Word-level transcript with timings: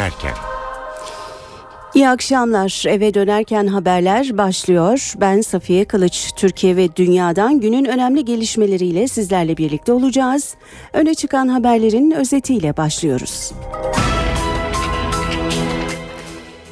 dönerken. 0.00 0.34
İyi 1.94 2.08
akşamlar. 2.08 2.84
Eve 2.88 3.14
dönerken 3.14 3.66
haberler 3.66 4.38
başlıyor. 4.38 5.12
Ben 5.20 5.40
Safiye 5.40 5.84
Kılıç. 5.84 6.30
Türkiye 6.36 6.76
ve 6.76 6.96
dünyadan 6.96 7.60
günün 7.60 7.84
önemli 7.84 8.24
gelişmeleriyle 8.24 9.08
sizlerle 9.08 9.56
birlikte 9.56 9.92
olacağız. 9.92 10.54
Öne 10.92 11.14
çıkan 11.14 11.48
haberlerin 11.48 12.10
özetiyle 12.10 12.76
başlıyoruz. 12.76 13.52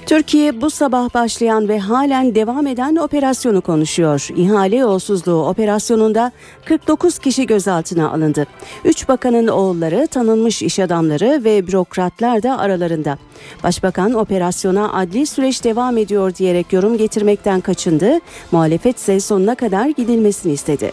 Türkiye 0.08 0.60
bu 0.60 0.70
sabah 0.70 1.14
başlayan 1.14 1.68
ve 1.68 1.78
halen 1.78 2.34
devam 2.34 2.66
eden 2.66 2.96
operasyonu 2.96 3.60
konuşuyor. 3.60 4.28
İhale 4.36 4.76
yolsuzluğu 4.76 5.48
operasyonunda 5.48 6.32
49 6.64 7.18
kişi 7.18 7.46
gözaltına 7.46 8.10
alındı. 8.10 8.46
3 8.84 9.08
bakanın 9.08 9.48
oğulları, 9.48 10.06
tanınmış 10.06 10.62
iş 10.62 10.78
adamları 10.78 11.40
ve 11.44 11.66
bürokratlar 11.66 12.42
da 12.42 12.58
aralarında. 12.58 13.18
Başbakan 13.64 14.14
operasyona 14.14 14.92
adli 14.92 15.26
süreç 15.26 15.64
devam 15.64 15.98
ediyor 15.98 16.34
diyerek 16.34 16.72
yorum 16.72 16.98
getirmekten 16.98 17.60
kaçındı. 17.60 18.18
Muhalefet 18.52 18.98
ise 18.98 19.20
sonuna 19.20 19.54
kadar 19.54 19.86
gidilmesini 19.86 20.52
istedi. 20.52 20.92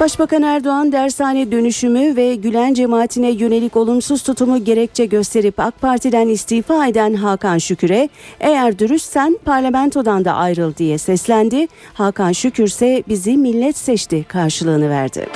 Başbakan 0.00 0.42
Erdoğan 0.42 0.92
dershane 0.92 1.52
dönüşümü 1.52 2.16
ve 2.16 2.34
Gülen 2.34 2.74
cemaatine 2.74 3.30
yönelik 3.30 3.76
olumsuz 3.76 4.22
tutumu 4.22 4.64
gerekçe 4.64 5.04
gösterip 5.06 5.60
AK 5.60 5.80
Parti'den 5.80 6.28
istifa 6.28 6.86
eden 6.86 7.14
Hakan 7.14 7.58
Şükür'e 7.58 8.08
eğer 8.40 8.78
dürüstsen 8.78 9.38
parlamentodan 9.44 10.24
da 10.24 10.32
ayrıl 10.32 10.74
diye 10.74 10.98
seslendi. 10.98 11.68
Hakan 11.94 12.32
Şükür 12.32 12.64
ise 12.64 13.02
bizi 13.08 13.36
millet 13.36 13.76
seçti 13.76 14.24
karşılığını 14.28 14.90
verdi. 14.90 15.26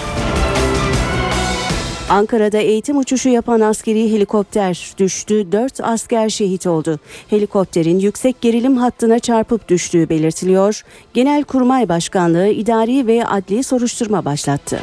Ankara'da 2.12 2.58
eğitim 2.58 2.98
uçuşu 2.98 3.28
yapan 3.28 3.60
askeri 3.60 4.12
helikopter 4.12 4.94
düştü. 4.98 5.52
Dört 5.52 5.80
asker 5.80 6.28
şehit 6.28 6.66
oldu. 6.66 6.98
Helikopterin 7.30 7.98
yüksek 7.98 8.40
gerilim 8.40 8.76
hattına 8.76 9.18
çarpıp 9.18 9.68
düştüğü 9.68 10.08
belirtiliyor. 10.08 10.82
Genelkurmay 11.14 11.88
Başkanlığı 11.88 12.48
idari 12.48 13.06
ve 13.06 13.26
adli 13.26 13.62
soruşturma 13.62 14.24
başlattı. 14.24 14.80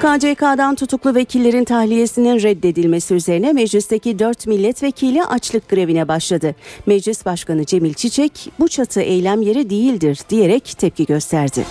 KCK'dan 0.00 0.74
tutuklu 0.74 1.14
vekillerin 1.14 1.64
tahliyesinin 1.64 2.42
reddedilmesi 2.42 3.14
üzerine 3.14 3.52
meclisteki 3.52 4.18
4 4.18 4.46
milletvekili 4.46 5.24
açlık 5.24 5.68
grevine 5.68 6.08
başladı. 6.08 6.54
Meclis 6.86 7.26
Başkanı 7.26 7.64
Cemil 7.64 7.94
Çiçek 7.94 8.50
bu 8.58 8.68
çatı 8.68 9.00
eylem 9.00 9.42
yeri 9.42 9.70
değildir 9.70 10.20
diyerek 10.30 10.74
tepki 10.78 11.06
gösterdi. 11.06 11.64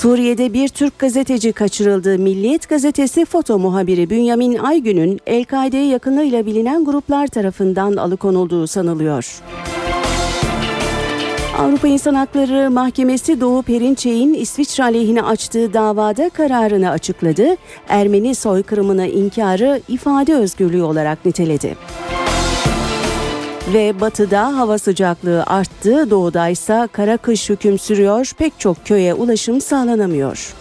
Suriye'de 0.00 0.52
bir 0.52 0.68
Türk 0.68 0.98
gazeteci 0.98 1.52
kaçırıldı. 1.52 2.18
Milliyet 2.18 2.68
gazetesi 2.68 3.24
foto 3.24 3.58
muhabiri 3.58 4.10
Bünyamin 4.10 4.58
Aygün'ün 4.58 5.20
El-Kaide'ye 5.26 5.86
yakınlığıyla 5.86 6.46
bilinen 6.46 6.84
gruplar 6.84 7.26
tarafından 7.26 7.96
alıkonulduğu 7.96 8.66
sanılıyor. 8.66 9.40
Avrupa 11.58 11.88
İnsan 11.88 12.14
Hakları 12.14 12.70
Mahkemesi 12.70 13.40
Doğu 13.40 13.62
Perinçek'in 13.62 14.34
İsviçre 14.34 14.84
aleyhine 14.84 15.22
açtığı 15.22 15.74
davada 15.74 16.28
kararını 16.28 16.90
açıkladı. 16.90 17.56
Ermeni 17.88 18.34
soykırımını 18.34 19.06
inkarı 19.06 19.80
ifade 19.88 20.34
özgürlüğü 20.34 20.82
olarak 20.82 21.24
niteledi. 21.24 21.76
Ve 23.72 24.00
batıda 24.00 24.58
hava 24.58 24.78
sıcaklığı 24.78 25.44
arttı, 25.46 26.10
doğuda 26.10 26.48
ise 26.48 26.88
kara 26.92 27.16
kış 27.16 27.50
hüküm 27.50 27.78
sürüyor, 27.78 28.32
pek 28.38 28.52
çok 28.58 28.86
köye 28.86 29.14
ulaşım 29.14 29.60
sağlanamıyor. 29.60 30.54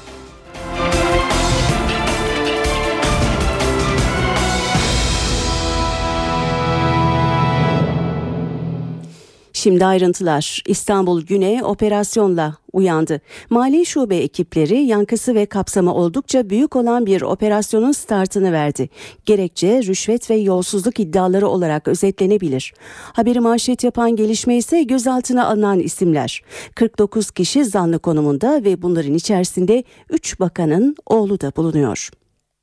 Şimdi 9.59 9.85
ayrıntılar. 9.85 10.63
İstanbul 10.67 11.21
Güney 11.21 11.63
operasyonla 11.63 12.55
uyandı. 12.73 13.21
Mali 13.49 13.85
şube 13.85 14.17
ekipleri 14.17 14.81
yankısı 14.81 15.35
ve 15.35 15.45
kapsamı 15.45 15.93
oldukça 15.93 16.49
büyük 16.49 16.75
olan 16.75 17.05
bir 17.05 17.21
operasyonun 17.21 17.91
startını 17.91 18.51
verdi. 18.51 18.89
Gerekçe 19.25 19.83
rüşvet 19.83 20.29
ve 20.29 20.35
yolsuzluk 20.35 20.99
iddiaları 20.99 21.47
olarak 21.47 21.87
özetlenebilir. 21.87 22.73
Haberi 23.13 23.39
manşet 23.39 23.83
yapan 23.83 24.15
gelişme 24.15 24.57
ise 24.57 24.83
gözaltına 24.83 25.47
alınan 25.47 25.79
isimler. 25.79 26.41
49 26.75 27.31
kişi 27.31 27.65
zanlı 27.65 27.99
konumunda 27.99 28.63
ve 28.63 28.81
bunların 28.81 29.13
içerisinde 29.13 29.83
3 30.09 30.39
bakanın 30.39 30.95
oğlu 31.05 31.41
da 31.41 31.51
bulunuyor. 31.55 32.09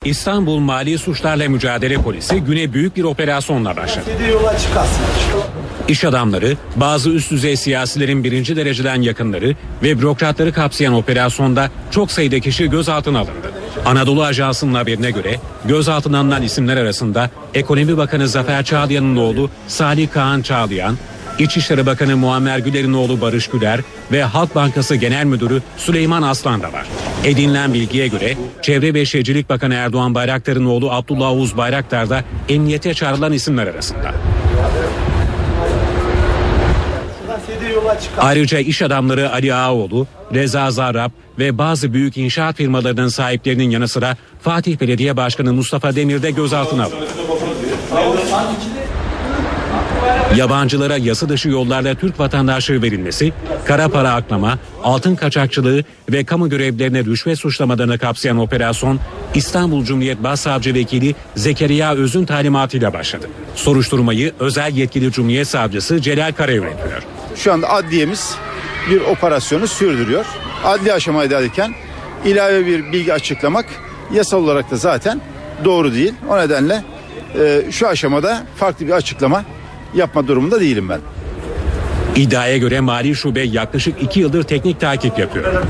İstanbul 0.06 0.58
Mali 0.58 0.98
Suçlarla 0.98 1.48
Mücadele 1.48 1.94
Polisi 1.94 2.40
güne 2.40 2.72
büyük 2.72 2.96
bir 2.96 3.04
operasyonla 3.04 3.76
başladı. 3.76 4.04
İş 5.88 6.04
adamları, 6.04 6.56
bazı 6.76 7.10
üst 7.10 7.30
düzey 7.30 7.56
siyasilerin 7.56 8.24
birinci 8.24 8.56
dereceden 8.56 9.02
yakınları 9.02 9.54
ve 9.82 9.98
bürokratları 9.98 10.52
kapsayan 10.52 10.94
operasyonda 10.94 11.70
çok 11.90 12.12
sayıda 12.12 12.40
kişi 12.40 12.70
gözaltına 12.70 13.18
alındı. 13.18 13.52
Anadolu 13.86 14.24
Ajansı'nın 14.24 14.74
haberine 14.74 15.10
göre 15.10 15.36
gözaltına 15.64 16.18
alınan 16.18 16.42
isimler 16.42 16.76
arasında 16.76 17.30
Ekonomi 17.54 17.96
Bakanı 17.96 18.28
Zafer 18.28 18.64
Çağlayan'ın 18.64 19.16
oğlu 19.16 19.50
Salih 19.68 20.10
Kaan 20.10 20.42
Çağlayan, 20.42 20.98
İçişleri 21.38 21.86
Bakanı 21.86 22.16
Muammer 22.16 22.58
Güler'in 22.58 22.92
oğlu 22.92 23.20
Barış 23.20 23.48
Güler 23.48 23.80
ve 24.12 24.22
Halk 24.22 24.54
Bankası 24.54 24.94
Genel 24.96 25.24
Müdürü 25.24 25.62
Süleyman 25.76 26.22
Aslan 26.22 26.62
da 26.62 26.72
var. 26.72 26.86
Edinilen 27.24 27.74
bilgiye 27.74 28.08
göre 28.08 28.36
Çevre 28.62 28.94
ve 28.94 29.06
Şehircilik 29.06 29.48
Bakanı 29.48 29.74
Erdoğan 29.74 30.14
Bayraktar'ın 30.14 30.66
oğlu 30.66 30.92
Abdullah 30.92 31.30
Oğuz 31.30 31.56
Bayraktar 31.56 32.10
da 32.10 32.24
emniyete 32.48 32.94
çağrılan 32.94 33.32
isimler 33.32 33.66
arasında. 33.66 34.14
Ayrıca 38.18 38.58
iş 38.58 38.82
adamları 38.82 39.32
Ali 39.32 39.54
Ağaoğlu, 39.54 40.06
Reza 40.34 40.70
Zarrab 40.70 41.10
ve 41.38 41.58
bazı 41.58 41.92
büyük 41.92 42.16
inşaat 42.16 42.56
firmalarının 42.56 43.08
sahiplerinin 43.08 43.70
yanı 43.70 43.88
sıra 43.88 44.16
Fatih 44.42 44.80
Belediye 44.80 45.16
Başkanı 45.16 45.52
Mustafa 45.52 45.96
Demir 45.96 46.22
de 46.22 46.30
gözaltına 46.30 46.84
alındı. 46.84 47.06
Yabancılara 50.36 50.96
yasa 50.96 51.28
dışı 51.28 51.48
yollarla 51.48 51.94
Türk 51.94 52.20
vatandaşlığı 52.20 52.82
verilmesi, 52.82 53.32
kara 53.64 53.88
para 53.88 54.14
aklama, 54.14 54.58
altın 54.84 55.16
kaçakçılığı 55.16 55.84
ve 56.12 56.24
kamu 56.24 56.48
görevlerine 56.48 57.04
rüşvet 57.04 57.38
suçlamalarını 57.38 57.98
kapsayan 57.98 58.38
operasyon 58.38 59.00
İstanbul 59.34 59.84
Cumhuriyet 59.84 60.22
Başsavcı 60.22 60.74
Vekili 60.74 61.14
Zekeriya 61.34 61.94
Öz'ün 61.94 62.26
talimatıyla 62.26 62.92
başladı. 62.92 63.28
Soruşturmayı 63.54 64.32
özel 64.40 64.76
yetkili 64.76 65.12
Cumhuriyet 65.12 65.48
Savcısı 65.48 66.00
Celal 66.00 66.32
Kara 66.32 66.52
yönetiyor. 66.52 67.02
Şu 67.36 67.52
anda 67.52 67.68
adliyemiz 67.68 68.34
bir 68.90 69.00
operasyonu 69.00 69.66
sürdürüyor. 69.66 70.26
Adli 70.64 70.92
aşamadayken 70.92 71.74
ilave 72.24 72.66
bir 72.66 72.92
bilgi 72.92 73.14
açıklamak 73.14 73.66
yasal 74.14 74.44
olarak 74.44 74.70
da 74.70 74.76
zaten 74.76 75.20
doğru 75.64 75.94
değil. 75.94 76.12
O 76.28 76.38
nedenle 76.38 76.84
e, 77.38 77.62
şu 77.70 77.88
aşamada 77.88 78.42
farklı 78.56 78.86
bir 78.86 78.92
açıklama 78.92 79.44
yapma 79.96 80.28
durumunda 80.28 80.60
değilim 80.60 80.88
ben. 80.88 81.00
İddiaya 82.16 82.56
göre 82.56 82.80
Mali 82.80 83.14
Şube 83.14 83.40
yaklaşık 83.42 84.02
iki 84.02 84.20
yıldır 84.20 84.42
teknik 84.42 84.80
takip 84.80 85.18
yapıyor. 85.18 85.62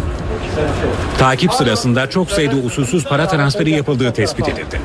Takip 1.18 1.52
sırasında 1.52 2.10
çok 2.10 2.30
sayıda 2.30 2.56
usulsüz 2.56 3.04
para 3.04 3.28
transferi 3.28 3.70
yapıldığı 3.70 4.12
tespit 4.12 4.48
edildi. 4.48 4.80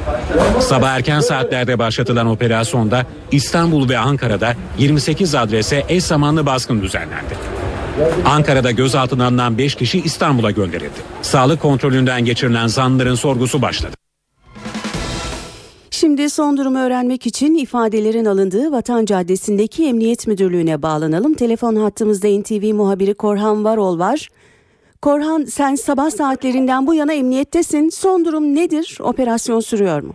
Sabah 0.60 0.90
erken 0.90 1.20
saatlerde 1.20 1.80
başlatılan 1.80 2.28
operasyonda 2.28 3.06
İstanbul 3.32 3.90
ve 3.90 3.98
Ankara'da 3.98 4.56
28 4.78 5.36
adrese 5.36 5.86
eş 5.90 6.04
zamanlı 6.04 6.46
baskın 6.46 6.82
düzenlendi. 6.82 7.36
Ankara'da 8.26 8.72
gözaltına 8.72 9.26
alınan 9.26 9.58
5 9.58 9.76
kişi 9.76 10.02
İstanbul'a 10.02 10.52
gönderildi. 10.52 11.00
Sağlık 11.22 11.62
kontrolünden 11.62 12.26
geçirilen 12.26 12.68
zanlıların 12.68 13.16
sorgusu 13.16 13.62
başladı. 13.62 14.01
Şimdi 16.02 16.30
son 16.30 16.58
durumu 16.58 16.80
öğrenmek 16.80 17.28
için 17.28 17.56
ifadelerin 17.56 18.26
alındığı 18.26 18.72
Vatan 18.72 19.06
Caddesi'ndeki 19.06 19.88
Emniyet 19.88 20.28
Müdürlüğü'ne 20.28 20.82
bağlanalım. 20.82 21.34
Telefon 21.34 21.76
hattımızda 21.76 22.28
NTV 22.28 22.74
muhabiri 22.74 23.14
Korhan 23.14 23.66
Varol 23.66 24.00
var. 24.00 24.28
Korhan 25.02 25.42
sen 25.42 25.76
sabah 25.76 26.10
saatlerinden 26.10 26.88
bu 26.88 26.94
yana 26.96 27.14
emniyettesin. 27.14 27.90
Son 27.90 28.26
durum 28.26 28.56
nedir? 28.56 28.98
Operasyon 29.02 29.60
sürüyor 29.60 30.02
mu? 30.02 30.14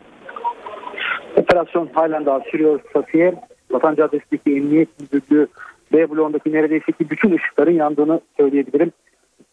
Operasyon 1.36 1.88
halen 1.94 2.26
daha 2.26 2.40
sürüyor 2.40 2.80
Safiye. 2.92 3.34
Vatan 3.70 3.94
Caddesi'ndeki 3.94 4.56
Emniyet 4.56 4.88
Müdürlüğü 5.00 5.46
B 5.92 6.10
bloğundaki 6.10 6.52
neredeyse 6.52 6.92
ki 6.92 7.10
bütün 7.10 7.36
ışıkların 7.36 7.74
yandığını 7.74 8.20
söyleyebilirim. 8.36 8.92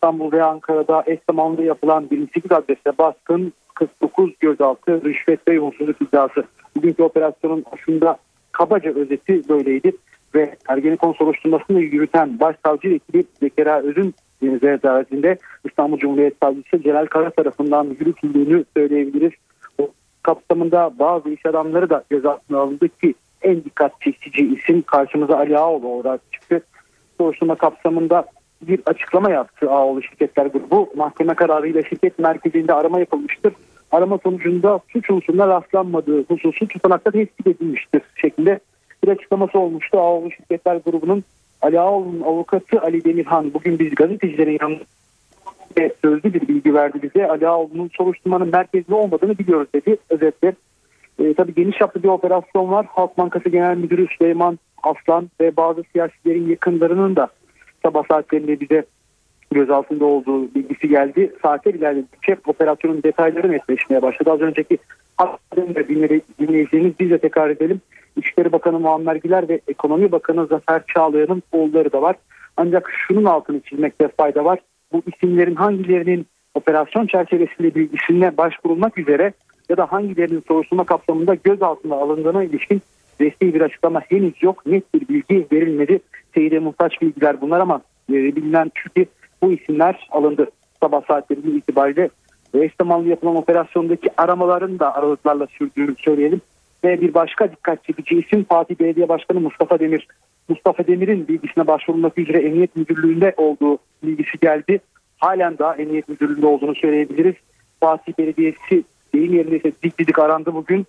İstanbul 0.03 0.31
ve 0.31 0.43
Ankara'da 0.43 1.03
eş 1.05 1.19
zamanlı 1.29 1.63
yapılan 1.63 2.07
28 2.11 2.51
adreste 2.51 2.97
baskın 2.97 3.53
49 3.75 4.31
gözaltı 4.39 5.01
rüşvet 5.05 5.47
ve 5.47 5.53
yolsuzluk 5.53 6.01
iddiası. 6.01 6.43
Bugünkü 6.75 7.03
operasyonun 7.03 7.65
aslında 7.71 8.17
kabaca 8.51 8.95
özeti 8.95 9.49
böyleydi 9.49 9.91
ve 10.35 10.55
Ergenekon 10.67 11.13
soruşturmasını 11.13 11.81
yürüten 11.81 12.39
başsavcı 12.39 12.87
ekibi 12.87 13.23
Zekeriya 13.39 13.79
Öz'ün 13.79 14.13
ziyaretinde 14.41 15.37
İstanbul 15.65 15.97
Cumhuriyet 15.97 16.35
Savcısı 16.43 16.83
Celal 16.83 17.05
Kara 17.05 17.29
tarafından 17.29 17.95
yürütüldüğünü 17.99 18.65
söyleyebiliriz. 18.77 19.33
kapsamında 20.23 20.99
bazı 20.99 21.29
iş 21.29 21.45
adamları 21.45 21.89
da 21.89 22.03
gözaltına 22.09 22.59
alındı 22.59 22.89
ki 22.89 23.13
en 23.41 23.63
dikkat 23.63 24.01
çekici 24.01 24.55
isim 24.55 24.81
karşımıza 24.81 25.37
Ali 25.37 25.57
Ağoğlu 25.57 25.87
olarak 25.87 26.21
çıktı. 26.31 26.61
Soruşturma 27.17 27.55
kapsamında 27.55 28.25
bir 28.67 28.79
açıklama 28.85 29.31
yaptı 29.31 29.71
Ağoğlu 29.71 30.03
Şirketler 30.03 30.45
Grubu. 30.45 30.89
Mahkeme 30.95 31.33
kararıyla 31.33 31.83
şirket 31.83 32.19
merkezinde 32.19 32.73
arama 32.73 32.99
yapılmıştır. 32.99 33.53
Arama 33.91 34.17
sonucunda 34.23 34.79
suç 34.93 35.09
unsuruna 35.09 35.47
rastlanmadığı 35.47 36.23
hususu 36.23 36.67
tutanakta 36.67 37.11
tespit 37.11 37.47
edilmiştir 37.47 38.01
şeklinde 38.15 38.59
bir 39.03 39.07
açıklaması 39.07 39.59
olmuştu. 39.59 39.99
Ağoğlu 39.99 40.31
Şirketler 40.31 40.79
Grubu'nun 40.85 41.23
Ali 41.61 41.79
Ağoğlu'nun 41.79 42.21
avukatı 42.21 42.81
Ali 42.81 43.03
Demirhan 43.03 43.53
bugün 43.53 43.79
biz 43.79 43.95
gazetecilerin 43.95 44.57
yanında 44.61 44.83
sözlü 46.01 46.33
bir 46.33 46.47
bilgi 46.47 46.73
verdi 46.73 47.01
bize. 47.03 47.27
Ali 47.27 47.47
Ağoğlu'nun 47.47 47.89
soruşturmanın 47.97 48.51
merkezinde 48.51 48.95
olmadığını 48.95 49.37
biliyoruz 49.37 49.67
dedi 49.75 49.97
özetle. 50.09 50.53
E, 51.19 51.33
tabii 51.33 51.53
geniş 51.53 51.77
çaplı 51.77 52.03
bir 52.03 52.07
operasyon 52.07 52.71
var. 52.71 52.85
Halk 52.89 53.17
Bankası 53.17 53.49
Genel 53.49 53.77
Müdürü 53.77 54.07
Süleyman 54.17 54.59
Aslan 54.83 55.29
ve 55.41 55.57
bazı 55.57 55.83
siyasilerin 55.91 56.49
yakınlarının 56.49 57.15
da 57.15 57.27
sabah 57.85 58.03
saatlerinde 58.11 58.59
bize 58.59 58.85
gözaltında 59.51 60.05
olduğu 60.05 60.55
bilgisi 60.55 60.89
geldi. 60.89 61.33
Saatler 61.41 61.73
ilerledikçe 61.73 62.37
operasyonun 62.47 63.03
detayları 63.03 63.51
netleşmeye 63.51 64.01
başladı. 64.01 64.31
Az 64.31 64.41
önceki 64.41 64.77
hakkında 65.17 65.87
dinleyicileriniz 66.39 66.93
biz 66.99 67.09
de 67.09 67.17
tekrar 67.17 67.49
edelim. 67.49 67.81
İçişleri 68.17 68.51
Bakanı 68.51 68.79
Muammer 68.79 69.15
Güler 69.15 69.49
ve 69.49 69.61
Ekonomi 69.67 70.11
Bakanı 70.11 70.47
Zafer 70.47 70.83
Çağlayan'ın 70.93 71.43
oğulları 71.51 71.91
da 71.91 72.01
var. 72.01 72.15
Ancak 72.57 72.91
şunun 73.07 73.25
altını 73.25 73.59
çizmekte 73.59 74.07
fayda 74.07 74.45
var. 74.45 74.59
Bu 74.93 75.01
isimlerin 75.07 75.55
hangilerinin 75.55 76.25
operasyon 76.55 77.07
çerçevesinde 77.07 77.75
bilgisine 77.75 78.37
başvurulmak 78.37 78.97
üzere 78.97 79.33
ya 79.69 79.77
da 79.77 79.91
hangilerinin 79.91 80.43
soruşturma 80.47 80.83
kapsamında 80.83 81.35
gözaltına 81.35 81.95
alındığına 81.95 82.43
ilişkin 82.43 82.81
resmi 83.21 83.53
bir 83.53 83.61
açıklama 83.61 84.01
henüz 84.09 84.43
yok. 84.43 84.65
Net 84.65 84.93
bir 84.93 85.07
bilgi 85.07 85.47
verilmedi. 85.51 85.99
Teyide 86.33 86.59
muhtaç 86.59 87.01
bilgiler 87.01 87.41
bunlar 87.41 87.59
ama 87.59 87.81
e, 88.09 88.13
bilinen 88.13 88.71
şu 88.75 88.89
bu 89.41 89.51
isimler 89.51 90.07
alındı 90.11 90.47
sabah 90.81 91.01
saatlerinde 91.07 91.57
itibariyle. 91.57 92.09
Eş 92.53 92.71
yapılan 93.05 93.35
operasyondaki 93.35 94.09
aramaların 94.17 94.79
da 94.79 94.95
aralıklarla 94.95 95.47
sürdüğünü 95.47 95.95
söyleyelim. 95.97 96.41
Ve 96.83 97.01
bir 97.01 97.13
başka 97.13 97.51
dikkat 97.51 97.83
çekici 97.83 98.19
isim 98.19 98.43
Fatih 98.43 98.79
Belediye 98.79 99.09
Başkanı 99.09 99.39
Mustafa 99.39 99.79
Demir. 99.79 100.07
Mustafa 100.49 100.87
Demir'in 100.87 101.27
bilgisine 101.27 101.67
başvurulmak 101.67 102.17
üzere 102.17 102.41
Emniyet 102.41 102.75
Müdürlüğü'nde 102.75 103.33
olduğu 103.37 103.77
bilgisi 104.03 104.39
geldi. 104.41 104.79
Halen 105.17 105.57
daha 105.57 105.75
Emniyet 105.75 106.09
Müdürlüğü'nde 106.09 106.45
olduğunu 106.45 106.75
söyleyebiliriz. 106.75 107.35
Fatih 107.79 108.13
Belediyesi 108.19 108.83
deyim 109.13 109.33
yerinde 109.33 109.57
ise 109.57 109.71
dik 109.83 109.99
didik 109.99 110.19
arandı 110.19 110.53
bugün. 110.53 110.85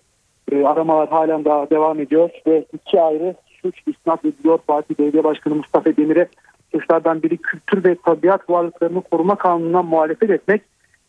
E, 0.51 0.65
aramalar 0.65 1.09
halen 1.09 1.45
daha 1.45 1.69
devam 1.69 1.99
ediyor 1.99 2.29
ve 2.47 2.65
iki 2.73 3.01
ayrı 3.01 3.35
suç 3.61 3.81
isnat 3.87 4.25
ediliyor 4.25 4.59
Fatih 4.67 4.99
Belediye 4.99 5.23
Başkanı 5.23 5.55
Mustafa 5.55 5.97
Demir'e. 5.97 6.27
Suçlardan 6.71 7.23
biri 7.23 7.37
kültür 7.37 7.83
ve 7.83 7.95
tabiat 7.95 8.49
varlıklarını 8.49 9.01
koruma 9.01 9.35
kanununa 9.35 9.83
muhalefet 9.83 10.29
etmek. 10.29 10.61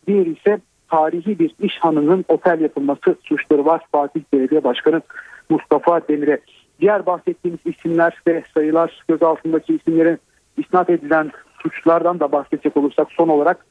Diğeri 0.06 0.32
ise 0.32 0.58
tarihi 0.90 1.38
bir 1.38 1.54
iş 1.60 1.78
hanının 1.78 2.24
otel 2.28 2.60
yapılması 2.60 3.16
suçları 3.22 3.64
var 3.64 3.82
Fatih 3.92 4.20
Belediye 4.32 4.64
Başkanı 4.64 5.02
Mustafa 5.50 6.08
Demir'e. 6.08 6.38
Diğer 6.80 7.06
bahsettiğimiz 7.06 7.60
isimler 7.64 8.20
ve 8.26 8.42
sayılar 8.54 9.04
gözaltındaki 9.08 9.74
isimlerin 9.74 10.18
isnat 10.56 10.90
edilen 10.90 11.30
suçlardan 11.62 12.20
da 12.20 12.32
bahsedecek 12.32 12.76
olursak 12.76 13.08
son 13.10 13.28
olarak 13.28 13.66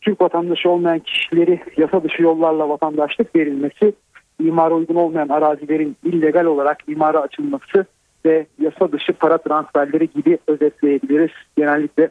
Türk 0.00 0.20
vatandaşı 0.20 0.70
olmayan 0.70 0.98
kişileri 0.98 1.60
yasa 1.76 2.02
dışı 2.02 2.22
yollarla 2.22 2.68
vatandaşlık 2.68 3.36
verilmesi, 3.36 3.92
imara 4.40 4.74
uygun 4.74 4.94
olmayan 4.94 5.28
arazilerin 5.28 5.96
illegal 6.04 6.44
olarak 6.44 6.78
imara 6.88 7.20
açılması 7.20 7.86
ve 8.24 8.46
yasa 8.60 8.92
dışı 8.92 9.12
para 9.12 9.38
transferleri 9.38 10.08
gibi 10.10 10.38
özetleyebiliriz. 10.46 11.30
Genellikle 11.56 12.10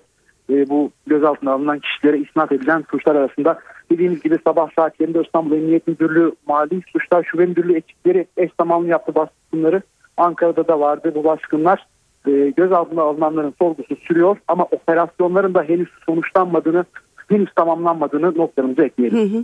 e, 0.50 0.70
bu 0.70 0.92
gözaltına 1.08 1.52
alınan 1.52 1.80
kişilere 1.80 2.18
isnat 2.20 2.52
edilen 2.52 2.84
suçlar 2.92 3.16
arasında 3.16 3.60
dediğimiz 3.92 4.24
gibi 4.24 4.38
sabah 4.44 4.70
saatlerinde 4.76 5.22
İstanbul 5.22 5.56
Emniyet 5.56 5.88
Müdürlüğü 5.88 6.32
Mali 6.48 6.82
Suçlar 6.94 7.24
Şube 7.24 7.46
Müdürlüğü 7.46 7.78
ekipleri 7.78 8.28
eş 8.38 8.52
zamanlı 8.60 8.88
yaptı 8.88 9.16
baskınları. 9.16 9.82
Ankara'da 10.18 10.68
da 10.68 10.80
vardı 10.80 11.12
bu 11.16 11.24
baskınlar. 11.24 11.88
E, 12.28 12.54
gözaltına 12.58 13.02
alınanların 13.02 13.54
sorgusu 13.60 13.96
sürüyor 13.96 14.38
ama 14.48 14.64
operasyonların 14.64 15.54
da 15.54 15.64
henüz 15.64 15.90
sonuçlanmadığını 16.06 16.86
henüz 17.30 17.54
tamamlanmadığını 17.56 18.38
notlarımıza 18.38 18.84
ekleyelim. 18.84 19.18
Hı 19.18 19.38
hı. 19.38 19.44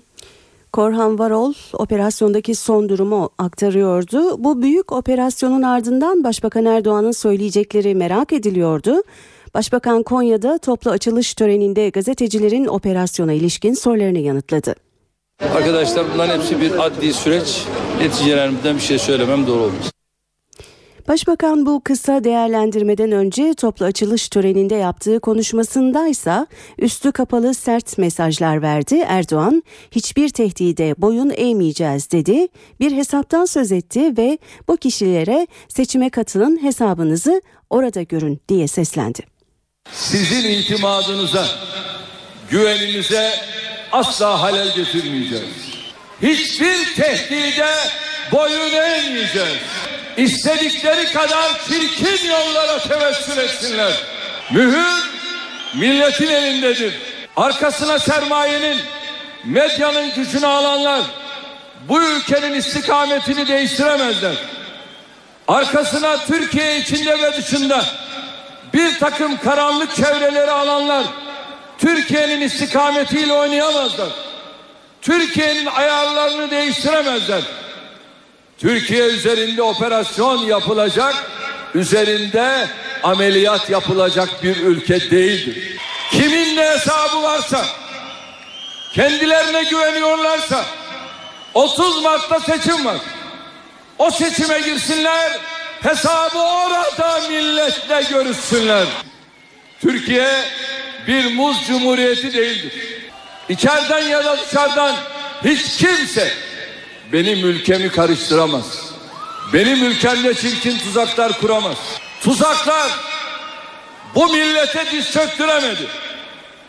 Korhan 0.73 1.19
Varol 1.19 1.53
operasyondaki 1.73 2.55
son 2.55 2.89
durumu 2.89 3.29
aktarıyordu. 3.37 4.43
Bu 4.43 4.61
büyük 4.61 4.91
operasyonun 4.91 5.61
ardından 5.61 6.23
Başbakan 6.23 6.65
Erdoğan'ın 6.65 7.11
söyleyecekleri 7.11 7.95
merak 7.95 8.33
ediliyordu. 8.33 9.03
Başbakan 9.53 10.03
Konya'da 10.03 10.57
toplu 10.57 10.91
açılış 10.91 11.33
töreninde 11.33 11.89
gazetecilerin 11.89 12.65
operasyona 12.65 13.33
ilişkin 13.33 13.73
sorularını 13.73 14.19
yanıtladı. 14.19 14.75
Arkadaşlar 15.55 16.05
bunların 16.13 16.39
hepsi 16.39 16.61
bir 16.61 16.85
adli 16.85 17.13
süreç. 17.13 17.65
Neticelerimizden 17.99 18.75
bir 18.75 18.81
şey 18.81 18.99
söylemem 18.99 19.47
doğru 19.47 19.59
olmaz. 19.59 19.91
Başbakan 21.07 21.65
bu 21.65 21.81
kısa 21.83 22.23
değerlendirmeden 22.23 23.11
önce 23.11 23.53
toplu 23.53 23.85
açılış 23.85 24.29
töreninde 24.29 24.75
yaptığı 24.75 25.19
konuşmasında 25.19 26.07
ise 26.07 26.47
üstü 26.77 27.11
kapalı 27.11 27.53
sert 27.53 27.97
mesajlar 27.97 28.61
verdi. 28.61 28.95
Erdoğan 29.07 29.63
hiçbir 29.91 30.29
tehdide 30.29 30.95
boyun 30.97 31.33
eğmeyeceğiz 31.35 32.11
dedi. 32.11 32.47
Bir 32.79 32.91
hesaptan 32.91 33.45
söz 33.45 33.71
etti 33.71 34.17
ve 34.17 34.37
bu 34.67 34.77
kişilere 34.77 35.47
seçime 35.67 36.09
katılın 36.09 36.63
hesabınızı 36.63 37.41
orada 37.69 38.01
görün 38.01 38.41
diye 38.49 38.67
seslendi. 38.67 39.19
Sizin 39.91 40.49
itimadınıza, 40.49 41.45
güveninize 42.49 43.29
asla 43.91 44.41
halel 44.41 44.75
getirmeyeceğiz. 44.75 45.43
Hiçbir 46.21 46.95
tehdide 46.95 47.65
boyun 48.33 48.73
eğmeyeceğiz. 48.73 49.57
İstedikleri 50.17 51.13
kadar 51.13 51.61
çirkin 51.67 52.29
yollara 52.29 52.79
tevessül 52.79 53.37
etsinler. 53.37 53.93
Mühür 54.51 55.11
milletin 55.73 56.27
elindedir. 56.27 56.93
Arkasına 57.35 57.99
sermayenin, 57.99 58.77
medyanın 59.43 60.13
gücünü 60.15 60.47
alanlar 60.47 61.01
bu 61.89 62.03
ülkenin 62.03 62.53
istikametini 62.53 63.47
değiştiremezler. 63.47 64.35
Arkasına 65.47 66.17
Türkiye 66.25 66.79
içinde 66.79 67.21
ve 67.21 67.37
dışında 67.37 67.85
bir 68.73 68.99
takım 68.99 69.37
karanlık 69.37 69.95
çevreleri 69.95 70.51
alanlar 70.51 71.03
Türkiye'nin 71.77 72.41
istikametiyle 72.41 73.33
oynayamazlar. 73.33 74.09
Türkiye'nin 75.01 75.65
ayarlarını 75.65 76.51
değiştiremezler. 76.51 77.41
Türkiye 78.63 79.03
üzerinde 79.05 79.61
operasyon 79.61 80.37
yapılacak, 80.37 81.15
üzerinde 81.75 82.67
ameliyat 83.03 83.69
yapılacak 83.69 84.43
bir 84.43 84.57
ülke 84.57 85.11
değildir. 85.11 85.77
Kimin 86.11 86.55
ne 86.55 86.69
hesabı 86.69 87.23
varsa, 87.23 87.65
kendilerine 88.93 89.63
güveniyorlarsa 89.63 90.65
30 91.53 92.03
Mart'ta 92.03 92.39
seçim 92.39 92.85
var. 92.85 92.97
O 93.97 94.11
seçime 94.11 94.59
girsinler, 94.59 95.31
hesabı 95.81 96.39
orada 96.39 97.19
milletle 97.29 98.01
görüşsünler. 98.09 98.85
Türkiye 99.81 100.45
bir 101.07 101.35
muz 101.35 101.67
cumhuriyeti 101.67 102.33
değildir. 102.33 102.73
İçeriden 103.49 104.07
ya 104.07 104.25
da 104.25 104.37
dışarıdan 104.37 104.95
hiç 105.43 105.77
kimse 105.77 106.52
benim 107.11 107.47
ülkemi 107.47 107.89
karıştıramaz. 107.89 108.93
Benim 109.53 109.83
ülkemde 109.83 110.33
çirkin 110.33 110.77
tuzaklar 110.77 111.39
kuramaz. 111.39 111.77
Tuzaklar 112.21 112.91
bu 114.15 114.27
millete 114.27 114.85
diz 114.91 115.11
çöktüremedi. 115.11 115.87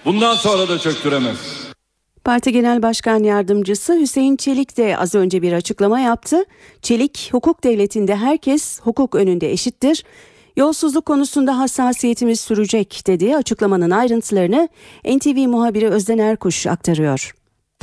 Bundan 0.05 0.35
sonra 0.35 0.69
da 0.69 0.79
çöktüremez. 0.79 1.37
Parti 2.25 2.53
Genel 2.53 2.83
Başkan 2.83 3.23
Yardımcısı 3.23 4.01
Hüseyin 4.01 4.37
Çelik 4.37 4.77
de 4.77 4.99
az 4.99 5.15
önce 5.15 5.43
bir 5.43 5.53
açıklama 5.53 6.01
yaptı. 6.01 6.45
Çelik, 6.83 7.29
hukuk 7.33 7.65
devletinde 7.65 8.17
herkes 8.17 8.81
hukuk 8.81 9.15
önünde 9.15 9.53
eşittir. 9.53 10.05
Yolsuzluk 10.57 11.07
konusunda 11.07 11.59
hassasiyetimiz 11.59 12.41
sürecek 12.41 13.03
dediği 13.07 13.37
açıklamanın 13.37 13.91
ayrıntılarını 13.91 14.69
NTV 15.05 15.49
muhabiri 15.49 15.89
Özden 15.89 16.19
Erkuş 16.19 16.67
aktarıyor. 16.67 17.35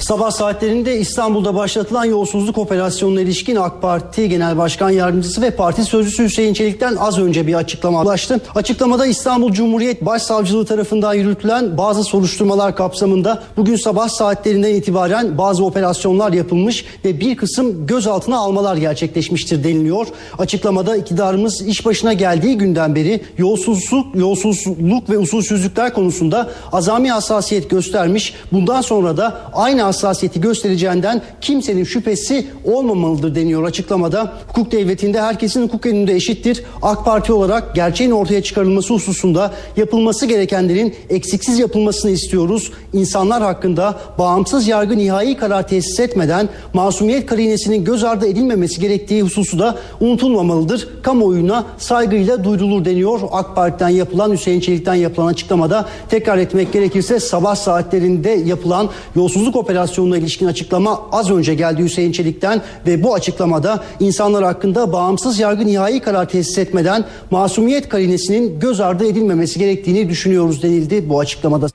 Sabah 0.01 0.31
saatlerinde 0.31 1.00
İstanbul'da 1.00 1.55
başlatılan 1.55 2.05
yolsuzluk 2.05 2.58
operasyonuna 2.58 3.22
ilişkin 3.22 3.55
AK 3.55 3.81
Parti 3.81 4.29
Genel 4.29 4.58
Başkan 4.58 4.89
Yardımcısı 4.89 5.41
ve 5.41 5.51
Parti 5.51 5.84
Sözcüsü 5.84 6.24
Hüseyin 6.24 6.53
Çelik'ten 6.53 6.96
az 6.96 7.20
önce 7.20 7.48
bir 7.48 7.53
açıklama 7.53 8.01
ulaştı. 8.01 8.41
Açıklamada 8.55 9.05
İstanbul 9.05 9.51
Cumhuriyet 9.51 10.05
Başsavcılığı 10.05 10.65
tarafından 10.65 11.13
yürütülen 11.13 11.77
bazı 11.77 12.03
soruşturmalar 12.03 12.75
kapsamında 12.75 13.43
bugün 13.58 13.75
sabah 13.75 14.10
saatlerinden 14.10 14.74
itibaren 14.74 15.38
bazı 15.38 15.65
operasyonlar 15.65 16.34
yapılmış 16.34 16.86
ve 17.05 17.20
bir 17.20 17.36
kısım 17.36 17.88
gözaltına 17.88 18.38
almalar 18.38 18.75
gerçekleşmiştir 18.75 19.63
deniliyor. 19.63 20.08
Açıklamada 20.38 20.96
iktidarımız 20.96 21.67
iş 21.67 21.86
başına 21.86 22.13
geldiği 22.13 22.58
günden 22.58 22.96
beri 22.96 23.22
yolsuzluk, 23.38 24.15
yolsuzluk 24.15 25.10
ve 25.10 25.17
usulsüzlükler 25.17 25.93
konusunda 25.93 26.50
azami 26.72 27.12
hassasiyet 27.12 27.70
göstermiş. 27.70 28.34
Bundan 28.51 28.81
sonra 28.81 29.17
da 29.17 29.41
aynı 29.53 29.90
hassasiyeti 29.91 30.41
göstereceğinden 30.41 31.21
kimsenin 31.41 31.83
şüphesi 31.83 32.48
olmamalıdır 32.65 33.36
deniyor 33.36 33.63
açıklamada. 33.63 34.33
Hukuk 34.48 34.71
devletinde 34.71 35.21
herkesin 35.21 35.63
hukuk 35.63 35.86
önünde 35.86 36.13
eşittir. 36.13 36.63
AK 36.81 37.05
Parti 37.05 37.33
olarak 37.33 37.75
gerçeğin 37.75 38.12
ortaya 38.12 38.43
çıkarılması 38.43 38.93
hususunda 38.93 39.53
yapılması 39.77 40.25
gerekenlerin 40.25 40.95
eksiksiz 41.10 41.60
yapılmasını 41.60 42.12
istiyoruz. 42.12 42.71
İnsanlar 42.93 43.41
hakkında 43.41 44.00
bağımsız 44.17 44.67
yargı 44.67 44.98
nihai 44.98 45.38
karar 45.38 45.67
tesis 45.67 46.00
etmeden 46.00 46.50
masumiyet 46.74 47.25
karinesinin 47.25 47.83
göz 47.86 48.03
ardı 48.03 48.27
edilmemesi 48.27 48.81
gerektiği 48.81 49.21
hususu 49.21 49.60
da 49.60 49.77
unutulmamalıdır. 50.01 50.88
Kamuoyuna 51.03 51.65
saygıyla 51.77 52.43
duyurulur 52.43 52.86
deniyor. 52.86 53.19
AK 53.31 53.55
Parti'den 53.55 53.89
yapılan 53.89 54.31
Hüseyin 54.31 54.60
Çelik'ten 54.60 54.93
yapılan 54.93 55.27
açıklamada 55.27 55.86
tekrar 56.10 56.38
etmek 56.38 56.74
gerekirse 56.74 57.19
sabah 57.19 57.55
saatlerinde 57.55 58.29
yapılan 58.29 58.89
yolsuzluk 59.15 59.55
operasyonuna 59.81 60.17
ilişkin 60.17 60.45
açıklama 60.45 61.01
az 61.11 61.31
önce 61.31 61.55
geldi 61.55 61.83
Hüseyin 61.83 62.11
Çelik'ten 62.11 62.61
ve 62.88 63.03
bu 63.03 63.13
açıklamada 63.13 63.83
insanlar 64.00 64.43
hakkında 64.43 64.93
bağımsız 64.93 65.39
yargı 65.39 65.65
nihai 65.65 66.00
karar 66.00 66.29
tesis 66.29 66.57
etmeden 66.57 67.05
masumiyet 67.31 67.89
karinesinin 67.89 68.59
göz 68.59 68.79
ardı 68.79 69.05
edilmemesi 69.05 69.59
gerektiğini 69.59 70.09
düşünüyoruz 70.09 70.63
denildi 70.63 71.09
bu 71.09 71.19
açıklamada. 71.19 71.67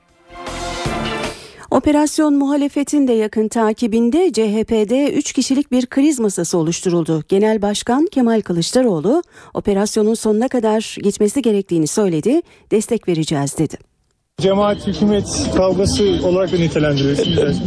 Operasyon 1.71 2.33
muhalefetin 2.33 3.07
de 3.07 3.13
yakın 3.13 3.47
takibinde 3.47 4.31
CHP'de 4.33 5.11
3 5.13 5.33
kişilik 5.33 5.71
bir 5.71 5.85
kriz 5.85 6.19
masası 6.19 6.57
oluşturuldu. 6.57 7.23
Genel 7.27 7.61
Başkan 7.61 8.05
Kemal 8.11 8.41
Kılıçdaroğlu 8.41 9.23
operasyonun 9.53 10.13
sonuna 10.13 10.47
kadar 10.47 10.95
gitmesi 11.03 11.41
gerektiğini 11.41 11.87
söyledi, 11.87 12.41
destek 12.71 13.07
vereceğiz 13.07 13.57
dedi. 13.57 13.96
Cemaat 14.41 14.87
hükümet 14.87 15.49
kavgası 15.55 16.03
olarak 16.23 16.51
da 16.51 16.57
nitelendiriyoruz. 16.57 17.61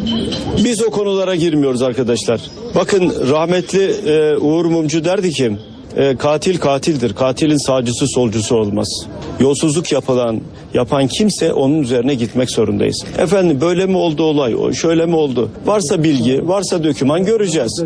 Biz 0.64 0.82
o 0.82 0.90
konulara 0.90 1.34
girmiyoruz 1.34 1.82
arkadaşlar. 1.82 2.40
Bakın 2.74 3.12
rahmetli 3.30 3.84
e, 4.06 4.36
Uğur 4.36 4.64
Mumcu 4.64 5.04
derdi 5.04 5.30
ki 5.30 5.56
e, 5.96 6.16
katil 6.16 6.58
katildir. 6.58 7.14
Katilin 7.14 7.56
sağcısı 7.56 8.06
solcusu 8.06 8.56
olmaz. 8.56 9.06
Yolsuzluk 9.40 9.92
yapılan 9.92 10.40
yapan 10.74 11.06
kimse 11.06 11.52
onun 11.52 11.82
üzerine 11.82 12.14
gitmek 12.14 12.50
zorundayız. 12.50 13.04
Efendim 13.18 13.60
böyle 13.60 13.86
mi 13.86 13.96
oldu 13.96 14.22
olay? 14.22 14.72
Şöyle 14.72 15.06
mi 15.06 15.16
oldu? 15.16 15.50
Varsa 15.66 16.02
bilgi, 16.02 16.48
varsa 16.48 16.84
döküman 16.84 17.24
göreceğiz. 17.24 17.84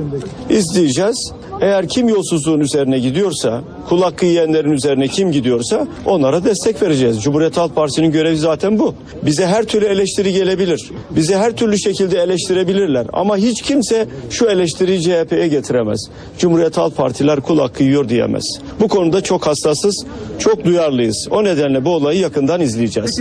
İzleyeceğiz. 0.50 1.32
Eğer 1.64 1.88
kim 1.88 2.08
yolsuzluğun 2.08 2.60
üzerine 2.60 2.98
gidiyorsa, 2.98 3.62
kul 3.88 4.02
hakkı 4.02 4.26
yiyenlerin 4.26 4.72
üzerine 4.72 5.08
kim 5.08 5.32
gidiyorsa 5.32 5.88
onlara 6.06 6.44
destek 6.44 6.82
vereceğiz. 6.82 7.22
Cumhuriyet 7.22 7.56
Halk 7.56 7.74
Partisi'nin 7.74 8.12
görevi 8.12 8.36
zaten 8.36 8.78
bu. 8.78 8.94
Bize 9.22 9.46
her 9.46 9.64
türlü 9.64 9.86
eleştiri 9.86 10.32
gelebilir. 10.32 10.90
Bizi 11.10 11.36
her 11.36 11.56
türlü 11.56 11.78
şekilde 11.78 12.18
eleştirebilirler. 12.18 13.06
Ama 13.12 13.36
hiç 13.36 13.62
kimse 13.62 14.08
şu 14.30 14.46
eleştiriyi 14.46 15.02
CHP'ye 15.02 15.48
getiremez. 15.48 16.08
Cumhuriyet 16.38 16.76
Halk 16.76 16.96
Partiler 16.96 17.40
kul 17.40 17.58
hakkı 17.58 17.82
yiyor 17.82 18.08
diyemez. 18.08 18.60
Bu 18.80 18.88
konuda 18.88 19.20
çok 19.20 19.46
hassasız, 19.46 20.06
çok 20.38 20.64
duyarlıyız. 20.64 21.28
O 21.30 21.44
nedenle 21.44 21.84
bu 21.84 21.90
olayı 21.90 22.20
yakından 22.20 22.60
izleyeceğiz. 22.60 23.20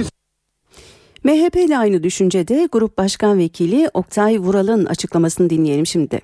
MHP 1.23 1.55
ile 1.55 1.77
aynı 1.77 2.03
düşüncede 2.03 2.67
Grup 2.71 2.97
Başkan 2.97 3.37
Vekili 3.37 3.89
Oktay 3.93 4.37
Vural'ın 4.39 4.85
açıklamasını 4.85 5.49
dinleyelim 5.49 5.85
şimdi. 5.85 6.21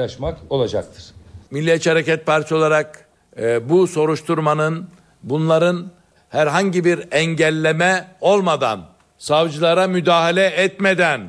Yaşmak 0.00 0.38
olacaktır. 0.50 1.21
Milliyetçi 1.52 1.90
Hareket 1.90 2.26
Partisi 2.26 2.54
olarak 2.54 3.06
e, 3.38 3.68
bu 3.68 3.86
soruşturmanın 3.86 4.88
bunların 5.22 5.90
herhangi 6.28 6.84
bir 6.84 7.04
engelleme 7.10 8.08
olmadan, 8.20 8.80
savcılara 9.18 9.86
müdahale 9.86 10.46
etmeden, 10.46 11.20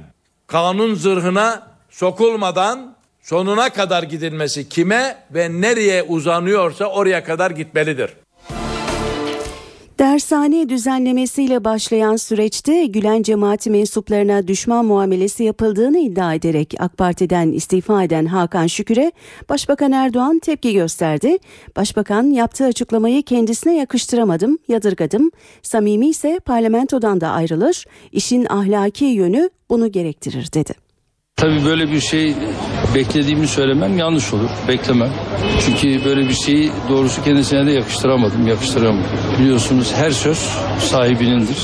kanun 0.47 0.95
zırhına 0.95 1.67
sokulmadan 1.89 2.95
sonuna 3.21 3.69
kadar 3.69 4.03
gidilmesi 4.03 4.69
kime 4.69 5.17
ve 5.31 5.61
nereye 5.61 6.03
uzanıyorsa 6.03 6.85
oraya 6.85 7.23
kadar 7.23 7.51
gitmelidir. 7.51 8.09
Dershane 10.03 10.69
düzenlemesiyle 10.69 11.63
başlayan 11.63 12.15
süreçte 12.15 12.85
Gülen 12.85 13.23
cemaati 13.23 13.69
mensuplarına 13.69 14.47
düşman 14.47 14.85
muamelesi 14.85 15.43
yapıldığını 15.43 15.99
iddia 15.99 16.33
ederek 16.33 16.73
AK 16.79 16.97
Parti'den 16.97 17.51
istifa 17.51 18.03
eden 18.03 18.25
Hakan 18.25 18.67
Şükür'e 18.67 19.11
Başbakan 19.49 19.91
Erdoğan 19.91 20.39
tepki 20.39 20.73
gösterdi. 20.73 21.37
Başbakan 21.75 22.23
yaptığı 22.23 22.65
açıklamayı 22.65 23.23
kendisine 23.23 23.75
yakıştıramadım, 23.75 24.57
yadırgadım. 24.67 25.31
Samimi 25.61 26.09
ise 26.09 26.39
parlamentodan 26.45 27.21
da 27.21 27.29
ayrılır. 27.29 27.85
İşin 28.11 28.45
ahlaki 28.49 29.05
yönü 29.05 29.49
bunu 29.69 29.91
gerektirir 29.91 30.53
dedi. 30.53 30.82
Tabii 31.35 31.65
böyle 31.65 31.91
bir 31.91 31.99
şey 31.99 32.35
beklediğimi 32.95 33.47
söylemem 33.47 33.97
yanlış 33.97 34.33
olur. 34.33 34.49
Beklemem. 34.67 35.09
Çünkü 35.65 36.05
böyle 36.05 36.21
bir 36.21 36.33
şeyi 36.33 36.71
doğrusu 36.89 37.23
kendisine 37.23 37.65
de 37.65 37.71
yakıştıramadım, 37.71 38.47
yakıştıramadım. 38.47 39.05
Biliyorsunuz 39.39 39.93
her 39.95 40.11
söz 40.11 40.37
sahibinindir. 40.79 41.57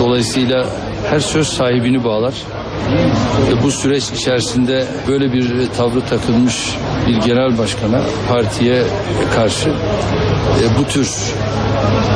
Dolayısıyla 0.00 0.66
her 1.10 1.20
söz 1.20 1.48
sahibini 1.48 2.04
bağlar. 2.04 2.34
Ve 3.50 3.62
bu 3.62 3.70
süreç 3.70 4.10
içerisinde 4.10 4.86
böyle 5.08 5.32
bir 5.32 5.66
tavrı 5.76 6.00
takılmış 6.00 6.76
bir 7.08 7.14
genel 7.16 7.58
başkana, 7.58 8.00
partiye 8.28 8.82
karşı 9.34 9.68
e, 9.68 10.78
bu 10.78 10.84
tür 10.88 11.10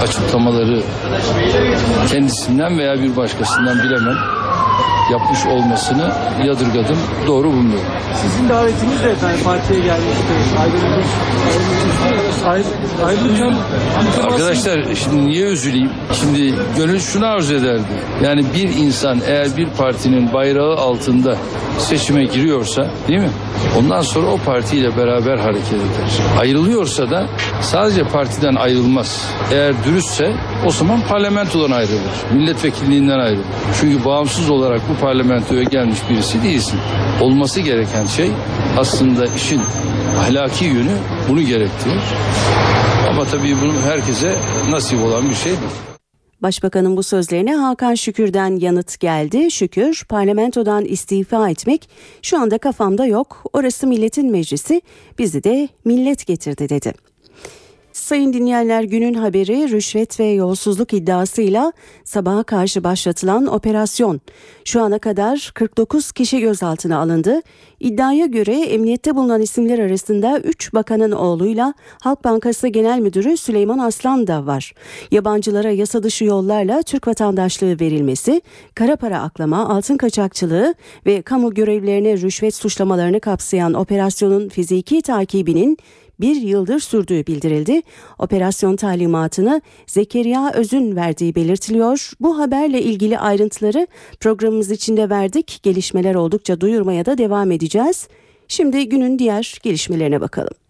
açıklamaları 0.03 0.83
kendisinden 2.11 2.79
veya 2.79 2.95
bir 3.03 3.17
başkasından 3.17 3.79
bilemem 3.79 4.17
yapmış 5.13 5.47
olmasını 5.47 6.13
yadırgadım. 6.45 6.99
Doğru 7.27 7.47
bulmuyorum. 7.47 7.87
Sizin 8.23 8.49
davetinizle 8.49 9.11
efendim 9.11 9.41
partiye 9.45 9.81
gelmişti. 9.81 10.33
Ayrılmış. 10.61 11.07
Ayrılırken 13.05 13.55
Arkadaşlar 14.25 14.95
şimdi 14.95 15.27
niye 15.27 15.47
üzüleyim? 15.47 15.91
Şimdi 16.13 16.55
gönül 16.77 17.01
şunu 17.01 17.27
arzu 17.27 17.55
ederdi. 17.55 17.83
Yani 18.25 18.45
bir 18.55 18.69
insan 18.69 19.21
eğer 19.27 19.57
bir 19.57 19.67
partinin 19.67 20.33
bayrağı 20.33 20.77
altında 20.77 21.37
seçime 21.79 22.25
giriyorsa 22.25 22.87
değil 23.09 23.21
mi? 23.21 23.31
Ondan 23.79 24.01
sonra 24.01 24.27
o 24.27 24.39
partiyle 24.39 24.97
beraber 24.97 25.39
hareket 25.39 25.73
eder. 25.73 26.41
Ayrılıyorsa 26.41 27.11
da 27.11 27.27
sadece 27.61 28.05
partiden 28.05 28.55
ayrılmaz. 28.55 29.31
Eğer 29.53 29.85
dürüstse 29.85 30.33
o 30.67 30.71
zaman 30.71 31.01
parlamentodan 31.09 31.71
ayrılır. 31.71 32.01
Milletvekilliğinden 32.33 33.19
ayrılır. 33.19 33.45
Çünkü 33.81 34.05
bağımsız 34.05 34.51
olarak 34.51 34.81
bu 34.89 34.96
parlamentoya 35.01 35.63
gelmiş 35.63 35.99
birisi 36.11 36.43
değilsin. 36.43 36.79
Olması 37.21 37.61
gereken 37.61 38.07
şey 38.07 38.31
aslında 38.79 39.27
işin 39.27 39.61
ahlaki 40.21 40.65
yönü 40.65 40.97
bunu 41.29 41.43
gerektirir. 41.43 42.03
Ama 43.09 43.25
tabii 43.25 43.57
bunu 43.63 43.73
herkese 43.85 44.35
nasip 44.71 45.03
olan 45.03 45.31
bir 45.31 45.35
şey 45.35 45.53
değil. 45.53 45.87
Başbakanın 46.43 46.97
bu 46.97 47.03
sözlerine 47.03 47.57
Hakan 47.57 47.95
Şükür'den 47.95 48.57
yanıt 48.57 49.01
geldi. 49.01 49.51
Şükür, 49.51 50.05
parlamentodan 50.09 50.85
istifa 50.85 51.51
etmek 51.51 51.89
şu 52.23 52.41
anda 52.41 52.59
kafamda 52.59 53.07
yok. 53.07 53.45
Orası 53.53 53.87
milletin 53.87 54.31
meclisi, 54.31 54.83
bizi 55.19 55.45
de 55.45 55.69
millet 55.85 56.27
getirdi 56.27 56.69
dedi. 56.69 56.93
Sayın 57.97 58.33
dinleyenler 58.33 58.83
günün 58.83 59.15
haberi 59.15 59.71
rüşvet 59.71 60.21
ve 60.21 60.25
yolsuzluk 60.25 60.93
iddiasıyla 60.93 61.73
sabaha 62.05 62.43
karşı 62.43 62.85
başlatılan 62.85 63.47
operasyon. 63.47 64.21
Şu 64.65 64.83
ana 64.83 64.99
kadar 64.99 65.51
49 65.55 66.13
kişi 66.13 66.41
gözaltına 66.41 66.99
alındı. 66.99 67.41
İddiaya 67.81 68.27
göre 68.27 68.61
emniyette 68.61 69.17
bulunan 69.17 69.41
isimler 69.41 69.79
arasında 69.79 70.39
3 70.39 70.75
bakanın 70.75 71.13
oğluyla 71.13 71.75
Halk 72.01 72.25
Bankası 72.25 72.69
Genel 72.69 72.99
Müdürü 72.99 73.37
Süleyman 73.37 73.79
Aslan 73.79 74.27
da 74.27 74.47
var. 74.47 74.75
Yabancılara 75.11 75.71
yasa 75.71 76.03
dışı 76.03 76.25
yollarla 76.25 76.83
Türk 76.83 77.09
vatandaşlığı 77.09 77.81
verilmesi, 77.81 78.43
kara 78.75 78.97
para 78.97 79.21
aklama, 79.21 79.69
altın 79.69 79.97
kaçakçılığı 79.97 80.75
ve 81.07 81.23
kamu 81.23 81.55
görevlilerine 81.55 82.17
rüşvet 82.17 82.55
suçlamalarını 82.55 83.21
kapsayan 83.21 83.75
operasyonun 83.75 84.49
fiziki 84.49 85.03
takibinin 85.03 85.79
bir 86.21 86.37
yıldır 86.37 86.81
sürdüğü 86.81 87.27
bildirildi. 87.27 87.83
Operasyon 88.19 88.77
talimatını 88.77 89.63
Zekeriya 89.87 90.53
Öz'ün 90.55 90.97
verdiği 90.97 91.35
belirtiliyor. 91.35 92.11
Bu 92.21 92.39
haberle 92.39 92.83
ilgili 92.83 93.19
ayrıntıları 93.19 93.87
programımız 94.21 94.71
içinde 94.71 95.11
verdik. 95.11 95.61
Gelişmeler 95.63 96.15
oldukça 96.15 96.61
duyurmaya 96.61 97.07
da 97.07 97.19
devam 97.19 97.51
edeceğiz. 97.51 98.09
Şimdi 98.49 98.89
günün 98.89 99.19
diğer 99.19 99.59
gelişmelerine 99.63 100.21
bakalım. 100.21 100.66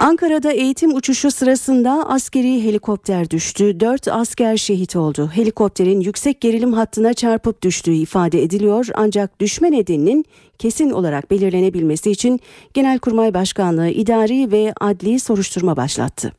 Ankara'da 0.00 0.52
eğitim 0.52 0.94
uçuşu 0.94 1.30
sırasında 1.30 2.08
askeri 2.08 2.64
helikopter 2.64 3.30
düştü. 3.30 3.80
Dört 3.80 4.08
asker 4.08 4.56
şehit 4.56 4.96
oldu. 4.96 5.30
Helikopterin 5.34 6.00
yüksek 6.00 6.40
gerilim 6.40 6.72
hattına 6.72 7.14
çarpıp 7.14 7.62
düştüğü 7.62 7.94
ifade 7.94 8.42
ediliyor. 8.42 8.86
Ancak 8.94 9.40
düşme 9.40 9.72
nedeninin 9.72 10.24
kesin 10.58 10.90
olarak 10.90 11.30
belirlenebilmesi 11.30 12.10
için 12.10 12.40
Genelkurmay 12.74 13.34
Başkanlığı 13.34 13.88
idari 13.88 14.52
ve 14.52 14.72
adli 14.80 15.20
soruşturma 15.20 15.76
başlattı. 15.76 16.32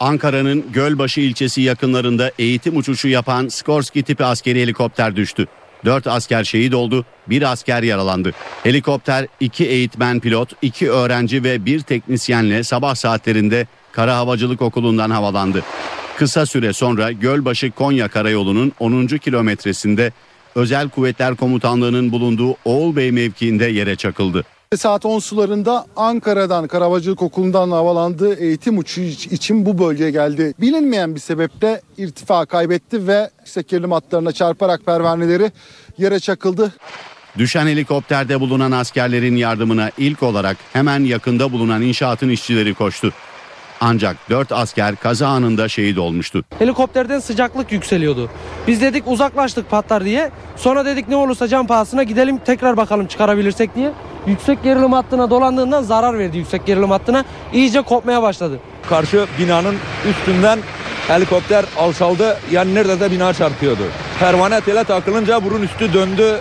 Ankara'nın 0.00 0.64
Gölbaşı 0.72 1.20
ilçesi 1.20 1.62
yakınlarında 1.62 2.32
eğitim 2.38 2.76
uçuşu 2.76 3.08
yapan 3.08 3.48
Skorsky 3.48 4.04
tipi 4.04 4.24
askeri 4.24 4.62
helikopter 4.62 5.16
düştü. 5.16 5.46
4 5.84 6.06
asker 6.06 6.44
şehit 6.44 6.74
oldu, 6.74 7.04
bir 7.26 7.52
asker 7.52 7.82
yaralandı. 7.82 8.32
Helikopter 8.62 9.26
2 9.40 9.64
eğitmen 9.66 10.20
pilot, 10.20 10.52
2 10.62 10.90
öğrenci 10.90 11.44
ve 11.44 11.64
bir 11.64 11.80
teknisyenle 11.80 12.64
sabah 12.64 12.94
saatlerinde 12.94 13.66
Kara 13.92 14.16
Havacılık 14.16 14.62
Okulu'ndan 14.62 15.10
havalandı. 15.10 15.62
Kısa 16.16 16.46
süre 16.46 16.72
sonra 16.72 17.12
Gölbaşı 17.12 17.70
Konya 17.70 18.08
Karayolu'nun 18.08 18.72
10. 18.80 19.06
kilometresinde 19.06 20.12
Özel 20.54 20.88
Kuvvetler 20.88 21.36
Komutanlığı'nın 21.36 22.12
bulunduğu 22.12 22.56
Oğulbey 22.64 23.12
mevkiinde 23.12 23.66
yere 23.66 23.96
çakıldı. 23.96 24.44
Saat 24.76 25.06
10 25.06 25.18
sularında 25.18 25.86
Ankara'dan 25.96 26.68
Karavacılık 26.68 27.22
Okulu'ndan 27.22 27.70
havalandığı 27.70 28.34
eğitim 28.34 28.78
uçuşu 28.78 29.00
için 29.34 29.66
bu 29.66 29.78
bölgeye 29.78 30.10
geldi. 30.10 30.54
Bilinmeyen 30.60 31.14
bir 31.14 31.20
sebeple 31.20 31.80
irtifa 31.98 32.46
kaybetti 32.46 33.06
ve 33.06 33.30
yüksek 33.38 33.68
gerilim 33.68 33.92
hatlarına 33.92 34.32
çarparak 34.32 34.86
pervaneleri 34.86 35.52
yere 35.98 36.20
çakıldı. 36.20 36.72
Düşen 37.38 37.66
helikopterde 37.66 38.40
bulunan 38.40 38.72
askerlerin 38.72 39.36
yardımına 39.36 39.90
ilk 39.98 40.22
olarak 40.22 40.56
hemen 40.72 41.00
yakında 41.04 41.52
bulunan 41.52 41.82
inşaatın 41.82 42.28
işçileri 42.28 42.74
koştu. 42.74 43.12
Ancak 43.80 44.16
4 44.30 44.52
asker 44.52 44.96
kaza 44.96 45.28
anında 45.28 45.68
şehit 45.68 45.98
olmuştu. 45.98 46.44
Helikopterden 46.58 47.20
sıcaklık 47.20 47.72
yükseliyordu. 47.72 48.30
Biz 48.66 48.80
dedik 48.80 49.04
uzaklaştık 49.06 49.70
patlar 49.70 50.04
diye. 50.04 50.30
Sonra 50.56 50.84
dedik 50.84 51.08
ne 51.08 51.16
olursa 51.16 51.48
can 51.48 51.66
pahasına 51.66 52.02
gidelim 52.02 52.38
tekrar 52.38 52.76
bakalım 52.76 53.06
çıkarabilirsek 53.06 53.74
diye. 53.74 53.92
Yüksek 54.28 54.62
gerilim 54.62 54.92
hattına 54.92 55.30
dolandığından 55.30 55.82
zarar 55.82 56.18
verdi 56.18 56.38
yüksek 56.38 56.66
gerilim 56.66 56.90
hattına. 56.90 57.24
İyice 57.52 57.82
kopmaya 57.82 58.22
başladı. 58.22 58.60
Karşı 58.88 59.26
binanın 59.38 59.76
üstünden 60.10 60.58
helikopter 61.08 61.64
alçaldı. 61.76 62.38
Yani 62.52 62.74
neredeyse 62.74 63.10
bina 63.10 63.34
çarpıyordu. 63.34 63.82
Pervane 64.20 64.60
tele 64.60 64.84
takılınca 64.84 65.44
burun 65.44 65.62
üstü 65.62 65.92
döndü 65.92 66.40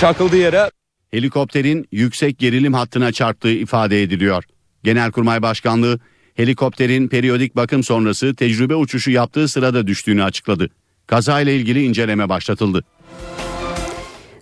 çakıldı 0.00 0.36
yere. 0.36 0.70
Helikopterin 1.10 1.88
yüksek 1.92 2.38
gerilim 2.38 2.74
hattına 2.74 3.12
çarptığı 3.12 3.52
ifade 3.52 4.02
ediliyor. 4.02 4.44
Genelkurmay 4.84 5.42
Başkanlığı 5.42 5.98
helikopterin 6.34 7.08
periyodik 7.08 7.56
bakım 7.56 7.82
sonrası 7.82 8.34
tecrübe 8.34 8.74
uçuşu 8.74 9.10
yaptığı 9.10 9.48
sırada 9.48 9.86
düştüğünü 9.86 10.22
açıkladı. 10.22 10.68
Kazayla 11.06 11.52
ilgili 11.52 11.84
inceleme 11.84 12.28
başlatıldı. 12.28 12.84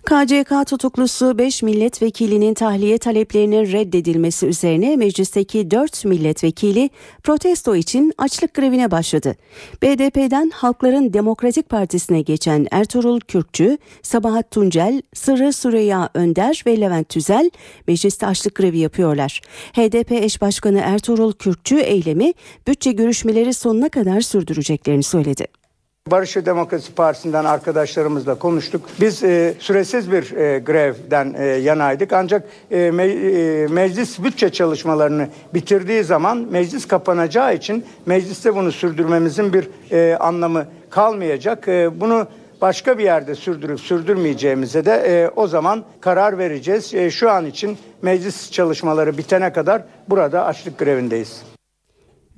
KCK 0.07 0.67
tutuklusu 0.67 1.39
5 1.39 1.63
milletvekilinin 1.63 2.55
tahliye 2.55 2.99
taleplerinin 2.99 3.73
reddedilmesi 3.73 4.47
üzerine 4.47 4.97
meclisteki 4.97 5.71
4 5.71 6.05
milletvekili 6.05 6.91
protesto 7.23 7.77
için 7.77 8.13
açlık 8.19 8.55
grevine 8.55 8.91
başladı. 8.91 9.37
BDP'den 9.83 10.51
Halkların 10.55 11.13
Demokratik 11.13 11.69
Partisi'ne 11.69 12.21
geçen 12.21 12.67
Ertuğrul 12.71 13.21
Kürkçü, 13.21 13.79
Sabahat 14.03 14.51
Tuncel, 14.51 15.03
Sırrı 15.15 15.53
Süreyya 15.53 16.11
Önder 16.15 16.63
ve 16.67 16.81
Levent 16.81 17.09
Tüzel 17.09 17.51
mecliste 17.89 18.27
açlık 18.27 18.55
grevi 18.55 18.79
yapıyorlar. 18.79 19.41
HDP 19.73 20.13
eş 20.13 20.41
başkanı 20.41 20.79
Ertuğrul 20.79 21.33
Kürkçü 21.33 21.77
eylemi 21.77 22.33
bütçe 22.69 22.93
görüşmeleri 22.93 23.55
sonuna 23.55 23.89
kadar 23.89 24.21
sürdüreceklerini 24.21 25.03
söyledi. 25.03 25.66
Barış 26.07 26.37
ve 26.37 26.47
Demokrasi 26.47 26.95
Partisi'nden 26.95 27.45
arkadaşlarımızla 27.45 28.35
konuştuk. 28.35 28.83
Biz 29.01 29.25
e, 29.25 29.55
süresiz 29.59 30.13
bir 30.13 30.33
e, 30.37 30.59
grevden 30.59 31.35
e, 31.39 31.45
yanaydık. 31.45 32.13
Ancak 32.13 32.43
e, 32.71 32.91
me, 32.91 33.05
e, 33.05 33.67
meclis 33.67 34.25
bütçe 34.25 34.53
çalışmalarını 34.53 35.29
bitirdiği 35.55 36.05
zaman 36.05 36.39
meclis 36.39 36.89
kapanacağı 36.89 37.55
için 37.55 37.85
mecliste 38.07 38.55
bunu 38.55 38.73
sürdürmemizin 38.73 39.53
bir 39.53 39.69
e, 39.91 40.17
anlamı 40.17 40.67
kalmayacak. 40.91 41.69
E, 41.69 42.01
bunu 42.01 42.27
başka 42.61 42.99
bir 42.99 43.05
yerde 43.05 43.35
sürdürüp 43.35 43.81
sürdürmeyeceğimize 43.81 44.85
de 44.85 44.93
e, 44.93 45.31
o 45.37 45.47
zaman 45.47 45.85
karar 46.01 46.39
vereceğiz. 46.39 46.95
E, 46.95 47.11
şu 47.11 47.31
an 47.31 47.47
için 47.47 47.79
meclis 48.03 48.51
çalışmaları 48.51 49.19
bitene 49.19 49.53
kadar 49.53 49.83
burada 50.09 50.45
açlık 50.45 50.79
grevindeyiz. 50.79 51.56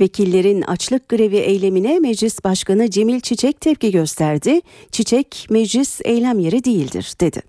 Vekillerin 0.00 0.62
açlık 0.62 1.08
grevi 1.08 1.36
eylemine 1.36 1.98
Meclis 1.98 2.44
Başkanı 2.44 2.90
Cemil 2.90 3.20
Çiçek 3.20 3.60
tepki 3.60 3.90
gösterdi. 3.90 4.60
Çiçek, 4.90 5.46
meclis 5.50 6.00
eylem 6.04 6.38
yeri 6.38 6.64
değildir 6.64 7.12
dedi. 7.20 7.42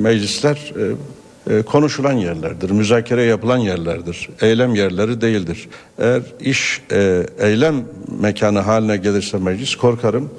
Meclisler 0.00 0.72
e, 0.76 1.54
e, 1.54 1.62
konuşulan 1.62 2.12
yerlerdir, 2.12 2.70
müzakere 2.70 3.22
yapılan 3.22 3.58
yerlerdir, 3.58 4.28
eylem 4.40 4.74
yerleri 4.74 5.20
değildir. 5.20 5.68
Eğer 5.98 6.22
iş 6.40 6.82
e, 6.92 7.26
eylem 7.38 7.84
mekanı 8.20 8.58
haline 8.58 8.96
gelirse 8.96 9.38
meclis 9.38 9.74
korkarım 9.74 10.30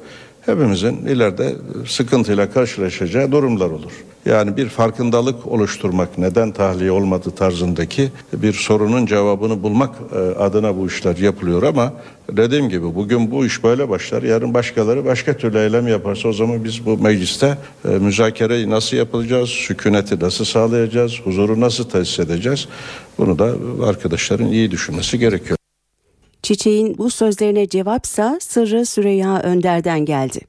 hepimizin 0.46 1.06
ileride 1.06 1.56
sıkıntıyla 1.88 2.52
karşılaşacağı 2.52 3.32
durumlar 3.32 3.70
olur. 3.70 3.92
Yani 4.26 4.58
bir 4.58 4.70
farkındalık 4.70 5.48
oluşturmak 5.48 6.18
neden 6.18 6.52
tahliye 6.52 6.92
olmadı 6.92 7.32
tarzındaki 7.36 8.10
bir 8.34 8.54
sorunun 8.54 9.06
cevabını 9.06 9.64
bulmak 9.64 9.96
e, 10.16 10.18
adına 10.18 10.78
bu 10.78 10.88
işler 10.88 11.18
yapılıyor 11.18 11.64
ama 11.64 11.94
dediğim 12.32 12.70
gibi 12.70 12.96
bugün 12.96 13.32
bu 13.32 13.46
iş 13.46 13.64
böyle 13.64 13.90
başlar. 13.90 14.24
Yarın 14.24 14.54
başkaları 14.54 15.06
başka 15.06 15.38
türlü 15.38 15.58
eylem 15.58 15.88
yaparsa 15.88 16.30
o 16.30 16.34
zaman 16.34 16.64
biz 16.64 16.86
bu 16.86 16.98
mecliste 16.98 17.58
e, 17.86 17.88
müzakereyi 17.88 18.70
nasıl 18.70 18.98
yapacağız, 18.98 19.50
sükuneti 19.50 20.20
nasıl 20.20 20.46
sağlayacağız, 20.46 21.14
huzuru 21.24 21.62
nasıl 21.62 21.84
tesis 21.84 22.20
edeceğiz? 22.20 22.68
Bunu 23.18 23.40
da 23.40 23.54
arkadaşların 23.88 24.48
iyi 24.48 24.72
düşünmesi 24.72 25.20
gerekiyor. 25.20 25.61
Çiçek'in 26.44 26.98
bu 26.98 27.10
sözlerine 27.10 27.70
cevapsa 27.70 28.38
Sırrı 28.42 28.86
Süreyya 28.86 29.42
Önder'den 29.42 30.06
geldi. 30.06 30.40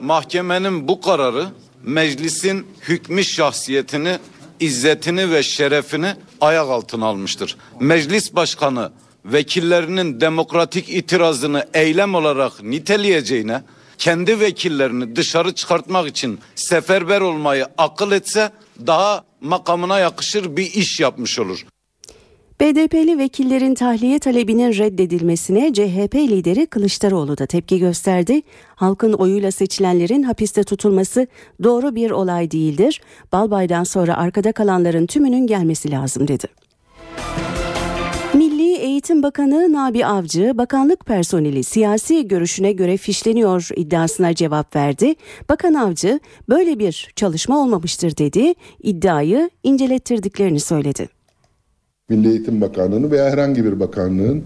Mahkemenin 0.00 0.88
bu 0.88 1.00
kararı 1.00 1.46
meclisin 1.82 2.66
hükmü 2.88 3.24
şahsiyetini, 3.24 4.18
izzetini 4.60 5.30
ve 5.30 5.42
şerefini 5.42 6.14
ayak 6.40 6.68
altına 6.68 7.06
almıştır. 7.06 7.56
Meclis 7.80 8.34
başkanı 8.34 8.92
vekillerinin 9.24 10.20
demokratik 10.20 10.88
itirazını 10.88 11.66
eylem 11.74 12.14
olarak 12.14 12.62
niteleyeceğine 12.62 13.62
kendi 13.98 14.40
vekillerini 14.40 15.16
dışarı 15.16 15.54
çıkartmak 15.54 16.08
için 16.08 16.38
seferber 16.54 17.20
olmayı 17.20 17.66
akıl 17.78 18.12
etse 18.12 18.50
daha 18.86 19.24
makamına 19.40 19.98
yakışır 19.98 20.56
bir 20.56 20.72
iş 20.72 21.00
yapmış 21.00 21.38
olur. 21.38 21.66
BDP'li 22.60 23.18
vekillerin 23.18 23.74
tahliye 23.74 24.18
talebinin 24.18 24.72
reddedilmesine 24.72 25.72
CHP 25.72 26.14
lideri 26.14 26.66
Kılıçdaroğlu 26.66 27.38
da 27.38 27.46
tepki 27.46 27.78
gösterdi. 27.78 28.42
Halkın 28.74 29.12
oyuyla 29.12 29.50
seçilenlerin 29.50 30.22
hapiste 30.22 30.64
tutulması 30.64 31.26
doğru 31.62 31.94
bir 31.94 32.10
olay 32.10 32.50
değildir. 32.50 33.00
Balbay'dan 33.32 33.84
sonra 33.84 34.16
arkada 34.16 34.52
kalanların 34.52 35.06
tümünün 35.06 35.46
gelmesi 35.46 35.90
lazım 35.90 36.28
dedi. 36.28 36.46
Milli 38.34 38.76
Eğitim 38.76 39.22
Bakanı 39.22 39.72
Nabi 39.72 40.06
Avcı, 40.06 40.58
bakanlık 40.58 41.06
personeli 41.06 41.64
siyasi 41.64 42.28
görüşüne 42.28 42.72
göre 42.72 42.96
fişleniyor 42.96 43.68
iddiasına 43.76 44.34
cevap 44.34 44.76
verdi. 44.76 45.14
Bakan 45.48 45.74
Avcı, 45.74 46.20
böyle 46.48 46.78
bir 46.78 47.12
çalışma 47.16 47.58
olmamıştır 47.62 48.16
dedi, 48.16 48.54
iddiayı 48.82 49.50
incelettirdiklerini 49.62 50.60
söyledi. 50.60 51.19
Milli 52.10 52.28
Eğitim 52.28 52.60
Bakanlığı'nın 52.60 53.10
veya 53.10 53.30
herhangi 53.30 53.64
bir 53.64 53.80
bakanlığın 53.80 54.42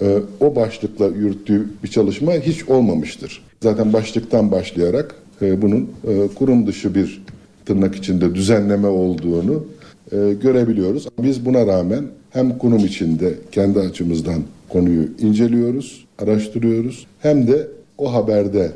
e, 0.00 0.18
o 0.40 0.56
başlıkla 0.56 1.06
yürüttüğü 1.06 1.68
bir 1.84 1.88
çalışma 1.88 2.32
hiç 2.32 2.68
olmamıştır. 2.68 3.42
Zaten 3.62 3.92
başlıktan 3.92 4.50
başlayarak 4.50 5.14
e, 5.42 5.62
bunun 5.62 5.90
e, 6.08 6.28
kurum 6.34 6.66
dışı 6.66 6.94
bir 6.94 7.24
tırnak 7.66 7.94
içinde 7.96 8.34
düzenleme 8.34 8.86
olduğunu 8.86 9.64
e, 10.12 10.16
görebiliyoruz. 10.42 11.08
Biz 11.22 11.46
buna 11.46 11.66
rağmen 11.66 12.04
hem 12.30 12.58
kurum 12.58 12.78
içinde 12.78 13.34
kendi 13.52 13.78
açımızdan 13.78 14.42
konuyu 14.68 15.08
inceliyoruz, 15.18 16.06
araştırıyoruz. 16.18 17.06
Hem 17.20 17.46
de 17.46 17.68
o 17.98 18.14
haberde 18.14 18.72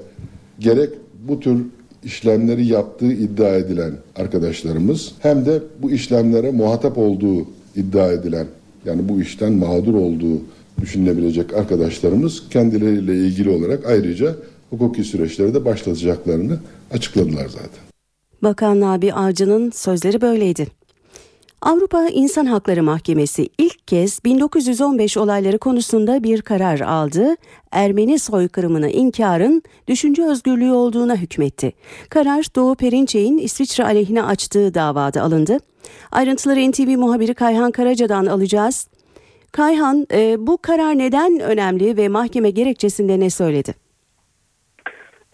gerek 0.58 0.90
bu 1.28 1.40
tür 1.40 1.58
işlemleri 2.04 2.66
yaptığı 2.66 3.12
iddia 3.12 3.56
edilen 3.56 3.92
arkadaşlarımız 4.16 5.12
hem 5.20 5.46
de 5.46 5.62
bu 5.82 5.90
işlemlere 5.90 6.50
muhatap 6.50 6.98
olduğu 6.98 7.46
iddia 7.76 8.12
edilen 8.12 8.46
yani 8.84 9.08
bu 9.08 9.20
işten 9.20 9.52
mağdur 9.52 9.94
olduğu 9.94 10.42
düşünülebilecek 10.80 11.54
arkadaşlarımız 11.54 12.48
kendileriyle 12.50 13.14
ilgili 13.14 13.50
olarak 13.50 13.86
ayrıca 13.86 14.36
hukuki 14.70 15.04
süreçleri 15.04 15.54
de 15.54 15.64
başlatacaklarını 15.64 16.58
açıkladılar 16.90 17.46
zaten. 17.48 17.82
Bakan 18.42 18.80
Nabi 18.80 19.12
Avcı'nın 19.12 19.70
sözleri 19.70 20.20
böyleydi. 20.20 20.66
Avrupa 21.62 22.08
İnsan 22.08 22.46
Hakları 22.46 22.82
Mahkemesi 22.82 23.46
ilk 23.58 23.88
kez 23.88 24.24
1915 24.24 25.16
olayları 25.16 25.58
konusunda 25.58 26.22
bir 26.22 26.42
karar 26.42 26.80
aldı. 26.80 27.36
Ermeni 27.72 28.18
soykırımını 28.18 28.88
inkarın 28.88 29.62
düşünce 29.88 30.24
özgürlüğü 30.24 30.72
olduğuna 30.72 31.16
hükmetti. 31.16 31.72
Karar 32.10 32.44
Doğu 32.56 32.74
Perinçek'in 32.74 33.38
İsviçre 33.38 33.84
aleyhine 33.84 34.22
açtığı 34.22 34.74
davada 34.74 35.22
alındı. 35.22 35.58
Ayrıntıları 36.12 36.70
NTV 36.70 36.98
muhabiri 36.98 37.34
Kayhan 37.34 37.70
Karaca'dan 37.70 38.26
alacağız. 38.26 38.90
Kayhan 39.52 40.06
e, 40.14 40.46
bu 40.46 40.58
karar 40.62 40.98
neden 40.98 41.40
önemli 41.40 41.96
ve 41.96 42.08
mahkeme 42.08 42.50
gerekçesinde 42.50 43.20
ne 43.20 43.30
söyledi? 43.30 43.74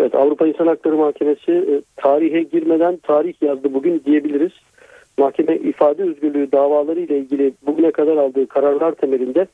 Evet 0.00 0.14
Avrupa 0.14 0.46
İnsan 0.46 0.66
Hakları 0.66 0.96
Mahkemesi 0.96 1.52
e, 1.52 1.82
tarihe 1.96 2.42
girmeden 2.42 2.96
tarih 2.96 3.42
yazdı 3.42 3.74
bugün 3.74 4.02
diyebiliriz. 4.04 4.52
Mahkeme 5.18 5.56
ifade 5.56 6.02
özgürlüğü 6.02 6.52
davaları 6.52 7.00
ile 7.00 7.18
ilgili 7.18 7.52
bugüne 7.66 7.90
kadar 7.90 8.16
aldığı 8.16 8.46
kararlar 8.46 8.92
temelinde 8.92 9.46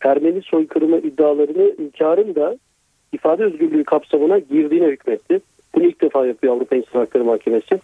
Ermeni 0.00 0.42
soykırımı 0.42 0.98
iddialarını 0.98 1.74
inkarın 1.78 2.34
da 2.34 2.56
ifade 3.12 3.44
özgürlüğü 3.44 3.84
kapsamına 3.84 4.38
girdiğine 4.38 4.86
hükmetti. 4.86 5.40
Bunu 5.74 5.84
ilk 5.84 6.00
defa 6.00 6.26
yapıyor 6.26 6.56
Avrupa 6.56 6.76
İnsan 6.76 6.98
Hakları 6.98 7.24
Mahkemesi. 7.24 7.80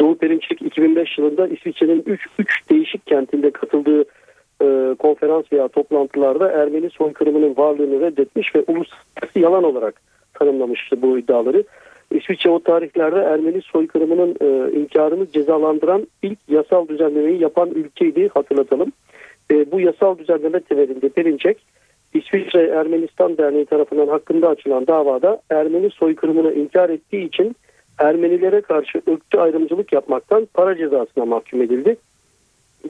Doğu 0.00 0.18
Perinçek 0.18 0.62
2005 0.62 1.18
yılında 1.18 1.48
İsviçre'nin 1.48 2.02
3, 2.06 2.26
3 2.38 2.70
değişik 2.70 3.06
kentinde 3.06 3.50
katıldığı 3.50 4.04
e, 4.62 4.94
konferans 4.98 5.44
veya 5.52 5.68
toplantılarda 5.68 6.50
Ermeni 6.50 6.90
soykırımının 6.90 7.56
varlığını 7.56 8.00
reddetmiş 8.00 8.54
ve 8.54 8.64
uluslararası 8.66 9.38
yalan 9.38 9.64
olarak 9.64 10.00
tanımlamıştı 10.34 11.02
bu 11.02 11.18
iddiaları. 11.18 11.64
İsviçre 12.14 12.50
o 12.50 12.62
tarihlerde 12.62 13.20
Ermeni 13.20 13.62
soykırımının 13.62 14.36
e, 14.40 14.78
inkarını 14.78 15.26
cezalandıran 15.32 16.06
ilk 16.22 16.38
yasal 16.48 16.88
düzenlemeyi 16.88 17.42
yapan 17.42 17.70
ülkeydi 17.70 18.28
hatırlatalım. 18.28 18.92
E, 19.50 19.72
bu 19.72 19.80
yasal 19.80 20.18
düzenleme 20.18 20.60
temelinde 20.60 21.08
Perinçek 21.08 21.58
İsviçre 22.14 22.68
Ermenistan 22.68 23.38
Derneği 23.38 23.66
tarafından 23.66 24.08
hakkında 24.08 24.48
açılan 24.48 24.86
davada 24.86 25.40
Ermeni 25.50 25.90
soykırımını 25.90 26.54
inkar 26.54 26.90
ettiği 26.90 27.26
için 27.26 27.56
Ermenilere 27.98 28.60
karşı 28.60 29.02
ırkçı 29.10 29.40
ayrımcılık 29.40 29.92
yapmaktan 29.92 30.48
para 30.54 30.76
cezasına 30.76 31.24
mahkum 31.24 31.62
edildi. 31.62 31.96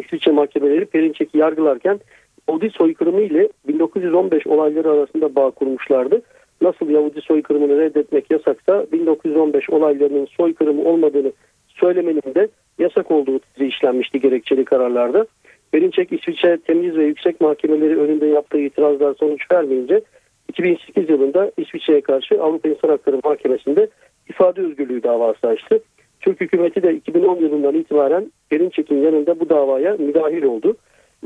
İsviçre 0.00 0.32
mahkemeleri 0.32 0.85
Perinçek'i 0.85 1.38
yargılarken 1.38 2.00
Yahudi 2.48 2.70
soykırımı 2.70 3.20
ile 3.20 3.48
1915 3.68 4.46
olayları 4.46 4.90
arasında 4.90 5.35
bağ 5.35 5.50
kurmuşlardı. 5.50 6.22
Nasıl 6.62 6.90
Yahudi 6.90 7.20
soykırımını 7.20 7.79
reddetmek 7.79 8.31
yasaksa 8.31 8.87
1915 8.92 9.70
olaylarının 9.70 10.27
soykırımı 10.27 10.85
olmadığını 10.85 11.33
söylemenin 11.68 12.35
de 12.35 12.48
yasak 12.79 13.11
olduğu 13.11 13.40
işlenmişti 13.61 14.20
gerekçeli 14.20 14.64
kararlarda. 14.64 15.27
Perinçek 15.72 16.12
İsviçre 16.12 16.59
Temiz 16.59 16.96
ve 16.96 17.05
Yüksek 17.05 17.40
Mahkemeleri 17.40 17.98
önünde 17.98 18.27
yaptığı 18.27 18.59
itirazlar 18.59 19.14
sonuç 19.14 19.51
vermeyince 19.53 20.01
2008 20.48 21.11
yılında 21.11 21.53
İsviçre'ye 21.57 22.01
karşı 22.01 22.42
Avrupa 22.42 22.68
İnsan 22.68 22.88
Hakları 22.88 23.20
Mahkemesi'nde 23.25 23.88
ifade 24.29 24.61
özgürlüğü 24.61 25.03
davası 25.03 25.46
açtı. 25.46 25.83
Türk 26.20 26.40
hükümeti 26.40 26.83
de 26.83 26.94
2010 26.94 27.37
yılından 27.37 27.75
itibaren 27.75 28.33
Perinçek'in 28.51 29.03
yanında 29.03 29.40
bu 29.40 29.48
davaya 29.48 29.96
müdahil 29.96 30.42
oldu. 30.42 30.77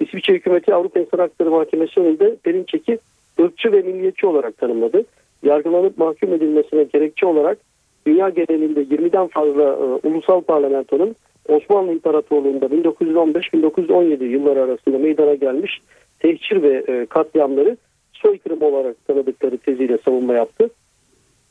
İsviçre 0.00 0.34
hükümeti 0.34 0.74
Avrupa 0.74 1.00
İnsan 1.00 1.18
Hakları 1.18 1.50
Mahkemesi 1.50 2.00
önünde 2.00 2.36
Perinçek'i 2.42 2.98
ırkçı 3.40 3.72
ve 3.72 3.82
milliyetçi 3.82 4.26
olarak 4.26 4.58
tanımladı. 4.58 5.04
Yargılanıp 5.46 5.98
mahkum 5.98 6.34
edilmesine 6.34 6.82
gerekçe 6.82 7.26
olarak 7.26 7.58
dünya 8.06 8.28
genelinde 8.28 8.82
20'den 8.82 9.26
fazla 9.26 9.62
e, 9.62 10.08
ulusal 10.08 10.40
parlamentonun 10.40 11.14
Osmanlı 11.48 11.92
İmparatorluğu'nda 11.92 12.66
1915-1917 12.66 14.24
yılları 14.24 14.62
arasında 14.62 14.98
meydana 14.98 15.34
gelmiş 15.34 15.80
tehcir 16.20 16.62
ve 16.62 16.84
e, 16.88 17.06
katliamları 17.06 17.76
soykırım 18.12 18.62
olarak 18.62 19.06
tanıdıkları 19.06 19.58
teziyle 19.58 19.98
savunma 20.04 20.34
yaptı. 20.34 20.70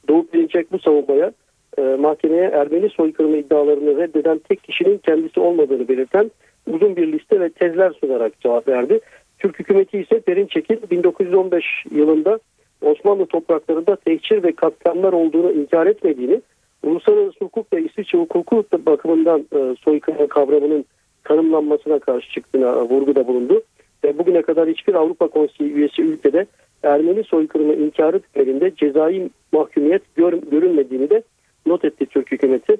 Doğu 0.08 0.28
Perinçek 0.28 0.72
bu 0.72 0.80
savunmaya 0.80 1.32
e, 1.78 1.82
mahkemeye 1.82 2.50
Ermeni 2.50 2.90
soykırımı 2.90 3.38
iddialarını 3.38 3.98
reddeden 3.98 4.38
tek 4.38 4.64
kişinin 4.64 4.98
kendisi 4.98 5.40
olmadığını 5.40 5.88
belirten 5.88 6.32
uzun 6.68 6.96
bir 6.96 7.12
liste 7.12 7.40
ve 7.40 7.50
tezler 7.50 7.92
sunarak 7.92 8.40
cevap 8.40 8.68
verdi. 8.68 9.00
Türk 9.40 9.60
hükümeti 9.60 10.00
ise 10.00 10.20
Perinçek'in 10.20 10.80
1915 10.92 11.66
yılında 11.92 12.40
Osmanlı 12.86 13.26
topraklarında 13.26 13.96
tehcir 13.96 14.44
ve 14.44 14.52
katliamlar 14.52 15.14
olduğunu 15.14 15.52
inkar 15.52 15.88
etmediğini, 15.88 16.42
uluslararası 16.84 17.46
hukuk 17.46 17.74
ve 17.74 17.84
İsviçre 17.84 18.20
hukuku 18.20 18.66
bakımından 18.86 19.40
e, 19.40 19.76
soykırım 19.84 20.28
kavramının 20.28 20.86
tanımlanmasına 21.24 22.00
karşı 22.00 22.32
çıktığına 22.32 22.82
vurguda 22.82 23.28
bulundu. 23.28 23.62
Ve 24.04 24.18
bugüne 24.18 24.42
kadar 24.42 24.70
hiçbir 24.70 24.94
Avrupa 24.94 25.28
Konseyi 25.28 25.72
üyesi 25.72 26.02
ülkede 26.02 26.46
Ermeni 26.84 27.24
soykırımı 27.24 27.74
inkarı 27.74 28.20
temelinde 28.20 28.76
cezai 28.76 29.30
mahkumiyet 29.52 30.16
gör, 30.16 30.34
görünmediğini 30.34 31.10
de 31.10 31.24
not 31.66 31.86
etti 31.86 32.06
Türk 32.06 32.32
hükümeti. 32.32 32.78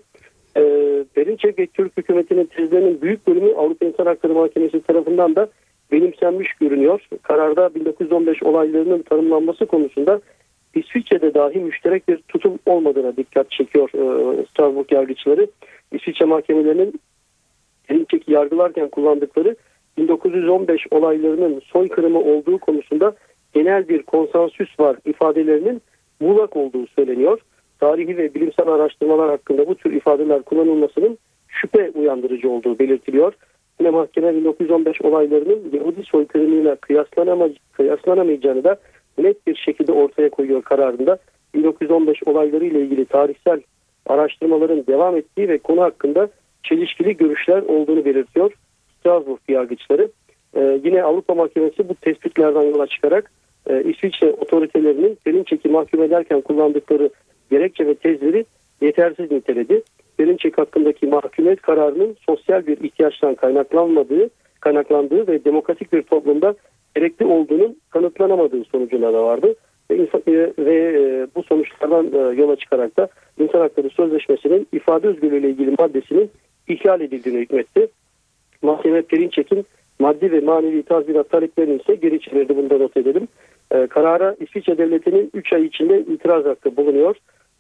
E, 0.58 0.62
Perinçek 1.14 1.60
ve 1.60 1.68
Türk 1.68 1.98
hükümetinin 1.98 2.46
tezlerinin 2.46 3.02
büyük 3.02 3.28
bölümü 3.28 3.54
Avrupa 3.54 3.86
İnsan 3.86 4.06
Hakları 4.06 4.34
Mahkemesi 4.34 4.82
tarafından 4.82 5.36
da 5.36 5.50
benimsenmiş 5.96 6.54
görünüyor. 6.54 7.08
Kararda 7.24 7.76
1915 7.76 8.44
olaylarının 8.44 9.02
tanımlanması 9.02 9.66
konusunda 9.66 10.22
İsviçre'de 10.76 11.34
dahi 11.34 11.60
müşterek 11.60 12.08
bir 12.08 12.18
tutum 12.18 12.60
olmadığına 12.66 13.18
dikkat 13.18 13.52
çekiyor 13.52 13.90
e, 13.94 14.46
Strasbourg 14.46 14.92
yargıçları. 14.92 15.48
İsviçre 15.92 16.26
mahkemelerinin 16.26 17.00
Perinçek'i 17.88 18.32
yargılarken 18.32 18.90
kullandıkları 18.90 19.56
1915 19.98 20.82
olaylarının 20.92 21.62
soykırımı 21.66 22.20
olduğu 22.20 22.58
konusunda 22.58 23.16
genel 23.54 23.90
bir 23.90 24.04
konsensüs 24.04 24.80
var 24.80 24.98
ifadelerinin 25.06 25.82
muğlak 26.20 26.56
olduğu 26.58 26.88
söyleniyor. 26.88 27.40
Tarihi 27.80 28.18
ve 28.18 28.34
bilimsel 28.34 28.68
araştırmalar 28.68 29.30
hakkında 29.30 29.68
bu 29.68 29.76
tür 29.76 29.94
ifadeler 29.94 30.42
kullanılmasının 30.42 31.18
şüphe 31.48 31.92
uyandırıcı 31.96 32.50
olduğu 32.50 32.80
belirtiliyor. 32.80 33.34
Yine 33.80 33.90
mahkeme 33.90 34.36
1915 34.36 35.02
olaylarının 35.02 35.70
Yahudi 35.74 36.04
soykırımıyla 36.04 36.76
kıyaslanama, 36.76 37.50
kıyaslanamayacağını 37.72 38.64
da 38.64 38.78
net 39.18 39.48
bir 39.48 39.56
şekilde 39.56 39.92
ortaya 39.92 40.30
koyuyor 40.30 40.62
kararında. 40.62 41.18
1915 41.54 42.24
olayları 42.26 42.66
ile 42.66 42.82
ilgili 42.82 43.06
tarihsel 43.06 43.62
araştırmaların 44.08 44.88
devam 44.88 45.18
ettiği 45.18 45.50
ve 45.50 45.58
konu 45.58 45.82
hakkında 45.82 46.30
çelişkili 46.64 47.18
görüşler 47.18 47.62
olduğunu 47.62 48.06
belirtiyor 48.06 48.54
Strasbourg 49.00 49.40
yargıçları. 49.48 50.12
Ee, 50.56 50.80
yine 50.84 51.04
Avrupa 51.04 51.34
Mahkemesi 51.34 51.90
bu 51.90 51.96
tespitlerden 51.96 52.62
yola 52.62 52.88
çıkarak 52.88 53.32
e, 53.70 53.84
İsviçre 53.84 54.32
otoritelerinin 54.32 55.18
Perinçek'i 55.26 55.70
mahkum 55.70 56.04
ederken 56.04 56.42
kullandıkları 56.42 57.10
gerekçe 57.52 57.88
ve 57.88 57.96
tezleri 57.96 58.46
yetersiz 58.82 59.32
niteledi. 59.32 59.84
Perinçek 60.18 60.58
hakkındaki 60.58 61.08
mahkumiyet 61.08 61.62
kararının 61.62 62.16
sosyal 62.26 62.68
bir 62.68 62.78
ihtiyaçtan 62.78 63.36
kaynaklanmadığı, 63.36 64.30
kaynaklandığı 64.60 65.28
ve 65.28 65.46
demokratik 65.46 65.94
bir 65.94 66.02
toplumda 66.02 66.56
gerekli 66.96 67.26
olduğunun 67.26 67.78
kanıtlanamadığı 67.90 68.64
sonucuna 68.64 69.14
da 69.14 69.24
vardı. 69.24 69.56
Ve, 69.92 69.98
insan, 69.98 70.22
e, 70.28 70.54
ve 70.58 70.76
e, 70.76 71.28
bu 71.36 71.44
sonuçlardan 71.44 72.12
e, 72.14 72.42
yola 72.42 72.56
çıkarak 72.56 72.98
da 72.98 73.08
İnsan 73.40 73.60
Hakları 73.60 73.90
Sözleşmesi'nin 73.90 74.68
ifade 74.72 75.08
özgürlüğü 75.08 75.40
ile 75.40 75.50
ilgili 75.50 75.76
maddesinin 75.80 76.32
ihlal 76.68 77.02
edildiğini 77.02 77.40
hükmetti. 77.40 77.88
Mahkeme 78.62 79.02
Perinçek'in 79.02 79.66
maddi 80.00 80.32
ve 80.32 80.40
manevi 80.40 80.84
tazminat 80.84 81.30
taleplerini 81.30 81.76
ise 81.82 81.96
geri 81.96 82.20
çevirdi. 82.20 82.58
Bunu 82.58 82.70
da 82.70 82.78
not 82.78 82.98
edelim. 82.98 83.28
E, 83.72 83.88
karara 83.88 84.36
İsviçre 84.40 84.78
Devleti'nin 84.78 85.30
3 85.34 85.54
ay 85.54 85.66
içinde 85.66 86.00
itiraz 86.02 86.46
hakkı 86.46 86.78
bulunuyor. 86.78 87.16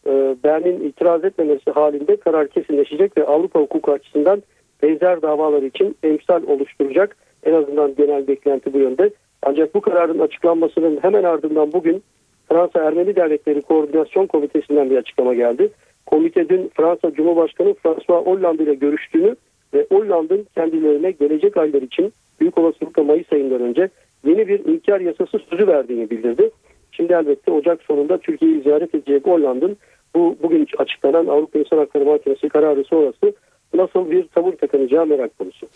E, 0.07 0.35
Berlin 0.43 0.89
itiraz 0.89 1.25
etmemesi 1.25 1.71
halinde 1.71 2.15
karar 2.15 2.47
kesinleşecek 2.47 3.17
ve 3.17 3.25
Avrupa 3.25 3.59
hukuku 3.59 3.91
açısından 3.91 4.43
benzer 4.83 5.21
davalar 5.21 5.63
için 5.63 5.95
emsal 6.03 6.43
oluşturacak. 6.43 7.17
En 7.43 7.53
azından 7.53 7.95
genel 7.95 8.27
beklenti 8.27 8.73
bu 8.73 8.77
yönde. 8.77 9.09
Ancak 9.43 9.75
bu 9.75 9.81
kararın 9.81 10.19
açıklanmasının 10.19 10.99
hemen 11.01 11.23
ardından 11.23 11.71
bugün 11.71 12.03
Fransa 12.49 12.83
Ermeni 12.83 13.15
Dernekleri 13.15 13.61
Koordinasyon 13.61 14.27
Komitesi'nden 14.27 14.89
bir 14.89 14.97
açıklama 14.97 15.33
geldi. 15.33 15.69
Komite 16.05 16.49
dün 16.49 16.71
Fransa 16.73 17.13
Cumhurbaşkanı 17.13 17.73
François 17.73 18.25
Hollande 18.25 18.63
ile 18.63 18.73
görüştüğünü 18.73 19.35
ve 19.73 19.85
Hollande'ın 19.91 20.47
kendilerine 20.55 21.11
gelecek 21.11 21.57
aylar 21.57 21.81
için 21.81 22.13
büyük 22.39 22.57
olasılıkla 22.57 23.03
Mayıs 23.03 23.33
ayından 23.33 23.61
önce 23.61 23.89
yeni 24.25 24.47
bir 24.47 24.65
inkar 24.65 24.99
yasası 24.99 25.39
sözü 25.49 25.67
verdiğini 25.67 26.09
bildirdi. 26.09 26.49
Şimdi 26.91 27.13
elbette 27.13 27.51
Ocak 27.51 27.81
sonunda 27.81 28.17
Türkiye'yi 28.17 28.61
ziyaret 28.61 28.95
edecek 28.95 29.27
Hollande'ın 29.27 29.77
bu 30.15 30.37
bugün 30.43 30.67
açıklanan 30.77 31.27
Avrupa 31.27 31.59
İnsan 31.59 31.77
Hakları 31.77 32.05
Mahkemesi 32.05 32.49
kararı 32.49 32.83
sonrası 32.83 33.33
nasıl 33.73 34.11
bir 34.11 34.27
tavır 34.27 34.51
takınacağı 34.51 35.05
merak 35.05 35.37
konusu. 35.39 35.67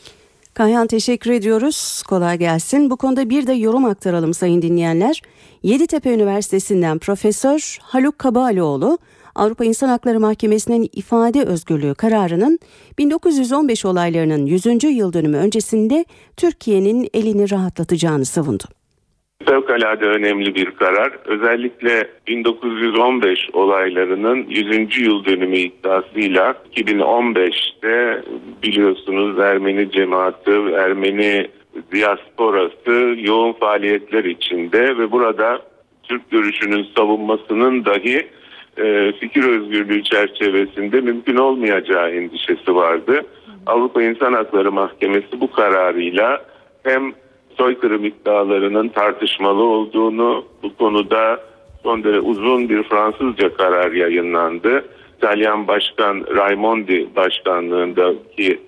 Kayhan 0.54 0.88
teşekkür 0.88 1.32
ediyoruz. 1.32 2.04
Kolay 2.10 2.38
gelsin. 2.38 2.90
Bu 2.90 2.98
konuda 2.98 3.30
bir 3.30 3.48
de 3.48 3.54
yorum 3.54 3.86
aktaralım 3.86 4.34
sayın 4.34 4.62
dinleyenler. 4.62 5.22
Yeditepe 5.64 6.14
Üniversitesi'nden 6.14 7.00
Profesör 7.00 7.78
Haluk 7.82 8.20
Kabalioğlu 8.20 8.98
Avrupa 9.36 9.66
İnsan 9.66 9.88
Hakları 9.88 10.20
Mahkemesi'nin 10.20 10.90
ifade 10.94 11.44
özgürlüğü 11.44 11.96
kararının 11.96 12.60
1915 12.98 13.86
olaylarının 13.86 14.46
100. 14.46 14.84
yıl 14.84 15.14
dönümü 15.14 15.38
öncesinde 15.38 16.06
Türkiye'nin 16.38 17.10
elini 17.14 17.52
rahatlatacağını 17.52 18.26
savundu. 18.26 18.64
Fevkalade 19.46 20.06
önemli 20.06 20.56
bir 20.56 20.72
karar. 20.72 21.12
Özellikle 21.26 22.08
1915 22.28 23.50
olaylarının 23.54 24.46
100. 24.50 24.98
yıl 24.98 25.26
dönümü 25.26 25.58
iddiasıyla 25.58 26.56
2015'te 26.76 28.24
biliyorsunuz 28.64 29.40
Ermeni 29.40 29.92
cemaati, 29.92 30.52
Ermeni 30.52 31.48
diasporası 31.92 33.16
yoğun 33.18 33.54
faaliyetler 33.54 34.24
içinde 34.24 34.98
ve 34.98 35.12
burada 35.12 35.62
Türk 36.04 36.32
görüşünün 36.32 36.88
savunmasının 36.98 37.86
dahi 37.86 38.28
e, 38.78 39.12
fikir 39.12 39.44
özgürlüğü 39.44 40.04
çerçevesinde 40.04 41.02
mümkün 41.02 41.36
olmayacağı 41.36 42.10
endişesi 42.10 42.76
vardı. 42.76 43.26
Avrupa 43.66 44.04
İnsan 44.04 44.34
Hakları 44.34 44.72
Mahkemesi 44.72 45.42
bu 45.42 45.52
kararıyla 45.52 46.46
hem 46.84 47.14
soykırım 47.60 48.06
iddialarının 48.06 48.90
tartışmalı 48.90 49.64
olduğunu 49.64 50.46
bu 50.64 50.76
konuda 50.76 51.40
son 51.84 52.04
derece 52.04 52.20
uzun 52.20 52.70
bir 52.70 52.84
Fransızca 52.84 53.54
karar 53.54 53.92
yayınlandı. 53.92 54.86
İtalyan 55.18 55.68
Başkan 55.68 56.26
Raimondi 56.36 57.08
başkanlığındaki 57.16 58.60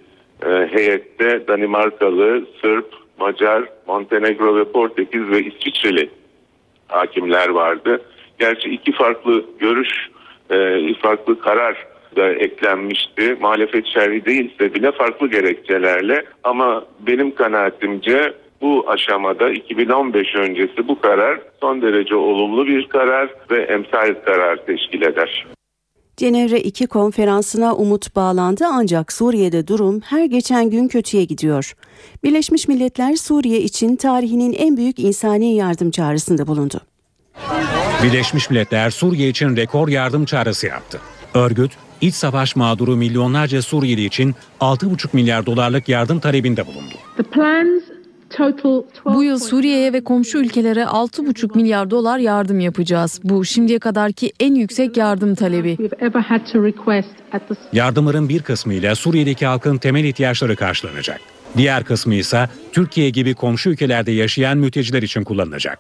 e, 0.45 0.49
heyette 0.71 1.47
Danimarkalı, 1.47 2.45
Sırp, 2.62 2.93
Macar, 3.19 3.63
Montenegro 3.88 4.56
ve 4.56 4.63
Portekiz 4.63 5.30
ve 5.30 5.43
İsviçreli 5.43 6.10
hakimler 6.88 7.49
vardı. 7.49 8.01
Gerçi 8.39 8.69
iki 8.69 8.91
farklı 8.91 9.45
görüş, 9.60 10.10
e, 10.49 10.93
farklı 10.93 11.39
karar 11.39 11.88
da 12.15 12.30
eklenmişti. 12.30 13.38
Muhalefet 13.41 13.86
şerhi 13.88 14.25
değilse 14.25 14.73
bile 14.73 14.91
farklı 14.91 15.27
gerekçelerle 15.27 16.25
ama 16.43 16.86
benim 16.99 17.36
kanaatimce 17.36 18.34
bu 18.62 18.89
aşamada 18.89 19.50
2015 19.50 20.36
öncesi 20.36 20.88
bu 20.88 21.02
karar 21.02 21.41
son 21.62 21.82
derece 21.82 22.15
olumlu 22.15 22.67
bir 22.67 22.88
karar 22.88 23.30
ve 23.52 23.62
emsal 23.62 24.15
karar 24.26 24.65
teşkil 24.65 25.02
eder. 25.02 25.45
Cenevre 26.17 26.60
2 26.60 26.88
konferansına 26.88 27.76
umut 27.76 28.15
bağlandı 28.15 28.65
ancak 28.71 29.13
Suriye'de 29.13 29.67
durum 29.67 30.02
her 30.02 30.26
geçen 30.26 30.69
gün 30.69 30.88
kötüye 30.88 31.24
gidiyor. 31.24 31.74
Birleşmiş 32.24 32.67
Milletler 32.67 33.15
Suriye 33.15 33.62
için 33.62 33.95
tarihinin 33.95 34.54
en 34.54 34.78
büyük 34.78 35.00
insani 35.00 35.56
yardım 35.56 35.91
çağrısında 35.91 36.47
bulundu. 36.47 36.82
Birleşmiş 38.04 38.50
Milletler 38.50 38.89
Suriye 38.89 39.30
için 39.30 39.56
rekor 39.56 39.88
yardım 39.88 40.26
çağrısı 40.26 40.67
yaptı. 40.67 41.00
Örgüt, 41.34 41.71
iç 42.02 42.15
savaş 42.15 42.56
mağduru 42.56 42.95
milyonlarca 42.95 43.62
Suriyeli 43.62 44.06
için 44.06 44.36
6,5 44.60 45.08
milyar 45.13 45.45
dolarlık 45.45 45.89
yardım 45.89 46.19
talebinde 46.19 46.67
bulundu. 46.67 46.95
Bu 49.06 49.24
yıl 49.24 49.39
Suriye'ye 49.39 49.94
ve 49.94 50.04
komşu 50.04 50.38
ülkelere 50.38 50.82
6,5 50.82 51.56
milyar 51.56 51.89
dolar 51.91 52.20
yardım 52.20 52.60
yapacağız. 52.60 53.20
Bu 53.24 53.46
şimdiye 53.46 53.80
kadarki 53.80 54.34
en 54.39 54.56
yüksek 54.56 54.98
yardım 54.98 55.36
talebi. 55.36 55.78
Yardımların 57.74 58.30
bir 58.30 58.41
kısmıyla 58.41 58.96
Suriye'deki 58.96 59.46
halkın 59.46 59.78
temel 59.78 60.04
ihtiyaçları 60.04 60.56
karşılanacak. 60.56 61.40
Diğer 61.58 61.84
kısmı 61.84 62.16
ise 62.16 62.50
Türkiye 62.72 63.10
gibi 63.10 63.34
komşu 63.34 63.70
ülkelerde 63.70 64.12
yaşayan 64.12 64.58
mülteciler 64.58 65.02
için 65.02 65.24
kullanılacak. 65.24 65.80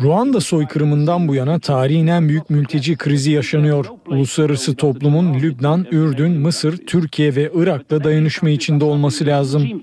Ruanda 0.00 0.40
soykırımından 0.40 1.28
bu 1.28 1.34
yana 1.34 1.58
tarihin 1.58 2.06
en 2.06 2.28
büyük 2.28 2.50
mülteci 2.50 2.96
krizi 2.96 3.32
yaşanıyor. 3.32 3.86
Uluslararası 4.06 4.76
toplumun 4.76 5.34
Lübnan, 5.34 5.86
Ürdün, 5.90 6.32
Mısır, 6.32 6.76
Türkiye 6.76 7.36
ve 7.36 7.50
Irak'ta 7.54 8.04
dayanışma 8.04 8.50
içinde 8.50 8.84
olması 8.84 9.26
lazım. 9.26 9.82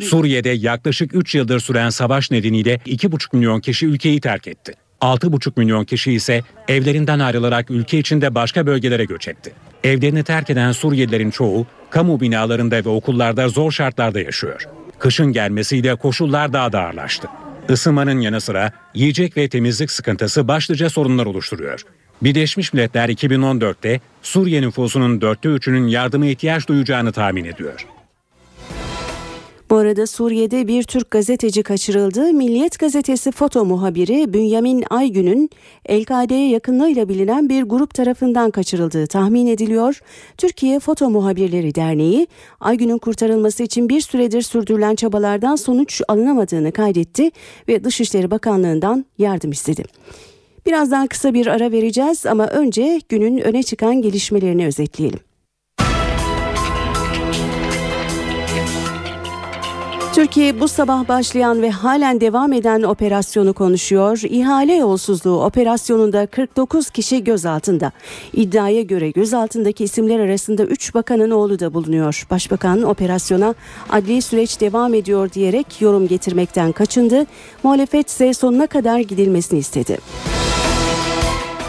Suriye'de 0.00 0.50
yaklaşık 0.50 1.14
3 1.14 1.34
yıldır 1.34 1.60
süren 1.60 1.90
savaş 1.90 2.30
nedeniyle 2.30 2.74
2,5 2.86 3.36
milyon 3.36 3.60
kişi 3.60 3.86
ülkeyi 3.86 4.20
terk 4.20 4.48
etti. 4.48 4.72
6,5 5.00 5.52
milyon 5.56 5.84
kişi 5.84 6.12
ise 6.12 6.42
evlerinden 6.68 7.18
ayrılarak 7.18 7.70
ülke 7.70 7.98
içinde 7.98 8.34
başka 8.34 8.66
bölgelere 8.66 9.04
göç 9.04 9.28
etti. 9.28 9.52
Evlerini 9.84 10.24
terk 10.24 10.50
eden 10.50 10.72
Suriyelilerin 10.72 11.30
çoğu 11.30 11.66
kamu 11.90 12.20
binalarında 12.20 12.76
ve 12.76 12.88
okullarda 12.88 13.48
zor 13.48 13.72
şartlarda 13.72 14.20
yaşıyor. 14.20 14.68
Kışın 14.98 15.32
gelmesiyle 15.32 15.94
koşullar 15.94 16.52
daha 16.52 16.72
da 16.72 16.80
ağırlaştı. 16.80 17.28
Isınmanın 17.68 18.20
yanı 18.20 18.40
sıra 18.40 18.72
yiyecek 18.94 19.36
ve 19.36 19.48
temizlik 19.48 19.90
sıkıntısı 19.90 20.48
başlıca 20.48 20.90
sorunlar 20.90 21.26
oluşturuyor. 21.26 21.82
Birleşmiş 22.22 22.72
Milletler 22.72 23.08
2014'te 23.08 24.00
Suriye 24.22 24.62
nüfusunun 24.62 25.20
dörtte 25.20 25.48
üçünün 25.48 25.86
yardıma 25.86 26.26
ihtiyaç 26.26 26.68
duyacağını 26.68 27.12
tahmin 27.12 27.44
ediyor. 27.44 27.86
Bu 29.70 29.76
arada 29.76 30.06
Suriye'de 30.06 30.68
bir 30.68 30.82
Türk 30.82 31.10
gazeteci 31.10 31.62
kaçırıldı. 31.62 32.32
Milliyet 32.32 32.78
gazetesi 32.78 33.32
foto 33.32 33.64
muhabiri 33.64 34.32
Bünyamin 34.32 34.84
Aygün'ün 34.90 35.50
El-Kaide'ye 35.86 36.48
yakınlığıyla 36.48 37.08
bilinen 37.08 37.48
bir 37.48 37.62
grup 37.62 37.94
tarafından 37.94 38.50
kaçırıldığı 38.50 39.06
tahmin 39.06 39.46
ediliyor. 39.46 40.00
Türkiye 40.38 40.80
Foto 40.80 41.10
Muhabirleri 41.10 41.74
Derneği 41.74 42.26
Aygün'ün 42.60 42.98
kurtarılması 42.98 43.62
için 43.62 43.88
bir 43.88 44.00
süredir 44.00 44.42
sürdürülen 44.42 44.94
çabalardan 44.94 45.56
sonuç 45.56 46.02
alınamadığını 46.08 46.72
kaydetti 46.72 47.30
ve 47.68 47.84
Dışişleri 47.84 48.30
Bakanlığı'ndan 48.30 49.04
yardım 49.18 49.50
istedi. 49.50 49.84
Birazdan 50.66 51.06
kısa 51.06 51.34
bir 51.34 51.46
ara 51.46 51.72
vereceğiz 51.72 52.26
ama 52.26 52.46
önce 52.46 53.00
günün 53.08 53.38
öne 53.38 53.62
çıkan 53.62 54.02
gelişmelerini 54.02 54.66
özetleyelim. 54.66 55.29
Türkiye 60.20 60.60
bu 60.60 60.68
sabah 60.68 61.08
başlayan 61.08 61.62
ve 61.62 61.70
halen 61.70 62.20
devam 62.20 62.52
eden 62.52 62.82
operasyonu 62.82 63.52
konuşuyor. 63.52 64.20
İhale 64.30 64.74
yolsuzluğu 64.74 65.44
operasyonunda 65.44 66.26
49 66.26 66.90
kişi 66.90 67.24
gözaltında. 67.24 67.92
İddiaya 68.32 68.82
göre 68.82 69.10
gözaltındaki 69.10 69.84
isimler 69.84 70.20
arasında 70.20 70.64
3 70.64 70.94
bakanın 70.94 71.30
oğlu 71.30 71.58
da 71.58 71.74
bulunuyor. 71.74 72.26
Başbakan 72.30 72.82
operasyona 72.82 73.54
adli 73.90 74.22
süreç 74.22 74.60
devam 74.60 74.94
ediyor 74.94 75.32
diyerek 75.32 75.80
yorum 75.80 76.08
getirmekten 76.08 76.72
kaçındı. 76.72 77.26
Muhalefet 77.62 78.08
ise 78.08 78.34
sonuna 78.34 78.66
kadar 78.66 78.98
gidilmesini 78.98 79.58
istedi. 79.58 79.98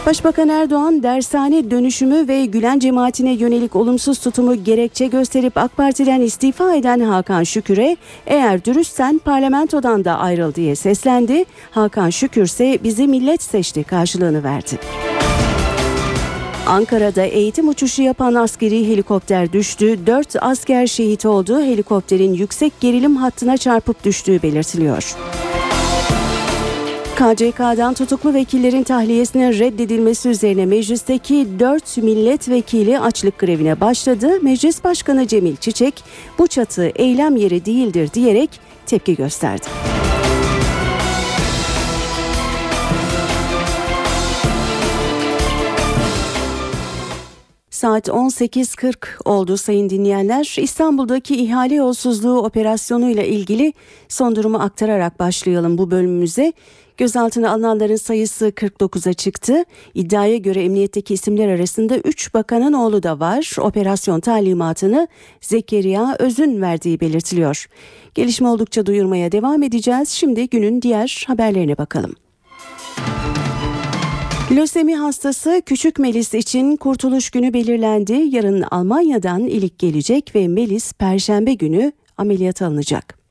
Başbakan 0.06 0.48
Erdoğan 0.48 1.02
dershane 1.02 1.70
dönüşümü 1.70 2.28
ve 2.28 2.44
Gülen 2.46 2.78
cemaatine 2.78 3.32
yönelik 3.32 3.76
olumsuz 3.76 4.18
tutumu 4.18 4.64
gerekçe 4.64 5.06
gösterip 5.06 5.56
AK 5.56 5.76
Parti'den 5.76 6.20
istifa 6.20 6.74
eden 6.74 7.00
Hakan 7.00 7.42
Şükür'e 7.42 7.96
eğer 8.26 8.64
dürüstsen 8.64 9.18
parlamentodan 9.18 10.04
da 10.04 10.18
ayrıl 10.18 10.54
diye 10.54 10.76
seslendi. 10.76 11.44
Hakan 11.70 12.10
Şükür 12.10 12.42
ise 12.42 12.78
bizi 12.84 13.08
millet 13.08 13.42
seçti 13.42 13.84
karşılığını 13.84 14.44
verdi. 14.44 14.78
Ankara'da 16.66 17.22
eğitim 17.22 17.68
uçuşu 17.68 18.02
yapan 18.02 18.34
askeri 18.34 18.88
helikopter 18.88 19.52
düştü. 19.52 20.06
4 20.06 20.36
asker 20.40 20.86
şehit 20.86 21.26
oldu. 21.26 21.60
Helikopterin 21.60 22.32
yüksek 22.32 22.80
gerilim 22.80 23.16
hattına 23.16 23.56
çarpıp 23.56 24.04
düştüğü 24.04 24.42
belirtiliyor. 24.42 25.16
KCK'dan 27.22 27.94
tutuklu 27.94 28.34
vekillerin 28.34 28.82
tahliyesinin 28.82 29.58
reddedilmesi 29.58 30.28
üzerine 30.28 30.66
meclisteki 30.66 31.48
4 31.58 31.96
milletvekili 31.96 32.98
açlık 32.98 33.38
grevine 33.38 33.80
başladı. 33.80 34.40
Meclis 34.42 34.84
Başkanı 34.84 35.26
Cemil 35.26 35.56
Çiçek 35.56 36.04
bu 36.38 36.46
çatı 36.46 36.86
eylem 36.86 37.36
yeri 37.36 37.64
değildir 37.64 38.10
diyerek 38.14 38.50
tepki 38.86 39.16
gösterdi. 39.16 39.66
Saat 47.82 48.08
18.40 48.08 48.94
oldu 49.24 49.56
sayın 49.56 49.90
dinleyenler. 49.90 50.56
İstanbul'daki 50.58 51.36
ihale 51.36 51.74
yolsuzluğu 51.74 52.38
operasyonuyla 52.38 53.22
ilgili 53.22 53.72
son 54.08 54.36
durumu 54.36 54.58
aktararak 54.58 55.18
başlayalım 55.18 55.78
bu 55.78 55.90
bölümümüze. 55.90 56.52
Gözaltına 57.02 57.50
alınanların 57.50 57.96
sayısı 57.96 58.48
49'a 58.48 59.12
çıktı. 59.12 59.64
İddiaya 59.94 60.36
göre 60.36 60.64
emniyetteki 60.64 61.14
isimler 61.14 61.48
arasında 61.48 61.98
3 61.98 62.34
bakanın 62.34 62.72
oğlu 62.72 63.02
da 63.02 63.20
var. 63.20 63.56
Operasyon 63.58 64.20
talimatını 64.20 65.08
Zekeriya 65.40 66.16
Öz'ün 66.18 66.62
verdiği 66.62 67.00
belirtiliyor. 67.00 67.66
Gelişme 68.14 68.48
oldukça 68.48 68.86
duyurmaya 68.86 69.32
devam 69.32 69.62
edeceğiz. 69.62 70.08
Şimdi 70.08 70.48
günün 70.48 70.82
diğer 70.82 71.24
haberlerine 71.26 71.78
bakalım. 71.78 72.14
Lösemi 74.50 74.96
hastası 74.96 75.62
Küçük 75.66 75.98
Melis 75.98 76.34
için 76.34 76.76
kurtuluş 76.76 77.30
günü 77.30 77.54
belirlendi. 77.54 78.12
Yarın 78.12 78.62
Almanya'dan 78.62 79.40
ilik 79.40 79.78
gelecek 79.78 80.34
ve 80.34 80.48
Melis 80.48 80.92
Perşembe 80.92 81.54
günü 81.54 81.92
ameliyat 82.16 82.62
alınacak. 82.62 83.21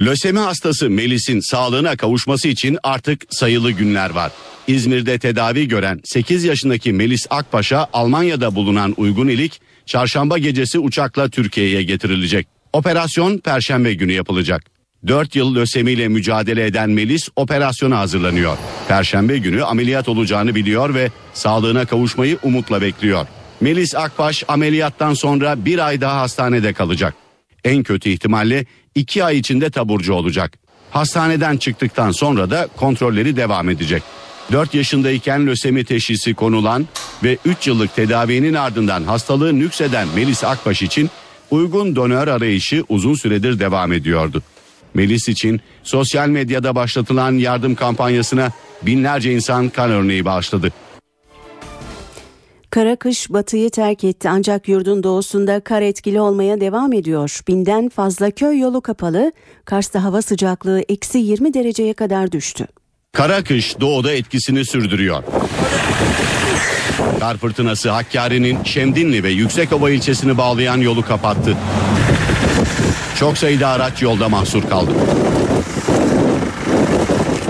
Lösemi 0.00 0.38
hastası 0.38 0.90
Melis'in 0.90 1.40
sağlığına 1.40 1.96
kavuşması 1.96 2.48
için 2.48 2.78
artık 2.82 3.22
sayılı 3.30 3.70
günler 3.70 4.10
var. 4.10 4.32
İzmir'de 4.66 5.18
tedavi 5.18 5.68
gören 5.68 6.00
8 6.04 6.44
yaşındaki 6.44 6.92
Melis 6.92 7.26
Akpaş'a 7.30 7.86
Almanya'da 7.92 8.54
bulunan 8.54 8.94
uygun 8.96 9.28
ilik 9.28 9.60
çarşamba 9.86 10.38
gecesi 10.38 10.78
uçakla 10.78 11.28
Türkiye'ye 11.28 11.82
getirilecek. 11.82 12.48
Operasyon 12.72 13.38
perşembe 13.38 13.94
günü 13.94 14.12
yapılacak. 14.12 14.62
4 15.06 15.36
yıl 15.36 15.54
lösemiyle 15.54 16.08
mücadele 16.08 16.66
eden 16.66 16.90
Melis 16.90 17.28
operasyona 17.36 17.98
hazırlanıyor. 17.98 18.58
Perşembe 18.88 19.38
günü 19.38 19.64
ameliyat 19.64 20.08
olacağını 20.08 20.54
biliyor 20.54 20.94
ve 20.94 21.10
sağlığına 21.34 21.84
kavuşmayı 21.84 22.38
umutla 22.42 22.80
bekliyor. 22.80 23.26
Melis 23.60 23.94
Akbaş 23.94 24.44
ameliyattan 24.48 25.14
sonra 25.14 25.64
bir 25.64 25.86
ay 25.86 26.00
daha 26.00 26.20
hastanede 26.20 26.72
kalacak. 26.72 27.14
En 27.64 27.82
kötü 27.82 28.08
ihtimalle 28.10 28.66
2 28.98 29.24
ay 29.24 29.38
içinde 29.38 29.70
taburcu 29.70 30.14
olacak. 30.14 30.52
Hastaneden 30.90 31.56
çıktıktan 31.56 32.10
sonra 32.10 32.50
da 32.50 32.68
kontrolleri 32.76 33.36
devam 33.36 33.68
edecek. 33.70 34.02
4 34.52 34.74
yaşındayken 34.74 35.46
lösemi 35.46 35.84
teşhisi 35.84 36.34
konulan 36.34 36.86
ve 37.24 37.38
3 37.44 37.66
yıllık 37.66 37.96
tedavinin 37.96 38.54
ardından 38.54 39.04
hastalığı 39.04 39.58
nükseden 39.58 40.08
Melis 40.14 40.44
Akbaş 40.44 40.82
için 40.82 41.10
uygun 41.50 41.96
donör 41.96 42.28
arayışı 42.28 42.84
uzun 42.88 43.14
süredir 43.14 43.58
devam 43.58 43.92
ediyordu. 43.92 44.42
Melis 44.94 45.28
için 45.28 45.60
sosyal 45.82 46.28
medyada 46.28 46.74
başlatılan 46.74 47.32
yardım 47.32 47.74
kampanyasına 47.74 48.52
binlerce 48.82 49.32
insan 49.32 49.68
kan 49.68 49.90
örneği 49.90 50.24
bağışladı. 50.24 50.72
Kara 52.70 52.96
kış 52.96 53.30
batıyı 53.30 53.70
terk 53.70 54.04
etti 54.04 54.28
ancak 54.28 54.68
yurdun 54.68 55.02
doğusunda 55.02 55.60
kar 55.60 55.82
etkili 55.82 56.20
olmaya 56.20 56.60
devam 56.60 56.92
ediyor. 56.92 57.40
Binden 57.48 57.88
fazla 57.88 58.30
köy 58.30 58.58
yolu 58.58 58.80
kapalı. 58.80 59.32
Kars'ta 59.64 60.04
hava 60.04 60.22
sıcaklığı 60.22 60.80
eksi 60.88 61.18
20 61.18 61.54
dereceye 61.54 61.94
kadar 61.94 62.32
düştü. 62.32 62.66
Kara 63.12 63.44
kış 63.44 63.80
doğuda 63.80 64.12
etkisini 64.12 64.64
sürdürüyor. 64.64 65.22
Kar 67.20 67.36
fırtınası 67.36 67.90
Hakkari'nin 67.90 68.64
Şemdinli 68.64 69.22
ve 69.22 69.30
Yüksekova 69.30 69.90
ilçesini 69.90 70.38
bağlayan 70.38 70.76
yolu 70.78 71.02
kapattı. 71.04 71.56
Çok 73.18 73.38
sayıda 73.38 73.68
araç 73.68 74.02
yolda 74.02 74.28
mahsur 74.28 74.62
kaldı. 74.68 74.90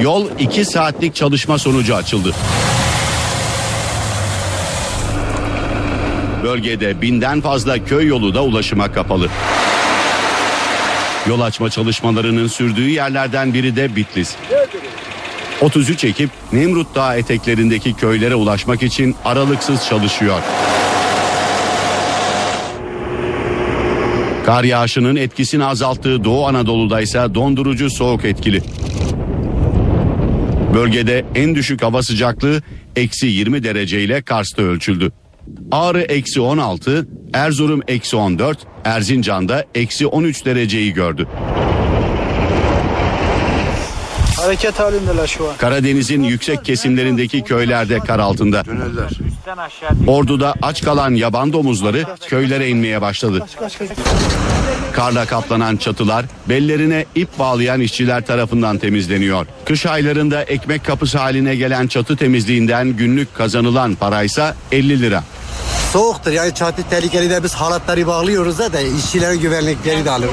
Yol 0.01 0.27
2 0.39 0.65
saatlik 0.65 1.15
çalışma 1.15 1.59
sonucu 1.59 1.95
açıldı. 1.95 2.35
Bölgede 6.43 7.03
binden 7.03 7.41
fazla 7.41 7.85
köy 7.85 8.07
yolu 8.07 8.35
da 8.35 8.45
ulaşıma 8.45 8.93
kapalı. 8.93 9.29
Yol 11.29 11.41
açma 11.41 11.71
çalışmalarının 11.71 12.47
sürdüğü 12.47 12.89
yerlerden 12.89 13.55
biri 13.55 13.77
de 13.77 13.97
Bitlis. 13.97 14.37
33 15.61 16.05
ekip 16.05 16.31
Nemrut 16.53 16.95
Dağı 16.95 17.19
eteklerindeki 17.19 17.95
köylere 17.95 18.35
ulaşmak 18.35 18.83
için 18.83 19.17
aralıksız 19.25 19.87
çalışıyor. 19.89 20.41
Kar 24.47 24.65
yağışının 24.65 25.17
etkisini 25.17 25.65
azalttığı 25.65 26.25
Doğu 26.25 26.47
Anadolu'da 26.47 27.01
ise 27.01 27.27
dondurucu 27.35 27.91
soğuk 27.91 28.25
etkili. 28.25 28.63
Bölgede 30.75 31.25
en 31.35 31.55
düşük 31.55 31.83
hava 31.83 32.03
sıcaklığı 32.03 32.63
eksi 32.97 33.27
20 33.27 33.65
derece 33.65 34.01
ile 34.03 34.23
Kars'ta 34.23 34.63
ölçüldü. 34.63 35.13
Ağrı 35.71 36.01
eksi 36.01 36.41
16, 36.41 37.09
Erzurum 37.35 37.81
eksi 37.89 38.17
14, 38.17 38.59
Erzincan'da 38.85 39.65
eksi 39.75 40.07
13 40.07 40.45
dereceyi 40.45 40.93
gördü. 40.93 41.29
Hareket 44.37 44.81
halindeler 44.81 45.27
şu 45.27 45.49
an. 45.49 45.57
Karadeniz'in 45.57 46.23
yüksek 46.23 46.65
kesimlerindeki 46.65 47.43
köylerde 47.43 47.99
kar 47.99 48.19
altında. 48.19 48.63
Ordu'da 50.07 50.55
aç 50.63 50.83
kalan 50.83 51.15
yaban 51.15 51.53
domuzları 51.53 52.05
köylere 52.29 52.69
inmeye 52.69 53.01
başladı. 53.01 53.47
Karla 54.93 55.27
kaplanan 55.27 55.77
çatılar 55.77 56.25
bellerine 56.49 57.05
ip 57.15 57.39
bağlayan 57.39 57.81
işçiler 57.81 58.27
tarafından 58.27 58.79
temizleniyor. 58.79 59.47
Kış 59.65 59.87
aylarında 59.87 60.43
ekmek 60.43 60.85
kapısı 60.85 61.19
haline 61.19 61.57
gelen 61.57 61.87
çatı 61.87 62.17
temizliğinden 62.17 62.89
günlük 62.89 63.35
kazanılan 63.35 63.95
paraysa 63.95 64.57
50 64.73 65.03
lira. 65.03 65.25
Soğuktur 65.93 66.31
yani 66.31 66.55
çatı 66.55 66.83
tehlikeli 66.91 67.31
de 67.31 67.43
biz 67.43 67.55
halatları 67.55 68.07
bağlıyoruz 68.07 68.59
da, 68.59 68.73
da 68.73 68.81
işçilerin 68.81 69.41
güvenlikleri 69.41 70.05
de 70.05 70.11
alır. 70.11 70.29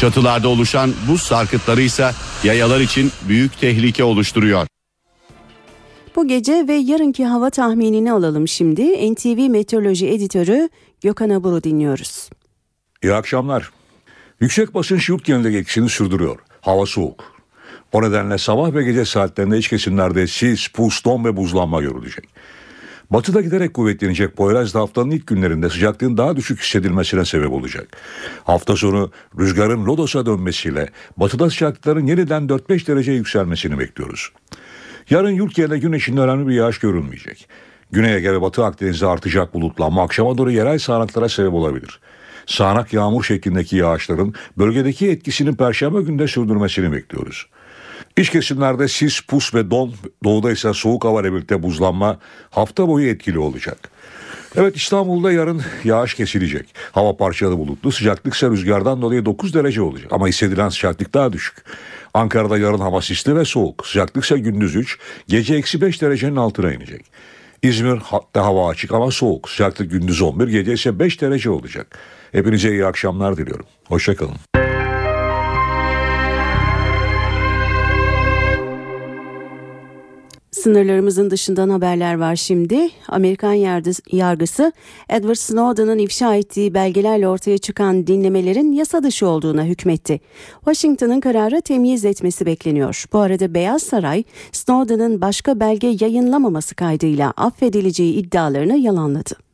Çatılarda 0.00 0.48
oluşan 0.48 0.94
buz 1.08 1.22
sarkıtları 1.22 1.82
ise 1.82 2.10
yayalar 2.44 2.80
için 2.80 3.12
büyük 3.28 3.60
tehlike 3.60 4.04
oluşturuyor. 4.04 4.66
Bu 6.16 6.28
gece 6.28 6.64
ve 6.68 6.74
yarınki 6.74 7.24
hava 7.24 7.50
tahminini 7.50 8.12
alalım 8.12 8.48
şimdi. 8.48 9.12
NTV 9.12 9.50
Meteoroloji 9.50 10.08
Editörü 10.08 10.68
Gökhan 11.02 11.30
Abur'u 11.30 11.62
dinliyoruz. 11.62 12.30
İyi 13.02 13.14
akşamlar. 13.14 13.70
Yüksek 14.40 14.74
basınç 14.74 15.08
yurt 15.08 15.24
genelindeki 15.24 15.56
etkisini 15.56 15.88
sürdürüyor. 15.88 16.38
Hava 16.60 16.86
soğuk. 16.86 17.24
O 17.92 18.02
nedenle 18.02 18.38
sabah 18.38 18.74
ve 18.74 18.84
gece 18.84 19.04
saatlerinde 19.04 19.58
iç 19.58 19.68
kesimlerde 19.68 20.26
sis, 20.26 20.68
pus, 20.68 21.04
don 21.04 21.24
ve 21.24 21.36
buzlanma 21.36 21.80
görülecek. 21.80 22.24
Batıda 23.10 23.40
giderek 23.40 23.74
kuvvetlenecek 23.74 24.36
Poyraz 24.36 24.74
da 24.74 24.80
haftanın 24.80 25.10
ilk 25.10 25.26
günlerinde 25.26 25.70
sıcaklığın 25.70 26.16
daha 26.16 26.36
düşük 26.36 26.60
hissedilmesine 26.60 27.24
sebep 27.24 27.52
olacak. 27.52 27.96
Hafta 28.44 28.76
sonu 28.76 29.10
rüzgarın 29.38 29.86
Lodos'a 29.86 30.26
dönmesiyle 30.26 30.88
batıda 31.16 31.50
sıcaklıkların 31.50 32.06
yeniden 32.06 32.42
4-5 32.42 32.86
derece 32.86 33.12
yükselmesini 33.12 33.78
bekliyoruz. 33.78 34.30
Yarın 35.10 35.30
yurt 35.30 35.54
genelinde 35.54 35.78
gün 35.78 36.16
önemli 36.16 36.48
bir 36.48 36.54
yağış 36.54 36.78
görülmeyecek. 36.78 37.48
Güney 37.92 38.14
Ege 38.14 38.32
ve 38.32 38.42
Batı 38.42 38.64
Akdeniz'de 38.64 39.06
artacak 39.06 39.54
bulutlanma 39.54 40.02
akşama 40.02 40.38
doğru 40.38 40.50
yerel 40.50 40.78
sağanaklara 40.78 41.28
sebep 41.28 41.52
olabilir. 41.52 42.00
Sağanak 42.46 42.92
yağmur 42.92 43.24
şeklindeki 43.24 43.76
yağışların 43.76 44.34
bölgedeki 44.58 45.10
etkisini 45.10 45.56
perşembe 45.56 46.02
günde 46.02 46.28
sürdürmesini 46.28 46.92
bekliyoruz. 46.92 47.46
İç 48.16 48.30
kesimlerde 48.30 48.88
sis, 48.88 49.20
pus 49.20 49.54
ve 49.54 49.70
don, 49.70 49.94
doğuda 50.24 50.52
ise 50.52 50.72
soğuk 50.72 51.04
hava 51.04 51.20
ile 51.20 51.32
birlikte 51.32 51.62
buzlanma 51.62 52.18
hafta 52.50 52.88
boyu 52.88 53.08
etkili 53.08 53.38
olacak. 53.38 53.78
Evet 54.56 54.76
İstanbul'da 54.76 55.32
yarın 55.32 55.62
yağış 55.84 56.14
kesilecek. 56.14 56.74
Hava 56.92 57.16
parçalı 57.16 57.58
bulutlu, 57.58 57.92
sıcaklık 57.92 58.34
ise 58.34 58.50
rüzgardan 58.50 59.02
dolayı 59.02 59.24
9 59.24 59.54
derece 59.54 59.82
olacak. 59.82 60.12
Ama 60.12 60.28
hissedilen 60.28 60.68
sıcaklık 60.68 61.14
daha 61.14 61.32
düşük. 61.32 61.64
Ankara'da 62.16 62.58
yarın 62.58 62.78
hava 62.78 63.02
sisli 63.02 63.36
ve 63.36 63.44
soğuk. 63.44 63.86
Sıcaklık 63.86 64.24
ise 64.24 64.38
gündüz 64.38 64.76
3, 64.76 64.98
gece 65.28 65.54
eksi 65.54 65.80
5 65.80 66.02
derecenin 66.02 66.36
altına 66.36 66.72
inecek. 66.72 67.04
İzmir 67.62 67.96
hatta 67.96 68.44
hava 68.44 68.68
açık 68.68 68.92
ama 68.92 69.10
soğuk. 69.10 69.48
Sıcaklık 69.48 69.90
gündüz 69.90 70.22
11, 70.22 70.48
gece 70.48 70.72
ise 70.72 70.98
5 70.98 71.20
derece 71.20 71.50
olacak. 71.50 71.98
Hepinize 72.32 72.70
iyi 72.70 72.86
akşamlar 72.86 73.36
diliyorum. 73.36 73.66
Hoşçakalın. 73.84 74.55
Sınırlarımızın 80.66 81.30
dışından 81.30 81.68
haberler 81.70 82.14
var 82.14 82.36
şimdi. 82.36 82.88
Amerikan 83.08 83.52
yargısı 84.12 84.72
Edward 85.08 85.34
Snowden'ın 85.34 85.98
ifşa 85.98 86.34
ettiği 86.34 86.74
belgelerle 86.74 87.28
ortaya 87.28 87.58
çıkan 87.58 88.06
dinlemelerin 88.06 88.72
yasa 88.72 89.02
dışı 89.02 89.26
olduğuna 89.26 89.64
hükmetti. 89.64 90.20
Washington'ın 90.64 91.20
kararı 91.20 91.60
temyiz 91.60 92.04
etmesi 92.04 92.46
bekleniyor. 92.46 93.04
Bu 93.12 93.18
arada 93.18 93.54
Beyaz 93.54 93.82
Saray 93.82 94.24
Snowden'ın 94.52 95.20
başka 95.20 95.60
belge 95.60 95.96
yayınlamaması 96.00 96.74
kaydıyla 96.74 97.30
affedileceği 97.36 98.14
iddialarını 98.14 98.76
yalanladı. 98.76 99.45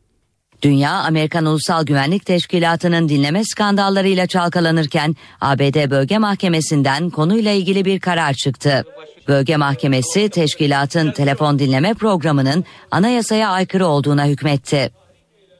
Dünya 0.62 0.90
Amerikan 0.90 1.46
Ulusal 1.46 1.84
Güvenlik 1.84 2.26
Teşkilatı'nın 2.26 3.08
dinleme 3.08 3.44
skandallarıyla 3.44 4.26
çalkalanırken 4.26 5.16
ABD 5.40 5.90
Bölge 5.90 6.18
Mahkemesi'nden 6.18 7.10
konuyla 7.10 7.52
ilgili 7.52 7.84
bir 7.84 8.00
karar 8.00 8.34
çıktı. 8.34 8.84
Bölge 9.28 9.56
Mahkemesi 9.56 10.28
teşkilatın 10.28 11.12
telefon 11.12 11.58
dinleme 11.58 11.94
programının 11.94 12.64
anayasaya 12.90 13.50
aykırı 13.50 13.86
olduğuna 13.86 14.26
hükmetti. 14.26 14.90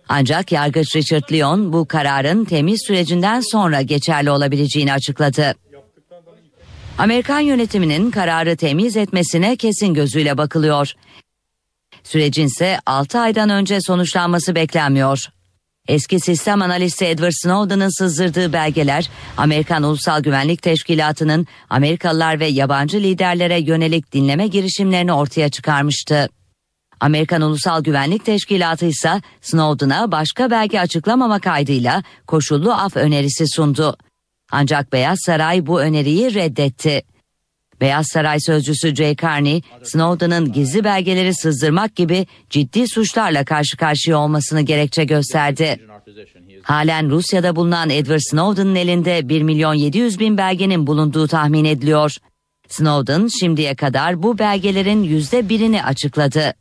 Ancak 0.08 0.52
yargıç 0.52 0.96
Richard 0.96 1.32
Lyon 1.32 1.72
bu 1.72 1.84
kararın 1.84 2.44
temiz 2.44 2.82
sürecinden 2.86 3.40
sonra 3.40 3.82
geçerli 3.82 4.30
olabileceğini 4.30 4.92
açıkladı. 4.92 5.54
Amerikan 6.98 7.40
yönetiminin 7.40 8.10
kararı 8.10 8.56
temiz 8.56 8.96
etmesine 8.96 9.56
kesin 9.56 9.94
gözüyle 9.94 10.38
bakılıyor. 10.38 10.92
Sürecin 12.04 12.46
ise 12.46 12.78
6 12.86 13.18
aydan 13.18 13.50
önce 13.50 13.80
sonuçlanması 13.80 14.54
beklenmiyor. 14.54 15.28
Eski 15.88 16.20
sistem 16.20 16.62
analisti 16.62 17.04
Edward 17.04 17.32
Snowden'ın 17.32 17.98
sızdırdığı 17.98 18.52
belgeler 18.52 19.10
Amerikan 19.36 19.82
Ulusal 19.82 20.20
Güvenlik 20.20 20.62
Teşkilatı'nın 20.62 21.46
Amerikalılar 21.70 22.40
ve 22.40 22.46
yabancı 22.46 22.96
liderlere 22.96 23.60
yönelik 23.60 24.12
dinleme 24.12 24.46
girişimlerini 24.46 25.12
ortaya 25.12 25.48
çıkarmıştı. 25.48 26.28
Amerikan 27.00 27.42
Ulusal 27.42 27.82
Güvenlik 27.82 28.24
Teşkilatı 28.24 28.86
ise 28.86 29.20
Snowden'a 29.40 30.12
başka 30.12 30.50
belge 30.50 30.80
açıklamama 30.80 31.38
kaydıyla 31.38 32.02
koşullu 32.26 32.72
af 32.72 32.96
önerisi 32.96 33.48
sundu. 33.48 33.96
Ancak 34.52 34.92
Beyaz 34.92 35.18
Saray 35.26 35.66
bu 35.66 35.80
öneriyi 35.80 36.34
reddetti. 36.34 37.02
Beyaz 37.82 38.06
Saray 38.06 38.40
sözcüsü 38.40 38.94
Jay 38.94 39.16
Carney, 39.16 39.62
Snowden'ın 39.82 40.52
gizli 40.52 40.84
belgeleri 40.84 41.34
sızdırmak 41.34 41.96
gibi 41.96 42.26
ciddi 42.50 42.88
suçlarla 42.88 43.44
karşı 43.44 43.76
karşıya 43.76 44.18
olmasını 44.18 44.60
gerekçe 44.60 45.04
gösterdi. 45.04 45.80
Halen 46.62 47.10
Rusya'da 47.10 47.56
bulunan 47.56 47.90
Edward 47.90 48.20
Snowden'ın 48.20 48.74
elinde 48.74 49.28
1 49.28 49.42
milyon 49.42 49.74
700 49.74 50.18
bin 50.18 50.38
belgenin 50.38 50.86
bulunduğu 50.86 51.26
tahmin 51.26 51.64
ediliyor. 51.64 52.16
Snowden 52.68 53.28
şimdiye 53.40 53.74
kadar 53.74 54.22
bu 54.22 54.38
belgelerin 54.38 55.02
yüzde 55.02 55.48
birini 55.48 55.84
açıkladı. 55.84 56.54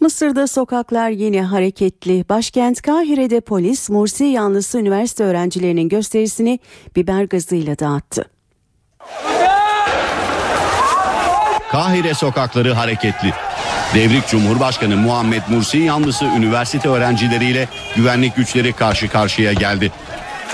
Mısır'da 0.00 0.46
sokaklar 0.46 1.10
yine 1.10 1.42
hareketli. 1.42 2.24
Başkent 2.28 2.82
Kahire'de 2.82 3.40
polis 3.40 3.90
Mursi 3.90 4.24
yanlısı 4.24 4.78
üniversite 4.78 5.24
öğrencilerinin 5.24 5.88
gösterisini 5.88 6.58
biber 6.96 7.24
gazıyla 7.24 7.78
dağıttı. 7.78 8.35
Kahire 11.76 12.14
sokakları 12.14 12.72
hareketli. 12.72 13.32
Devrik 13.94 14.28
Cumhurbaşkanı 14.28 14.96
Muhammed 14.96 15.42
Mursi 15.48 15.78
yanlısı 15.78 16.24
üniversite 16.24 16.88
öğrencileriyle 16.88 17.68
güvenlik 17.96 18.36
güçleri 18.36 18.72
karşı 18.72 19.08
karşıya 19.08 19.52
geldi. 19.52 19.92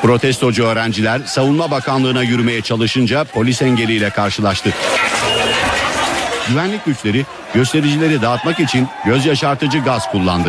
Protestocu 0.03 0.65
öğrenciler 0.65 1.21
Savunma 1.27 1.71
Bakanlığı'na 1.71 2.23
yürümeye 2.23 2.63
çalışınca 2.63 3.25
polis 3.25 3.63
engeliyle 3.63 4.11
karşılaştı. 4.11 4.71
Güvenlik 6.49 6.85
güçleri 6.85 7.27
göstericileri 7.55 8.23
dağıtmak 8.23 8.61
için 8.61 8.89
göz 9.05 9.27
yaşartıcı 9.27 9.79
gaz 9.79 10.11
kullandı. 10.11 10.49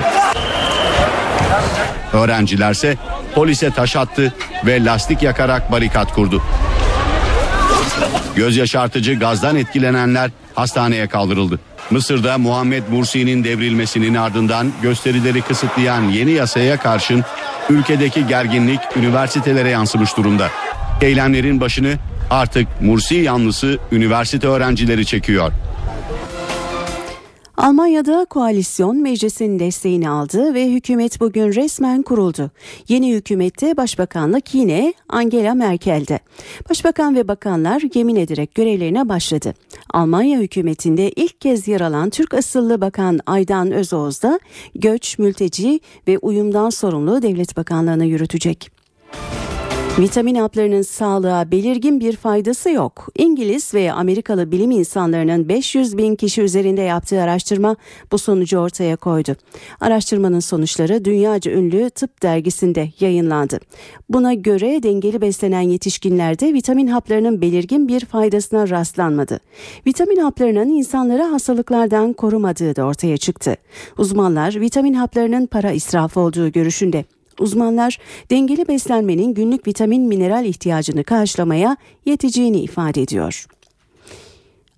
Öğrencilerse 2.14 2.98
polise 3.36 3.72
taş 3.72 3.96
attı 3.96 4.34
ve 4.66 4.86
lastik 4.86 5.22
yakarak 5.22 5.72
barikat 5.72 6.14
kurdu. 6.14 6.44
Göz 8.36 8.58
yaşartıcı 8.58 9.14
gazdan 9.14 9.56
etkilenenler 9.56 10.32
hastaneye 10.56 11.08
kaldırıldı. 11.08 11.60
Mısır'da 11.92 12.38
Muhammed 12.38 12.84
Mursi'nin 12.92 13.44
devrilmesinin 13.44 14.16
ardından 14.16 14.72
gösterileri 14.82 15.42
kısıtlayan 15.42 16.02
yeni 16.02 16.32
yasaya 16.32 16.78
karşın 16.78 17.24
ülkedeki 17.70 18.28
gerginlik 18.28 18.80
üniversitelere 18.96 19.70
yansımış 19.70 20.18
durumda. 20.18 20.50
Eylemlerin 21.02 21.62
başını 21.62 21.94
artık 22.30 22.68
Mursi 22.82 23.16
yanlısı 23.16 23.78
üniversite 23.92 24.48
öğrencileri 24.48 25.06
çekiyor. 25.06 25.52
Almanya'da 27.58 28.26
koalisyon 28.26 29.02
meclisin 29.02 29.60
desteğini 29.60 30.10
aldı 30.10 30.54
ve 30.54 30.72
hükümet 30.72 31.20
bugün 31.20 31.54
resmen 31.54 32.02
kuruldu. 32.02 32.52
Yeni 32.88 33.14
hükümette 33.14 33.78
başbakanlık 33.78 34.56
yine 34.56 34.94
Angela 35.10 35.54
Merkel'de. 35.54 36.20
Başbakan 36.70 37.16
ve 37.16 37.28
bakanlar 37.28 37.84
yemin 37.96 38.16
ederek 38.16 38.56
görevlerine 38.56 39.10
başladı. 39.10 39.54
Almanya 39.90 40.40
hükümetinde 40.40 41.12
ilk 41.12 41.42
kez 41.42 41.68
yer 41.68 41.82
alan 41.82 42.10
Türk 42.10 42.34
asıllı 42.34 42.82
bakan 42.82 43.20
Aydan 43.26 43.72
Özoğuz 43.72 44.24
da 44.24 44.40
göç, 44.76 45.20
mülteci 45.20 45.80
ve 46.08 46.18
uyumdan 46.18 46.70
sorumlu 46.70 47.22
devlet 47.22 47.58
bakanlığını 47.58 48.06
yürütecek. 48.06 48.72
Vitamin 50.00 50.36
haplarının 50.36 50.82
sağlığa 50.82 51.52
belirgin 51.52 52.00
bir 52.00 52.16
faydası 52.16 52.70
yok. 52.70 53.08
İngiliz 53.18 53.74
ve 53.74 53.92
Amerikalı 53.92 54.52
bilim 54.52 54.72
insanlarının 54.72 55.50
500 55.50 55.98
bin 55.98 56.16
kişi 56.16 56.42
üzerinde 56.42 56.82
yaptığı 56.82 57.22
araştırma 57.22 57.76
bu 58.12 58.18
sonucu 58.18 58.58
ortaya 58.58 58.96
koydu. 58.96 59.36
Araştırmanın 59.82 60.40
sonuçları 60.40 61.06
dünyaca 61.06 61.52
ünlü 61.52 61.90
tıp 61.90 62.24
dergisinde 62.24 62.90
yayınlandı. 63.00 63.60
Buna 64.10 64.34
göre 64.34 64.84
dengeli 64.84 65.22
beslenen 65.22 65.62
yetişkinlerde 65.62 66.54
vitamin 66.54 66.88
haplarının 66.88 67.42
belirgin 67.42 67.88
bir 67.88 68.06
faydasına 68.06 68.70
rastlanmadı. 68.70 69.40
Vitamin 69.88 70.18
haplarının 70.18 70.70
insanları 70.70 71.24
hastalıklardan 71.24 72.14
korumadığı 72.14 72.76
da 72.76 72.84
ortaya 72.84 73.18
çıktı. 73.18 73.56
Uzmanlar 73.98 74.60
vitamin 74.60 74.94
haplarının 74.94 75.46
para 75.46 75.72
israfı 75.72 76.20
olduğu 76.20 76.52
görüşünde. 76.52 77.06
Uzmanlar 77.40 78.00
dengeli 78.30 78.68
beslenmenin 78.68 79.34
günlük 79.34 79.68
vitamin 79.68 80.08
mineral 80.08 80.46
ihtiyacını 80.46 81.04
karşılamaya 81.04 81.78
yeteceğini 82.06 82.62
ifade 82.62 83.02
ediyor. 83.02 83.46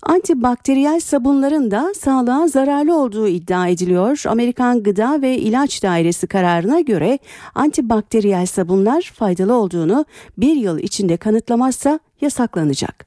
Antibakteriyel 0.06 0.99
sabunların 0.99 1.72
da 1.72 1.93
sağlığa 1.99 2.47
zararlı 2.47 2.97
olduğu 2.97 3.28
iddia 3.28 3.68
ediliyor. 3.68 4.24
Amerikan 4.28 4.84
Gıda 4.84 5.22
ve 5.22 5.38
İlaç 5.38 5.84
Dairesi 5.84 6.28
kararına 6.28 6.80
göre 6.80 7.20
antibakteriyel 7.56 8.45
sabunlar 8.45 9.01
faydalı 9.01 9.53
olduğunu 9.53 10.06
bir 10.38 10.56
yıl 10.56 10.80
içinde 10.80 11.18
kanıtlamazsa 11.18 11.99
yasaklanacak. 12.22 13.06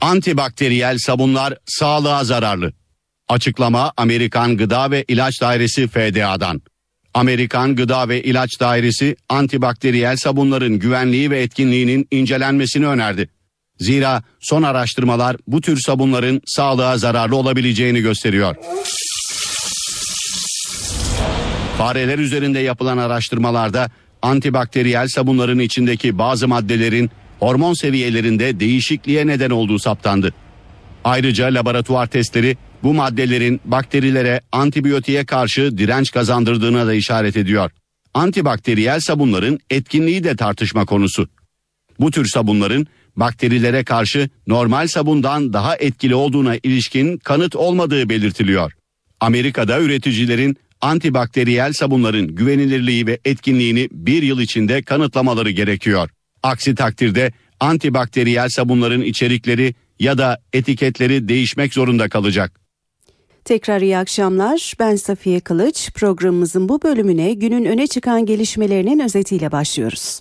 Antibakteriyel 0.00 0.98
sabunlar 0.98 1.58
sağlığa 1.66 2.24
zararlı. 2.24 2.72
Açıklama 3.28 3.92
Amerikan 3.96 4.56
Gıda 4.56 4.90
ve 4.90 5.04
İlaç 5.08 5.40
Dairesi 5.40 5.88
FDA'dan. 5.88 6.62
Amerikan 7.14 7.76
Gıda 7.76 8.08
ve 8.08 8.22
İlaç 8.22 8.60
Dairesi 8.60 9.16
antibakteriyel 9.28 10.16
sabunların 10.16 10.78
güvenliği 10.78 11.30
ve 11.30 11.42
etkinliğinin 11.42 12.08
incelenmesini 12.10 12.86
önerdi. 12.86 13.28
Zira 13.78 14.22
son 14.40 14.62
araştırmalar 14.62 15.36
bu 15.46 15.60
tür 15.60 15.80
sabunların 15.80 16.40
sağlığa 16.46 16.98
zararlı 16.98 17.36
olabileceğini 17.36 18.00
gösteriyor. 18.00 18.56
Fareler 21.78 22.18
üzerinde 22.18 22.58
yapılan 22.58 22.98
araştırmalarda 22.98 23.90
antibakteriyel 24.22 25.08
sabunların 25.08 25.58
içindeki 25.58 26.18
bazı 26.18 26.48
maddelerin 26.48 27.10
hormon 27.38 27.74
seviyelerinde 27.74 28.60
değişikliğe 28.60 29.26
neden 29.26 29.50
olduğu 29.50 29.78
saptandı. 29.78 30.34
Ayrıca 31.04 31.46
laboratuvar 31.46 32.06
testleri 32.06 32.56
bu 32.82 32.94
maddelerin 32.94 33.60
bakterilere 33.64 34.40
antibiyotiğe 34.52 35.24
karşı 35.24 35.78
direnç 35.78 36.10
kazandırdığına 36.10 36.86
da 36.86 36.94
işaret 36.94 37.36
ediyor. 37.36 37.70
Antibakteriyel 38.14 39.00
sabunların 39.00 39.58
etkinliği 39.70 40.24
de 40.24 40.36
tartışma 40.36 40.84
konusu. 40.84 41.28
Bu 42.00 42.10
tür 42.10 42.26
sabunların 42.26 42.86
bakterilere 43.16 43.84
karşı 43.84 44.28
normal 44.46 44.86
sabundan 44.86 45.52
daha 45.52 45.76
etkili 45.76 46.14
olduğuna 46.14 46.56
ilişkin 46.62 47.16
kanıt 47.16 47.56
olmadığı 47.56 48.08
belirtiliyor. 48.08 48.72
Amerika'da 49.20 49.80
üreticilerin 49.80 50.56
antibakteriyel 50.80 51.72
sabunların 51.72 52.26
güvenilirliği 52.26 53.06
ve 53.06 53.18
etkinliğini 53.24 53.88
bir 53.92 54.22
yıl 54.22 54.40
içinde 54.40 54.82
kanıtlamaları 54.82 55.50
gerekiyor. 55.50 56.10
Aksi 56.42 56.74
takdirde 56.74 57.32
antibakteriyel 57.60 58.48
sabunların 58.48 59.02
içerikleri 59.02 59.74
ya 60.00 60.18
da 60.18 60.38
etiketleri 60.52 61.28
değişmek 61.28 61.74
zorunda 61.74 62.08
kalacak. 62.08 62.61
Tekrar 63.44 63.80
iyi 63.80 63.98
akşamlar. 63.98 64.74
Ben 64.78 64.96
Safiye 64.96 65.40
Kılıç. 65.40 65.90
Programımızın 65.94 66.68
bu 66.68 66.82
bölümüne 66.82 67.32
günün 67.34 67.64
öne 67.64 67.86
çıkan 67.86 68.26
gelişmelerinin 68.26 68.98
özetiyle 68.98 69.52
başlıyoruz. 69.52 70.20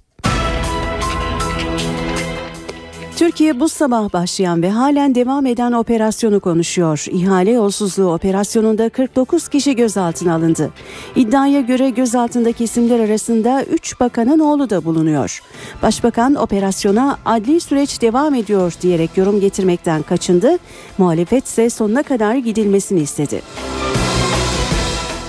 Türkiye 3.22 3.60
bu 3.60 3.70
sabah 3.70 4.14
başlayan 4.14 4.62
ve 4.62 4.70
halen 4.70 5.16
devam 5.16 5.46
eden 5.46 5.72
operasyonu 5.72 6.40
konuşuyor. 6.40 7.06
İhale 7.12 7.52
yolsuzluğu 7.52 8.14
operasyonunda 8.14 8.90
49 8.90 9.48
kişi 9.48 9.76
gözaltına 9.76 10.36
alındı. 10.36 10.72
İddiaya 11.16 11.62
göre 11.62 11.90
gözaltındaki 11.90 12.64
isimler 12.64 13.00
arasında 13.00 13.64
3 13.64 14.00
bakanın 14.00 14.40
oğlu 14.40 14.70
da 14.70 14.86
bulunuyor. 14.86 15.42
Başbakan 15.82 16.36
operasyona 16.36 17.18
adli 17.26 17.60
süreç 17.60 18.02
devam 18.02 18.36
ediyor 18.36 18.74
diyerek 18.82 19.18
yorum 19.18 19.40
getirmekten 19.40 20.02
kaçındı. 20.02 20.58
Muhalefet 20.98 21.46
ise 21.46 21.70
sonuna 21.70 22.04
kadar 22.04 22.36
gidilmesini 22.36 23.00
istedi. 23.00 23.42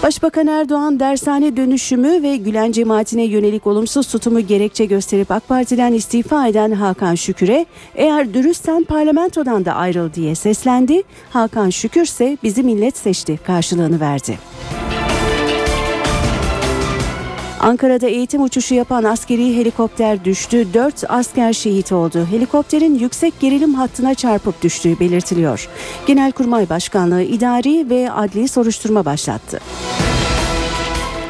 Başbakan 0.03 0.47
Erdoğan 0.47 1.01
dershane 1.01 1.57
dönüşümü 1.57 2.23
ve 2.23 2.37
Gülen 2.37 2.73
cemaatine 2.73 3.25
yönelik 3.25 3.67
olumsuz 3.67 4.07
tutumu 4.07 4.41
gerekçe 4.41 4.85
gösterip 4.85 5.31
AK 5.31 5.49
Parti'den 5.49 5.93
istifa 5.93 6.47
eden 6.47 6.71
Hakan 6.71 7.15
Şükür'e 7.15 7.67
eğer 7.95 8.35
dürüstsen 8.35 8.85
parlamentodan 8.85 9.65
da 9.65 9.75
ayrıl 9.75 10.13
diye 10.13 10.35
seslendi. 10.35 11.03
Hakan 11.31 11.71
Şükür 11.71 12.03
ise 12.03 12.39
bizi 12.43 12.63
millet 12.63 12.97
seçti 12.97 13.39
karşılığını 13.47 14.01
verdi. 14.01 14.39
Ankara'da 17.63 18.07
eğitim 18.07 18.43
uçuşu 18.43 18.75
yapan 18.75 19.05
askeri 19.05 19.57
helikopter 19.57 20.25
düştü. 20.25 20.75
4 20.75 21.05
asker 21.09 21.53
şehit 21.53 21.93
oldu. 21.93 22.27
Helikopterin 22.31 22.99
yüksek 22.99 23.41
gerilim 23.41 23.75
hattına 23.75 24.15
çarpıp 24.15 24.63
düştüğü 24.63 25.01
belirtiliyor. 25.01 25.69
Genelkurmay 26.07 26.69
Başkanlığı 26.69 27.23
idari 27.23 27.91
ve 27.91 28.13
adli 28.13 28.49
soruşturma 28.49 29.05
başlattı. 29.05 29.61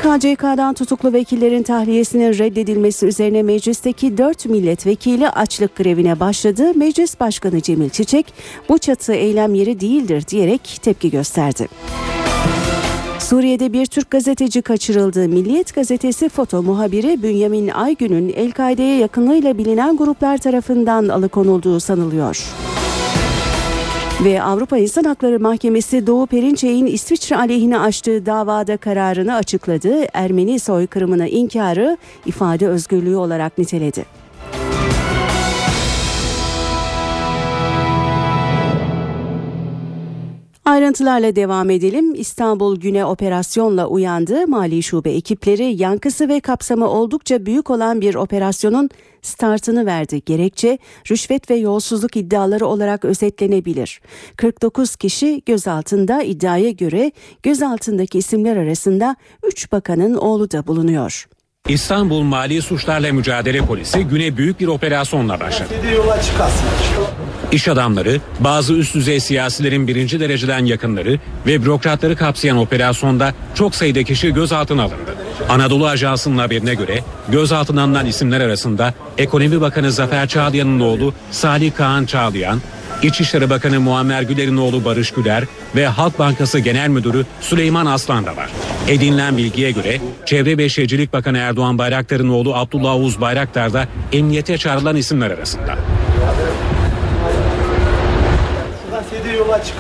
KCK'dan 0.03 0.75
tutuklu 0.75 1.13
vekillerin 1.13 1.63
tahliyesinin 1.63 2.39
reddedilmesi 2.39 3.07
üzerine 3.07 3.43
meclisteki 3.43 4.19
4 4.19 4.47
milletvekili 4.47 5.29
açlık 5.29 5.77
grevine 5.77 6.21
başladı. 6.21 6.73
Meclis 6.75 7.21
Başkanı 7.21 7.61
Cemil 7.61 7.89
Çiçek 7.91 8.35
bu 8.69 8.79
çatı 8.79 9.13
eylem 9.13 9.55
yeri 9.55 9.81
değildir 9.81 10.25
diyerek 10.29 10.79
tepki 10.83 11.11
gösterdi. 11.11 11.69
Suriye'de 13.33 13.73
bir 13.73 13.87
Türk 13.87 14.11
gazeteci 14.11 14.63
kaçırıldı. 14.63 15.29
Milliyet 15.29 15.75
gazetesi 15.75 16.29
foto 16.29 16.63
muhabiri 16.63 17.23
Bünyamin 17.23 17.69
Aygün'ün 17.69 18.29
El-Kaide'ye 18.29 18.99
yakınlığıyla 18.99 19.59
bilinen 19.59 19.97
gruplar 19.97 20.39
tarafından 20.39 21.09
alıkonulduğu 21.09 21.81
sanılıyor. 21.81 22.45
Ve 24.25 24.43
Avrupa 24.43 24.79
İnsan 24.79 25.05
Hakları 25.05 25.41
Mahkemesi 25.41 26.07
Doğu 26.07 26.27
Perinçek'in 26.27 26.87
İsviçre 26.87 27.37
aleyhine 27.37 27.79
açtığı 27.79 28.27
davada 28.27 28.77
kararını 28.77 29.35
açıkladı. 29.35 29.95
Ermeni 30.13 30.59
soykırımına 30.59 31.27
inkarı 31.27 31.97
ifade 32.27 32.69
özgürlüğü 32.69 33.17
olarak 33.17 33.59
niteledi. 33.59 34.22
Ayrıntılarla 40.65 41.37
devam 41.37 41.71
edelim. 41.71 42.15
İstanbul 42.15 42.77
güne 42.77 43.05
operasyonla 43.05 43.87
uyandı. 43.87 44.47
Mali 44.47 44.83
şube 44.83 45.11
ekipleri 45.11 45.83
yankısı 45.83 46.29
ve 46.29 46.41
kapsamı 46.41 46.89
oldukça 46.89 47.47
büyük 47.47 47.71
olan 47.71 48.01
bir 48.01 48.15
operasyonun 48.15 48.91
startını 49.23 49.87
verdi. 49.87 50.23
Gerekçe 50.27 50.79
rüşvet 51.11 51.51
ve 51.51 51.55
yolsuzluk 51.55 52.17
iddiaları 52.17 52.67
olarak 52.67 53.05
özetlenebilir. 53.05 54.01
49 54.37 54.97
kişi 54.97 55.43
gözaltında 55.47 56.23
iddiaya 56.23 56.71
göre 56.71 57.13
gözaltındaki 57.43 58.19
isimler 58.19 58.57
arasında 58.57 59.17
3 59.43 59.73
bakanın 59.73 60.15
oğlu 60.15 60.51
da 60.51 60.67
bulunuyor. 60.67 61.29
İstanbul 61.69 62.23
Mali 62.23 62.63
Suçlarla 62.63 63.13
Mücadele 63.13 63.59
Polisi 63.59 64.05
güne 64.05 64.37
büyük 64.37 64.61
bir 64.61 64.67
operasyonla 64.67 65.41
başladı. 65.41 65.69
İş 67.53 67.69
adamları, 67.69 68.21
bazı 68.41 68.75
üst 68.75 68.95
düzey 68.95 69.21
siyasilerin 69.21 69.89
birinci 69.89 70.21
dereceden 70.21 70.65
yakınları 70.65 71.19
ve 71.47 71.63
bürokratları 71.63 72.17
kapsayan 72.17 72.57
operasyonda 72.57 73.35
çok 73.55 73.75
sayıda 73.75 74.03
kişi 74.03 74.35
gözaltına 74.35 74.83
alındı. 74.83 75.15
Anadolu 75.49 75.87
Ajansı'nın 75.87 76.39
haberine 76.39 76.75
göre 76.75 77.01
gözaltına 77.29 77.83
alınan 77.83 78.07
isimler 78.07 78.41
arasında 78.41 78.95
Ekonomi 79.19 79.61
Bakanı 79.61 79.93
Zafer 79.93 80.29
Çağlayan'ın 80.29 80.81
oğlu 80.81 81.15
Salih 81.31 81.75
Kaan 81.75 82.05
Çağlayan, 82.05 82.61
İçişleri 83.03 83.51
Bakanı 83.51 83.81
Muammer 83.81 84.23
Güler'in 84.23 84.57
oğlu 84.57 84.85
Barış 84.85 85.11
Güler 85.11 85.45
ve 85.77 85.87
Halk 85.87 86.19
Bankası 86.19 86.59
Genel 86.59 86.89
Müdürü 86.89 87.27
Süleyman 87.41 87.87
Aslan 87.87 88.27
da 88.27 88.37
var. 88.37 88.51
Edinilen 88.89 89.37
bilgiye 89.37 89.71
göre 89.71 90.01
Çevre 90.27 90.59
ve 90.59 90.69
Şehircilik 90.69 91.13
Bakanı 91.13 91.39
Erdoğan 91.39 91.79
Bayraktar'ın 91.79 92.29
oğlu 92.29 92.55
Abdullah 92.55 92.95
Oğuz 92.95 93.21
Bayraktar 93.21 93.73
da 93.73 93.89
emniyete 94.13 94.59
çağrılan 94.59 94.97
isimler 94.97 95.31
arasında. 95.31 95.79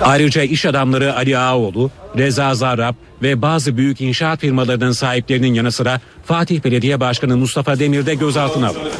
Ayrıca 0.03 0.43
iş 0.43 0.67
adamları 0.67 1.17
Ali 1.17 1.39
Ağaoğlu, 1.39 1.91
Reza 2.19 2.55
Zarrab 2.55 2.95
ve 3.23 3.43
bazı 3.43 3.77
büyük 3.77 4.01
inşaat 4.01 4.41
firmalarının 4.41 4.93
sahiplerinin 4.93 5.55
yanı 5.55 5.73
sıra 5.73 6.01
Fatih 6.25 6.65
Belediye 6.65 7.01
Başkanı 7.01 7.37
Mustafa 7.37 7.79
Demir 7.79 8.07
de 8.07 8.15
gözaltına 8.15 8.69
alındı. 8.69 8.91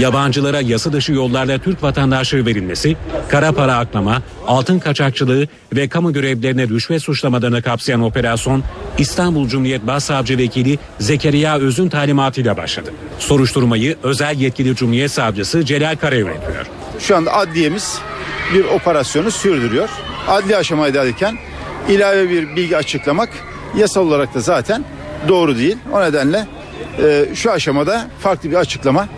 Yabancılara 0.00 0.60
yasa 0.60 0.92
dışı 0.92 1.12
yollarla 1.12 1.58
Türk 1.58 1.82
vatandaşlığı 1.82 2.46
verilmesi, 2.46 2.96
kara 3.28 3.52
para 3.52 3.76
aklama, 3.76 4.22
altın 4.46 4.78
kaçakçılığı 4.78 5.48
ve 5.72 5.88
kamu 5.88 6.12
görevlerine 6.12 6.68
rüşvet 6.68 7.02
suçlamalarını 7.02 7.62
kapsayan 7.62 8.02
operasyon 8.02 8.64
İstanbul 8.98 9.48
Cumhuriyet 9.48 9.86
Başsavcı 9.86 10.38
Vekili 10.38 10.78
Zekeriya 10.98 11.58
Öz'ün 11.58 11.88
talimatıyla 11.88 12.56
başladı. 12.56 12.92
Soruşturmayı 13.18 13.96
özel 14.02 14.40
yetkili 14.40 14.76
Cumhuriyet 14.76 15.10
Savcısı 15.10 15.64
Celal 15.64 15.96
Kara 15.96 16.14
yönetiyor. 16.14 16.66
Şu 16.98 17.16
anda 17.16 17.32
adliyemiz 17.32 17.98
bir 18.54 18.64
operasyonu 18.64 19.30
sürdürüyor. 19.30 19.88
Adli 20.28 20.56
aşamaya 20.56 20.94
derken 20.94 21.38
ilave 21.88 22.30
bir 22.30 22.56
bilgi 22.56 22.76
açıklamak 22.76 23.28
yasal 23.76 24.06
olarak 24.06 24.34
da 24.34 24.40
zaten 24.40 24.84
doğru 25.28 25.58
değil. 25.58 25.76
O 25.92 26.02
nedenle 26.02 26.46
e, 27.02 27.26
şu 27.34 27.52
aşamada 27.52 28.08
farklı 28.20 28.50
bir 28.50 28.56
açıklama 28.56 29.08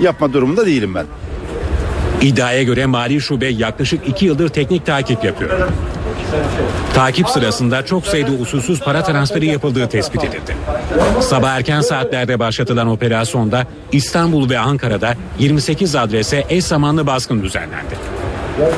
yapma 0.00 0.32
durumunda 0.32 0.66
değilim 0.66 0.94
ben. 0.94 1.06
İddiaya 2.20 2.62
göre 2.62 2.86
Mali 2.86 3.20
Şube 3.20 3.46
yaklaşık 3.46 4.08
iki 4.08 4.24
yıldır 4.26 4.48
teknik 4.48 4.86
takip 4.86 5.24
yapıyor. 5.24 5.68
Takip 6.94 7.28
sırasında 7.28 7.86
çok 7.86 8.06
sayıda 8.06 8.30
usulsüz 8.30 8.80
para 8.80 9.02
transferi 9.02 9.46
yapıldığı 9.46 9.88
tespit 9.88 10.24
edildi. 10.24 10.56
Sabah 11.20 11.50
erken 11.50 11.80
saatlerde 11.80 12.38
başlatılan 12.38 12.88
operasyonda 12.88 13.66
İstanbul 13.92 14.50
ve 14.50 14.58
Ankara'da 14.58 15.14
28 15.38 15.96
adrese 15.96 16.44
eş 16.48 16.64
zamanlı 16.64 17.06
baskın 17.06 17.42
düzenlendi. 17.42 17.94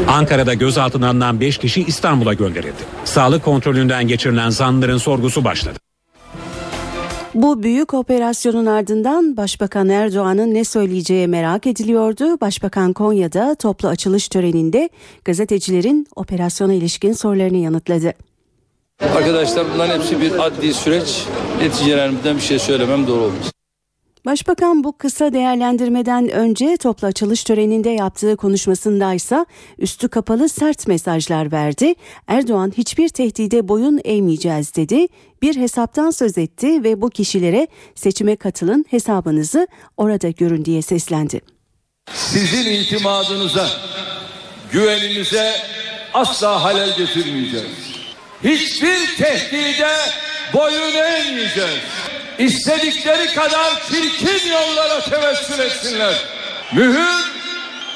Ankara'da 0.09 0.55
gözaltına 0.55 1.09
alınan 1.09 1.41
5 1.41 1.59
kişi 1.59 1.83
İstanbul'a 1.83 2.35
gönderildi. 2.35 2.83
Sağlık 3.05 3.45
kontrolünden 3.45 4.09
geçirilen 4.09 4.51
zanlıların 4.51 4.99
sorgusu 4.99 5.45
başladı. 5.45 5.86
Bu 7.37 7.63
büyük 7.63 7.95
operasyonun 7.95 8.67
ardından 8.67 9.37
Başbakan 9.37 9.89
Erdoğan'ın 9.89 10.55
ne 10.55 10.65
söyleyeceği 10.65 11.29
merak 11.29 11.67
ediliyordu. 11.67 12.41
Başbakan 12.41 12.93
Konya'da 12.93 13.55
toplu 13.55 13.89
açılış 13.89 14.29
töreninde 14.29 14.89
gazetecilerin 15.25 16.07
operasyona 16.17 16.73
ilişkin 16.73 17.13
sorularını 17.13 17.57
yanıtladı. 17.57 18.13
Arkadaşlar 19.17 19.67
bunların 19.75 19.99
hepsi 19.99 20.21
bir 20.21 20.47
adli 20.47 20.75
süreç. 20.75 21.27
Neticelerimizden 21.61 22.37
bir 22.37 22.43
şey 22.43 22.59
söylemem 22.59 23.07
doğru 23.07 23.23
olmaz. 23.23 23.56
Başbakan 24.27 24.85
bu 24.85 24.99
kısa 24.99 25.33
değerlendirmeden 25.33 26.29
önce 26.29 26.77
toplu 26.77 27.07
açılış 27.07 27.45
töreninde 27.45 27.91
yaptığı 27.91 28.37
konuşmasındaysa 28.37 29.47
üstü 29.79 30.09
kapalı 30.09 30.49
sert 30.49 30.87
mesajlar 30.87 31.53
verdi. 31.53 31.95
Erdoğan 32.27 32.73
hiçbir 32.77 33.09
tehdide 33.09 33.69
boyun 33.69 34.01
eğmeyeceğiz 34.05 34.75
dedi. 34.75 35.07
Bir 35.43 35.57
hesaptan 35.57 36.11
söz 36.11 36.39
etti 36.39 36.85
ve 36.85 37.01
bu 37.01 37.11
kişilere 37.11 37.69
seçime 37.95 38.37
katılın 38.37 38.85
hesabınızı 38.91 39.69
orada 39.97 40.31
görün 40.31 40.65
diye 40.65 40.83
seslendi. 40.83 41.41
Sizin 42.13 42.71
itimadınıza, 42.71 43.69
güveninize 44.73 45.53
asla 46.15 46.63
halel 46.63 46.97
getirmeyeceğiz. 46.97 47.67
Hiçbir 48.45 49.17
tehdide 49.17 49.91
boyun 50.55 50.95
eğmeyeceğiz. 50.95 51.83
İstedikleri 52.39 53.35
kadar 53.35 53.83
çirkin 53.91 54.51
yollara 54.51 55.01
tevessül 55.01 55.59
etsinler. 55.59 56.15
Mühür 56.73 57.33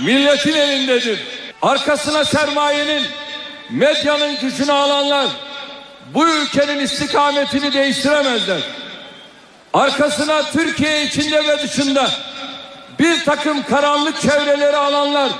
milletin 0.01 0.55
elindedir. 0.55 1.21
Arkasına 1.63 2.25
sermayenin, 2.25 3.03
medyanın 3.71 4.41
gücünü 4.41 4.73
alanlar 4.73 5.27
bu 6.15 6.29
ülkenin 6.29 6.81
istikametini 6.81 7.73
değiştiremezler. 7.73 8.61
Arkasına 9.75 10.43
Türkiye 10.43 11.05
içinde 11.05 11.49
ve 11.49 11.63
dışında 11.63 12.11
bir 12.99 13.25
takım 13.25 13.63
karanlık 13.63 14.21
çevreleri 14.21 14.77
alanlar 14.77 15.31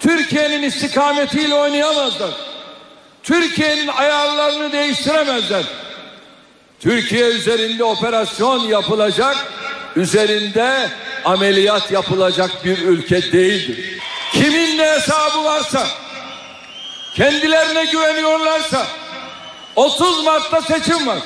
Türkiye'nin 0.00 0.62
istikametiyle 0.62 1.54
oynayamazlar. 1.54 2.30
Türkiye'nin 3.22 3.86
ayarlarını 3.86 4.72
değiştiremezler. 4.72 5.62
Türkiye 6.80 7.24
üzerinde 7.24 7.84
operasyon 7.84 8.60
yapılacak, 8.60 9.36
üzerinde 9.96 10.88
ameliyat 11.24 11.90
yapılacak 11.90 12.64
bir 12.64 12.78
ülke 12.78 13.32
değildir. 13.32 13.98
Kimin 14.32 14.78
ne 14.78 14.86
hesabı 14.92 15.44
varsa, 15.44 15.86
kendilerine 17.14 17.84
güveniyorlarsa 17.84 18.86
30 19.76 20.24
Mart'ta 20.24 20.62
seçim 20.62 21.06
var. 21.06 21.18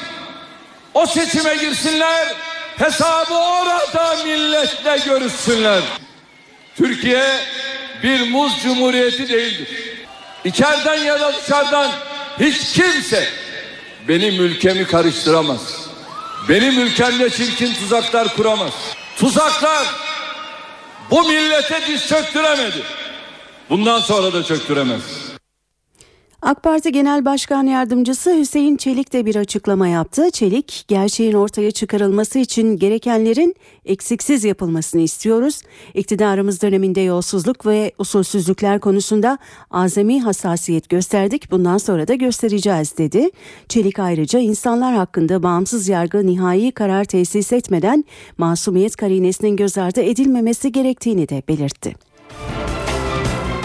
O 0.95 1.07
seçime 1.07 1.55
girsinler, 1.57 2.35
hesabı 2.79 3.35
orada 3.35 4.17
milletle 4.25 4.99
görüşsünler. 5.07 5.83
Türkiye 6.77 7.41
bir 8.03 8.31
muz 8.31 8.63
cumhuriyeti 8.63 9.29
değildir. 9.29 9.69
İçeriden 10.45 10.95
ya 10.95 11.21
da 11.21 11.33
dışarıdan 11.33 11.91
hiç 12.41 12.73
kimse 12.73 13.29
benim 14.09 14.43
ülkemi 14.43 14.85
karıştıramaz. 14.85 15.61
Benim 16.49 16.81
ülkemde 16.81 17.31
çirkin 17.31 17.75
tuzaklar 17.75 18.37
kuramaz. 18.37 18.73
Tuzaklar 19.17 19.87
bu 21.11 21.23
millete 21.29 21.81
diz 21.89 22.09
çöktüremedi. 22.09 22.83
Bundan 23.71 24.01
sonra 24.01 24.33
da 24.33 24.45
çöktüremez. 24.45 25.01
AK 26.43 26.63
Parti 26.63 26.93
Genel 26.93 27.25
Başkan 27.25 27.65
Yardımcısı 27.67 28.35
Hüseyin 28.39 28.77
Çelik 28.77 29.13
de 29.13 29.27
bir 29.27 29.37
açıklama 29.37 29.89
yaptı. 29.89 30.31
Çelik, 30.31 30.85
gerçeğin 30.89 31.33
ortaya 31.33 31.71
çıkarılması 31.71 32.39
için 32.39 32.77
gerekenlerin 32.77 33.55
eksiksiz 33.85 34.45
yapılmasını 34.45 35.01
istiyoruz. 35.01 35.63
İktidarımız 35.95 36.63
döneminde 36.63 37.01
yolsuzluk 37.01 37.67
ve 37.67 37.93
usulsüzlükler 37.99 38.81
konusunda 38.81 39.39
azami 39.71 40.23
hassasiyet 40.23 40.89
gösterdik. 40.89 41.51
Bundan 41.51 41.79
sonra 41.79 42.09
da 42.09 42.15
göstereceğiz 42.15 42.99
dedi. 42.99 43.31
Çelik 43.69 43.99
ayrıca 43.99 44.39
insanlar 44.39 44.95
hakkında 44.95 45.43
bağımsız 45.43 45.89
yargı 45.89 46.27
nihai 46.27 46.73
karar 46.73 47.05
tesis 47.05 47.53
etmeden 47.53 48.05
masumiyet 48.39 48.97
karinesinin 48.97 49.57
göz 49.57 49.79
ardı 49.79 50.01
edilmemesi 50.01 50.73
gerektiğini 50.73 51.29
de 51.29 51.43
belirtti. 51.49 52.10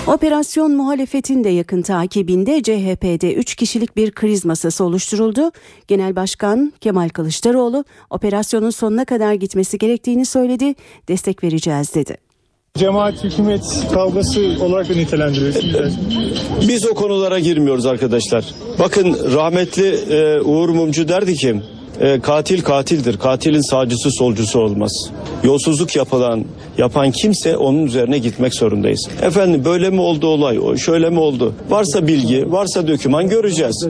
Operasyon 0.08 0.76
muhalefetin 0.76 1.44
de 1.44 1.50
yakın 1.50 1.82
takibinde 1.82 2.64
CHP'de 2.64 3.34
3 3.34 3.56
kişilik 3.56 3.98
bir 3.98 4.12
kriz 4.12 4.46
masası 4.46 4.84
oluşturuldu. 4.84 5.52
Genel 5.88 6.16
Başkan 6.16 6.74
Kemal 6.82 7.10
Kılıçdaroğlu 7.10 7.86
operasyonun 8.10 8.70
sonuna 8.70 9.06
kadar 9.06 9.34
gitmesi 9.34 9.78
gerektiğini 9.78 10.26
söyledi, 10.26 10.76
destek 11.08 11.44
vereceğiz 11.44 11.96
dedi. 11.96 12.18
Cemaat 12.78 13.24
hükümet 13.24 13.88
kavgası 13.94 14.58
olarak 14.62 14.90
da 14.90 14.94
nitelendiriyorsunuz. 14.94 15.94
Biz 16.68 16.86
o 16.86 16.94
konulara 16.94 17.40
girmiyoruz 17.40 17.86
arkadaşlar. 17.86 18.46
Bakın 18.80 19.18
rahmetli 19.34 19.88
e, 19.88 20.42
Uğur 20.42 20.70
Mumcu 20.70 21.08
derdi 21.08 21.34
ki 21.34 21.62
e, 22.02 22.20
katil 22.20 22.62
katildir. 22.62 23.18
Katilin 23.18 23.62
sağcısı 23.62 24.12
solcusu 24.12 24.60
olmaz. 24.60 24.92
Yolsuzluk 25.44 25.96
yapılan 25.96 26.46
yapan 26.78 27.12
kimse 27.12 27.58
onun 27.58 27.86
üzerine 27.86 28.18
gitmek 28.18 28.54
zorundayız. 28.54 29.08
Efendim 29.22 29.66
böyle 29.66 29.90
mi 29.90 30.02
oldu 30.02 30.28
olay? 30.28 30.78
Şöyle 30.78 31.10
mi 31.10 31.20
oldu? 31.20 31.54
Varsa 31.70 32.08
bilgi, 32.08 32.52
varsa 32.52 32.88
döküman 32.88 33.30
göreceğiz. 33.30 33.88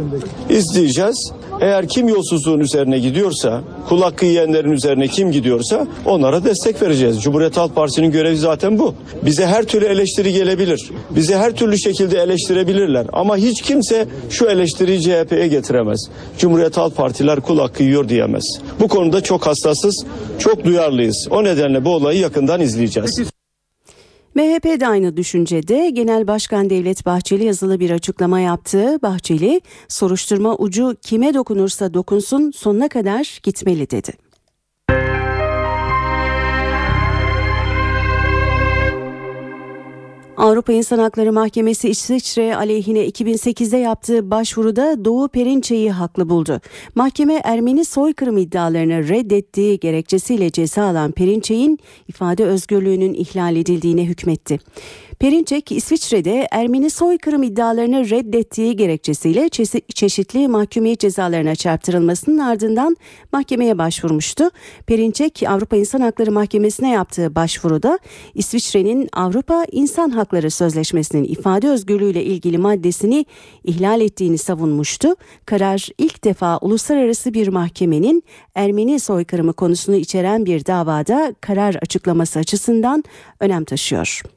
İzleyeceğiz. 0.50 1.32
Eğer 1.62 1.88
kim 1.88 2.08
yolsuzluğun 2.08 2.60
üzerine 2.60 3.00
gidiyorsa, 3.00 3.62
kul 3.90 4.02
hakkı 4.02 4.26
yiyenlerin 4.26 4.72
üzerine 4.72 5.08
kim 5.08 5.32
gidiyorsa 5.32 5.88
onlara 6.06 6.44
destek 6.44 6.82
vereceğiz. 6.82 7.22
Cumhuriyet 7.22 7.58
Halk 7.58 7.76
Partisi'nin 7.76 8.12
görevi 8.12 8.38
zaten 8.38 8.80
bu. 8.80 8.94
Bize 9.26 9.46
her 9.46 9.64
türlü 9.64 9.86
eleştiri 9.86 10.34
gelebilir. 10.34 10.90
Bizi 11.10 11.36
her 11.36 11.52
türlü 11.52 11.78
şekilde 11.78 12.20
eleştirebilirler. 12.20 13.08
Ama 13.14 13.38
hiç 13.38 13.62
kimse 13.62 14.08
şu 14.30 14.46
eleştiriyi 14.46 15.02
CHP'ye 15.02 15.48
getiremez. 15.48 16.10
Cumhuriyet 16.38 16.78
Halk 16.78 16.96
Partiler 16.96 17.40
kul 17.40 17.60
hakkı 17.60 17.84
yiyor 17.84 18.10
diyemez. 18.10 18.60
Bu 18.80 18.88
konuda 18.88 19.22
çok 19.22 19.48
hassasız, 19.48 20.06
çok 20.40 20.66
duyarlıyız. 20.66 21.28
O 21.32 21.44
nedenle 21.44 21.86
bu 21.86 21.90
olayı 21.90 22.20
yakından 22.20 22.62
izleyeceğiz. 22.62 23.35
MHP 24.36 24.80
de 24.80 24.88
aynı 24.88 25.18
düşüncede 25.18 25.90
Genel 25.90 26.28
Başkan 26.28 26.70
Devlet 26.70 27.06
Bahçeli 27.06 27.44
yazılı 27.44 27.80
bir 27.80 27.90
açıklama 27.90 28.40
yaptı. 28.40 29.00
Bahçeli, 29.02 29.62
soruşturma 29.88 30.56
ucu 30.56 30.96
kime 31.02 31.34
dokunursa 31.34 31.94
dokunsun 31.94 32.52
sonuna 32.52 32.90
kadar 32.90 33.40
gitmeli 33.44 33.90
dedi. 33.90 34.12
Avrupa 40.38 40.74
İnsan 40.74 41.00
Hakları 41.00 41.34
Mahkemesi 41.34 41.90
İsviçre 41.90 42.56
aleyhine 42.56 43.08
2008'de 43.08 43.78
yaptığı 43.78 44.32
başvuruda 44.32 45.06
Doğu 45.06 45.28
Perinçe'yi 45.28 45.92
haklı 45.92 46.30
buldu. 46.30 46.62
Mahkeme 46.96 47.42
Ermeni 47.44 47.86
soykırım 47.86 48.38
iddialarını 48.38 49.08
reddettiği 49.08 49.80
gerekçesiyle 49.80 50.50
ceza 50.52 50.84
alan 50.84 51.12
Perinçek'in 51.12 51.80
ifade 52.08 52.46
özgürlüğünün 52.46 53.14
ihlal 53.14 53.56
edildiğine 53.56 54.06
hükmetti. 54.06 54.60
Perinçek 55.20 55.72
İsviçre'de 55.72 56.48
Ermeni 56.52 56.90
soykırım 56.90 57.44
iddialarını 57.44 58.10
reddettiği 58.10 58.76
gerekçesiyle 58.76 59.50
çeşitli 59.94 60.48
mahkumiyet 60.48 61.00
cezalarına 61.00 61.56
çarptırılmasının 61.56 62.38
ardından 62.38 62.98
mahkemeye 63.32 63.78
başvurmuştu. 63.78 64.50
Perinçek 64.88 65.44
Avrupa 65.48 65.76
İnsan 65.76 66.00
Hakları 66.00 66.32
Mahkemesi'ne 66.32 66.92
yaptığı 66.92 67.36
başvuruda 67.36 68.00
İsviçre'nin 68.34 69.10
Avrupa 69.14 69.66
İnsan 69.72 70.10
Hakları 70.10 70.52
Sözleşmesi'nin 70.52 71.24
ifade 71.24 71.70
özgürlüğüyle 71.70 72.24
ilgili 72.24 72.58
maddesini 72.58 73.26
ihlal 73.64 74.02
ettiğini 74.02 74.38
savunmuştu. 74.38 75.16
Karar 75.46 75.90
ilk 75.98 76.24
defa 76.24 76.58
uluslararası 76.58 77.34
bir 77.34 77.48
mahkemenin 77.48 78.24
Ermeni 78.56 79.00
soykırımı 79.00 79.54
konusunu 79.54 79.96
içeren 79.96 80.46
bir 80.46 80.66
davada 80.66 81.36
karar 81.42 81.76
açıklaması 81.76 82.40
açısından 82.40 83.04
önem 83.40 83.64
taşıyor. 83.64 84.35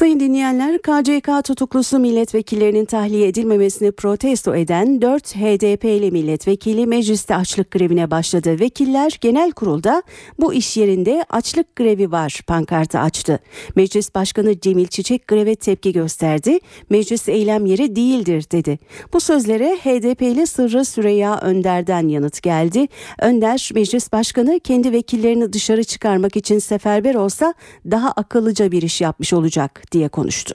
Sayın 0.00 0.20
dinleyenler, 0.20 0.78
KCK 0.78 1.44
tutuklusu 1.44 1.98
milletvekillerinin 1.98 2.84
tahliye 2.84 3.28
edilmemesini 3.28 3.92
protesto 3.92 4.54
eden 4.54 5.02
4 5.02 5.36
HDP'li 5.36 6.10
milletvekili 6.10 6.86
mecliste 6.86 7.36
açlık 7.36 7.70
grevine 7.70 8.10
başladı. 8.10 8.60
Vekiller 8.60 9.18
genel 9.20 9.52
kurulda 9.52 10.02
bu 10.38 10.54
iş 10.54 10.76
yerinde 10.76 11.24
açlık 11.30 11.76
grevi 11.76 12.10
var 12.10 12.40
pankartı 12.46 12.98
açtı. 12.98 13.38
Meclis 13.76 14.14
Başkanı 14.14 14.60
Cemil 14.60 14.86
Çiçek 14.86 15.28
greve 15.28 15.54
tepki 15.54 15.92
gösterdi. 15.92 16.58
Meclis 16.90 17.28
eylem 17.28 17.66
yeri 17.66 17.96
değildir 17.96 18.44
dedi. 18.52 18.78
Bu 19.12 19.20
sözlere 19.20 19.76
HDP'li 19.76 20.46
Sırrı 20.46 20.84
Süreyya 20.84 21.40
Önder'den 21.40 22.08
yanıt 22.08 22.42
geldi. 22.42 22.88
Önder, 23.18 23.70
Meclis 23.74 24.12
Başkanı 24.12 24.60
kendi 24.60 24.92
vekillerini 24.92 25.52
dışarı 25.52 25.84
çıkarmak 25.84 26.36
için 26.36 26.58
seferber 26.58 27.14
olsa 27.14 27.54
daha 27.90 28.10
akıllıca 28.10 28.72
bir 28.72 28.82
iş 28.82 29.00
yapmış 29.00 29.32
olacak 29.32 29.89
diye 29.92 30.08
konuştu. 30.08 30.54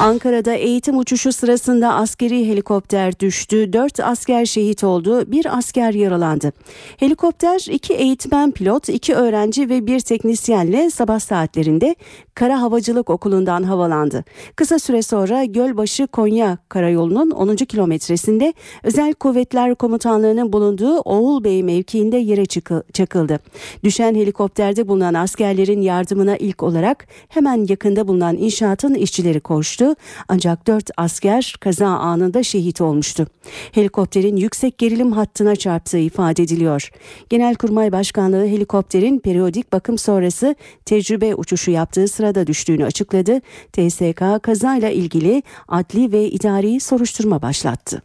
Ankara'da 0.00 0.52
eğitim 0.52 0.98
uçuşu 0.98 1.32
sırasında 1.32 1.94
askeri 1.94 2.48
helikopter 2.48 3.20
düştü. 3.20 3.72
Dört 3.72 4.00
asker 4.00 4.44
şehit 4.44 4.84
oldu, 4.84 5.32
bir 5.32 5.58
asker 5.58 5.94
yaralandı. 5.94 6.52
Helikopter 6.96 7.66
iki 7.70 7.94
eğitmen 7.94 8.50
pilot, 8.50 8.88
iki 8.88 9.14
öğrenci 9.14 9.68
ve 9.68 9.86
bir 9.86 10.00
teknisyenle 10.00 10.90
sabah 10.90 11.20
saatlerinde 11.20 11.94
Kara 12.34 12.62
Havacılık 12.62 13.10
Okulu'ndan 13.10 13.62
havalandı. 13.62 14.24
Kısa 14.56 14.78
süre 14.78 15.02
sonra 15.02 15.44
Gölbaşı 15.44 16.06
Konya 16.06 16.58
Karayolu'nun 16.68 17.30
10. 17.30 17.56
kilometresinde 17.56 18.54
Özel 18.82 19.14
Kuvvetler 19.14 19.74
Komutanlığı'nın 19.74 20.52
bulunduğu 20.52 20.98
Oğulbey 20.98 21.62
mevkiinde 21.62 22.16
yere 22.16 22.46
çakıldı. 22.92 23.40
Düşen 23.84 24.14
helikopterde 24.14 24.88
bulunan 24.88 25.14
askerlerin 25.14 25.80
yardımına 25.80 26.36
ilk 26.36 26.62
olarak 26.62 27.06
hemen 27.28 27.66
yakında 27.68 28.08
bulunan 28.08 28.36
inşaatın 28.36 28.94
işçileri 28.94 29.40
koştu. 29.40 29.89
Ancak 30.28 30.66
4 30.66 30.90
asker 30.96 31.54
kaza 31.60 31.86
anında 31.86 32.42
şehit 32.42 32.80
olmuştu. 32.80 33.26
Helikopterin 33.72 34.36
yüksek 34.36 34.78
gerilim 34.78 35.12
hattına 35.12 35.56
çarptığı 35.56 35.98
ifade 35.98 36.42
ediliyor. 36.42 36.90
Genelkurmay 37.28 37.92
Başkanlığı 37.92 38.46
helikopterin 38.46 39.18
periyodik 39.18 39.72
bakım 39.72 39.98
sonrası 39.98 40.54
tecrübe 40.84 41.34
uçuşu 41.34 41.70
yaptığı 41.70 42.08
sırada 42.08 42.46
düştüğünü 42.46 42.84
açıkladı. 42.84 43.40
TSK 43.72 44.42
kazayla 44.42 44.90
ilgili 44.90 45.42
adli 45.68 46.12
ve 46.12 46.30
idari 46.30 46.80
soruşturma 46.80 47.42
başlattı. 47.42 48.02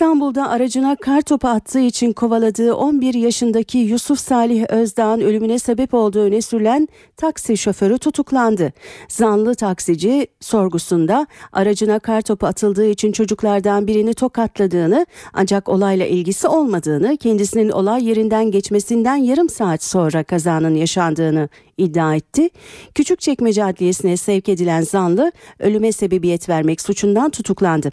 İstanbul'da 0.00 0.48
aracına 0.48 0.96
kar 0.96 1.20
topu 1.20 1.48
attığı 1.48 1.80
için 1.80 2.12
kovaladığı 2.12 2.74
11 2.74 3.14
yaşındaki 3.14 3.78
Yusuf 3.78 4.18
Salih 4.20 4.64
Özdağ'ın 4.68 5.20
ölümüne 5.20 5.58
sebep 5.58 5.94
olduğu 5.94 6.20
öne 6.20 6.42
sürülen 6.42 6.88
taksi 7.16 7.56
şoförü 7.56 7.98
tutuklandı. 7.98 8.72
Zanlı 9.08 9.54
taksici 9.54 10.26
sorgusunda 10.40 11.26
aracına 11.52 11.98
kar 11.98 12.22
topu 12.22 12.46
atıldığı 12.46 12.86
için 12.86 13.12
çocuklardan 13.12 13.86
birini 13.86 14.14
tokatladığını 14.14 15.06
ancak 15.32 15.68
olayla 15.68 16.06
ilgisi 16.06 16.48
olmadığını, 16.48 17.16
kendisinin 17.16 17.70
olay 17.70 18.08
yerinden 18.08 18.50
geçmesinden 18.50 19.16
yarım 19.16 19.48
saat 19.48 19.82
sonra 19.84 20.24
kazanın 20.24 20.74
yaşandığını 20.74 21.48
iddia 21.80 22.14
etti. 22.14 22.50
Küçükçekmece 22.94 23.64
Adliyesi'ne 23.64 24.16
sevk 24.16 24.48
edilen 24.48 24.82
zanlı 24.82 25.32
ölüme 25.58 25.92
sebebiyet 25.92 26.48
vermek 26.48 26.80
suçundan 26.80 27.30
tutuklandı. 27.30 27.90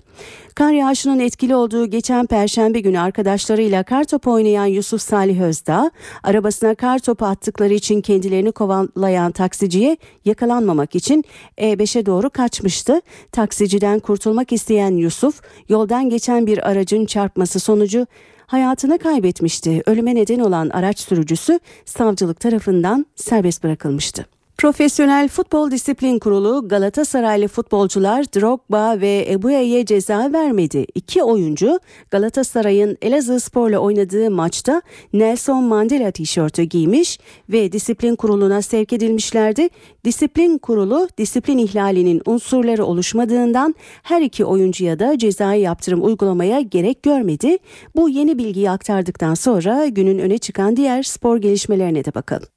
Kar 0.55 0.71
yağışının 0.71 1.19
etkili 1.19 1.55
olduğu 1.55 1.85
geçen 1.85 2.25
perşembe 2.25 2.79
günü 2.79 2.99
arkadaşlarıyla 2.99 3.83
kar 3.83 4.03
topu 4.03 4.31
oynayan 4.31 4.65
Yusuf 4.65 5.01
Salih 5.01 5.41
Özdağ, 5.41 5.91
arabasına 6.23 6.75
kar 6.75 6.99
topu 6.99 7.25
attıkları 7.25 7.73
için 7.73 8.01
kendilerini 8.01 8.51
kovalayan 8.51 9.31
taksiciye 9.31 9.97
yakalanmamak 10.25 10.95
için 10.95 11.23
E5'e 11.57 12.05
doğru 12.05 12.29
kaçmıştı. 12.29 13.01
Taksiciden 13.31 13.99
kurtulmak 13.99 14.51
isteyen 14.53 14.91
Yusuf, 14.91 15.41
yoldan 15.69 16.09
geçen 16.09 16.47
bir 16.47 16.69
aracın 16.69 17.05
çarpması 17.05 17.59
sonucu 17.59 18.07
hayatını 18.47 18.99
kaybetmişti. 18.99 19.83
Ölüme 19.85 20.15
neden 20.15 20.39
olan 20.39 20.69
araç 20.69 20.99
sürücüsü 20.99 21.59
savcılık 21.85 22.39
tarafından 22.39 23.05
serbest 23.15 23.63
bırakılmıştı. 23.63 24.36
Profesyonel 24.57 25.27
Futbol 25.27 25.71
Disiplin 25.71 26.19
Kurulu 26.19 26.67
Galatasaraylı 26.67 27.47
futbolcular 27.47 28.23
Drogba 28.23 29.01
ve 29.01 29.25
Ebue'ye 29.29 29.85
ceza 29.85 30.33
vermedi. 30.33 30.85
İki 30.95 31.23
oyuncu 31.23 31.79
Galatasaray'ın 32.11 32.97
Elazığ 33.01 33.39
Spor'la 33.39 33.79
oynadığı 33.79 34.31
maçta 34.31 34.81
Nelson 35.13 35.63
Mandela 35.63 36.11
tişörtü 36.11 36.63
giymiş 36.63 37.19
ve 37.49 37.71
disiplin 37.71 38.15
kuruluna 38.15 38.61
sevk 38.61 38.93
edilmişlerdi. 38.93 39.69
Disiplin 40.05 40.57
kurulu 40.57 41.07
disiplin 41.17 41.57
ihlalinin 41.57 42.21
unsurları 42.25 42.85
oluşmadığından 42.85 43.75
her 44.03 44.21
iki 44.21 44.45
oyuncuya 44.45 44.99
da 44.99 45.17
cezai 45.17 45.61
yaptırım 45.61 46.05
uygulamaya 46.05 46.61
gerek 46.61 47.03
görmedi. 47.03 47.57
Bu 47.95 48.09
yeni 48.09 48.37
bilgiyi 48.37 48.69
aktardıktan 48.69 49.33
sonra 49.33 49.87
günün 49.87 50.19
öne 50.19 50.37
çıkan 50.37 50.75
diğer 50.75 51.03
spor 51.03 51.37
gelişmelerine 51.37 52.05
de 52.05 52.15
bakalım. 52.15 52.47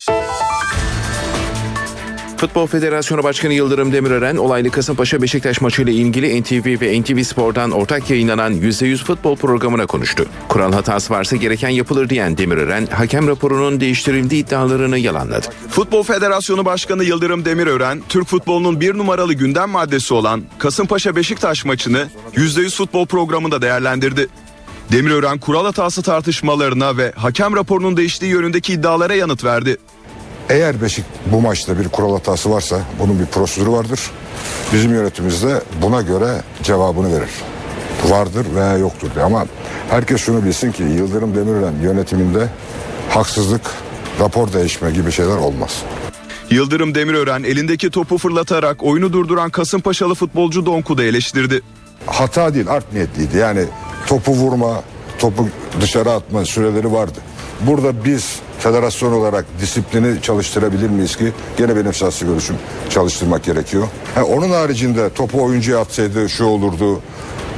Futbol 2.40 2.66
Federasyonu 2.66 3.22
Başkanı 3.22 3.52
Yıldırım 3.52 3.92
Demirören 3.92 4.36
olaylı 4.36 4.70
Kasımpaşa 4.70 5.22
Beşiktaş 5.22 5.60
maçıyla 5.60 5.92
ilgili 5.92 6.42
NTV 6.42 6.80
ve 6.80 7.00
NTV 7.00 7.22
Spor'dan 7.22 7.70
ortak 7.70 8.10
yayınlanan 8.10 8.52
%100 8.54 8.96
futbol 8.96 9.36
programına 9.36 9.86
konuştu. 9.86 10.26
Kural 10.48 10.72
hatası 10.72 11.14
varsa 11.14 11.36
gereken 11.36 11.68
yapılır 11.68 12.08
diyen 12.08 12.38
Demirören, 12.38 12.86
hakem 12.86 13.28
raporunun 13.28 13.80
değiştirildiği 13.80 14.44
iddialarını 14.44 14.98
yalanladı. 14.98 15.46
Futbol 15.68 16.02
Federasyonu 16.02 16.64
Başkanı 16.64 17.04
Yıldırım 17.04 17.44
Demirören, 17.44 18.02
Türk 18.08 18.26
futbolunun 18.28 18.80
bir 18.80 18.98
numaralı 18.98 19.34
gündem 19.34 19.70
maddesi 19.70 20.14
olan 20.14 20.42
Kasımpaşa 20.58 21.16
Beşiktaş 21.16 21.64
maçını 21.64 22.08
%100 22.34 22.76
futbol 22.76 23.06
programında 23.06 23.62
değerlendirdi. 23.62 24.28
Demirören 24.92 25.38
kural 25.38 25.64
hatası 25.64 26.02
tartışmalarına 26.02 26.96
ve 26.96 27.12
hakem 27.16 27.56
raporunun 27.56 27.96
değiştiği 27.96 28.32
yönündeki 28.32 28.72
iddialara 28.72 29.14
yanıt 29.14 29.44
verdi. 29.44 29.76
Eğer 30.50 30.82
Beşik 30.82 31.04
bu 31.26 31.40
maçta 31.40 31.78
bir 31.78 31.88
kural 31.88 32.12
hatası 32.12 32.50
varsa 32.50 32.80
bunun 32.98 33.18
bir 33.18 33.26
prosedürü 33.26 33.70
vardır. 33.70 34.00
Bizim 34.72 34.94
yönetimimiz 34.94 35.42
de 35.42 35.62
buna 35.82 36.02
göre 36.02 36.42
cevabını 36.62 37.12
verir. 37.12 37.30
Vardır 38.08 38.46
veya 38.54 38.78
yoktur 38.78 39.08
diye. 39.14 39.24
Ama 39.24 39.46
herkes 39.90 40.20
şunu 40.20 40.44
bilsin 40.44 40.72
ki 40.72 40.82
Yıldırım 40.82 41.36
Demirören 41.36 41.74
yönetiminde 41.82 42.48
haksızlık, 43.10 43.62
rapor 44.20 44.52
değişme 44.52 44.90
gibi 44.90 45.12
şeyler 45.12 45.36
olmaz. 45.36 45.82
Yıldırım 46.50 46.94
Demirören 46.94 47.42
elindeki 47.42 47.90
topu 47.90 48.18
fırlatarak 48.18 48.82
oyunu 48.82 49.12
durduran 49.12 49.50
Kasımpaşalı 49.50 50.14
futbolcu 50.14 50.66
Donk'u 50.66 50.98
da 50.98 51.04
eleştirdi. 51.04 51.60
Hata 52.06 52.54
değil 52.54 52.68
art 52.68 52.92
niyetliydi. 52.92 53.36
Yani 53.36 53.64
topu 54.06 54.32
vurma, 54.32 54.82
topu 55.18 55.48
dışarı 55.80 56.10
atma 56.10 56.44
süreleri 56.44 56.92
vardı. 56.92 57.18
Burada 57.60 58.04
biz 58.04 58.40
federasyon 58.60 59.12
olarak 59.12 59.44
disiplini 59.60 60.22
çalıştırabilir 60.22 60.88
miyiz 60.88 61.16
ki? 61.16 61.32
Gene 61.58 61.76
benim 61.76 61.94
şahsi 61.94 62.26
görüşüm 62.26 62.56
çalıştırmak 62.90 63.44
gerekiyor. 63.44 63.86
Ha, 64.14 64.24
onun 64.24 64.50
haricinde 64.50 65.10
topu 65.10 65.42
oyuncuya 65.42 65.80
atsaydı 65.80 66.28
şu 66.28 66.44
olurdu. 66.44 67.00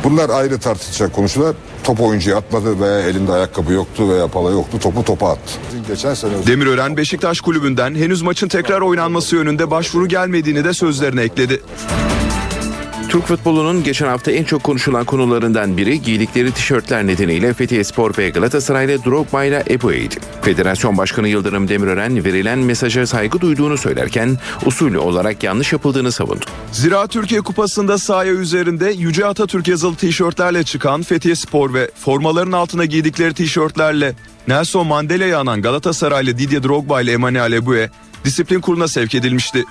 Bunlar 0.04 0.30
ayrı 0.30 0.58
tartışacak 0.58 1.12
konular. 1.12 1.56
Topu 1.84 2.06
oyuncuya 2.06 2.36
atmadı 2.36 2.80
veya 2.80 3.00
elinde 3.00 3.32
ayakkabı 3.32 3.72
yoktu 3.72 4.08
veya 4.08 4.28
pala 4.28 4.50
yoktu. 4.50 4.78
Topu 4.78 5.04
topa 5.04 5.28
attı. 5.30 5.52
Geçen 5.88 6.14
sene 6.14 6.32
Demirören 6.46 6.96
Beşiktaş 6.96 7.40
kulübünden 7.40 7.94
henüz 7.94 8.22
maçın 8.22 8.48
tekrar 8.48 8.80
oynanması 8.80 9.36
yönünde 9.36 9.70
başvuru 9.70 10.08
gelmediğini 10.08 10.64
de 10.64 10.74
sözlerine 10.74 11.22
ekledi. 11.22 11.62
Türk 13.12 13.26
futbolunun 13.26 13.84
geçen 13.84 14.06
hafta 14.06 14.30
en 14.30 14.44
çok 14.44 14.62
konuşulan 14.62 15.04
konularından 15.04 15.76
biri 15.76 16.02
giydikleri 16.02 16.52
tişörtler 16.52 17.06
nedeniyle 17.06 17.54
Fethiye 17.54 17.84
Spor 17.84 18.18
ve 18.18 18.30
Galatasaray'la 18.30 19.04
Drogba 19.04 19.44
ile 19.44 19.64
Ebue'ydi. 19.70 20.14
Federasyon 20.42 20.98
Başkanı 20.98 21.28
Yıldırım 21.28 21.68
Demirören 21.68 22.24
verilen 22.24 22.58
mesaja 22.58 23.06
saygı 23.06 23.40
duyduğunu 23.40 23.78
söylerken 23.78 24.38
usulü 24.66 24.98
olarak 24.98 25.42
yanlış 25.42 25.72
yapıldığını 25.72 26.12
savundu. 26.12 26.44
Zira 26.72 27.06
Türkiye 27.06 27.40
Kupası'nda 27.40 27.98
sahaya 27.98 28.32
üzerinde 28.32 28.90
Yüce 28.90 29.26
Atatürk 29.26 29.68
yazılı 29.68 29.96
tişörtlerle 29.96 30.64
çıkan 30.64 31.02
Fethiye 31.02 31.36
Spor 31.36 31.74
ve 31.74 31.90
formaların 31.94 32.52
altına 32.52 32.84
giydikleri 32.84 33.34
tişörtlerle 33.34 34.14
Nelson 34.48 34.86
Mandela'yı 34.86 35.38
anan 35.38 35.62
Galatasaraylı 35.62 36.38
Didier 36.38 36.62
Drogba 36.62 37.00
ile 37.00 37.12
Emmanuel 37.12 37.52
Ebue 37.52 37.90
disiplin 38.24 38.60
kuruluna 38.60 38.88
sevk 38.88 39.14
edilmişti. 39.14 39.64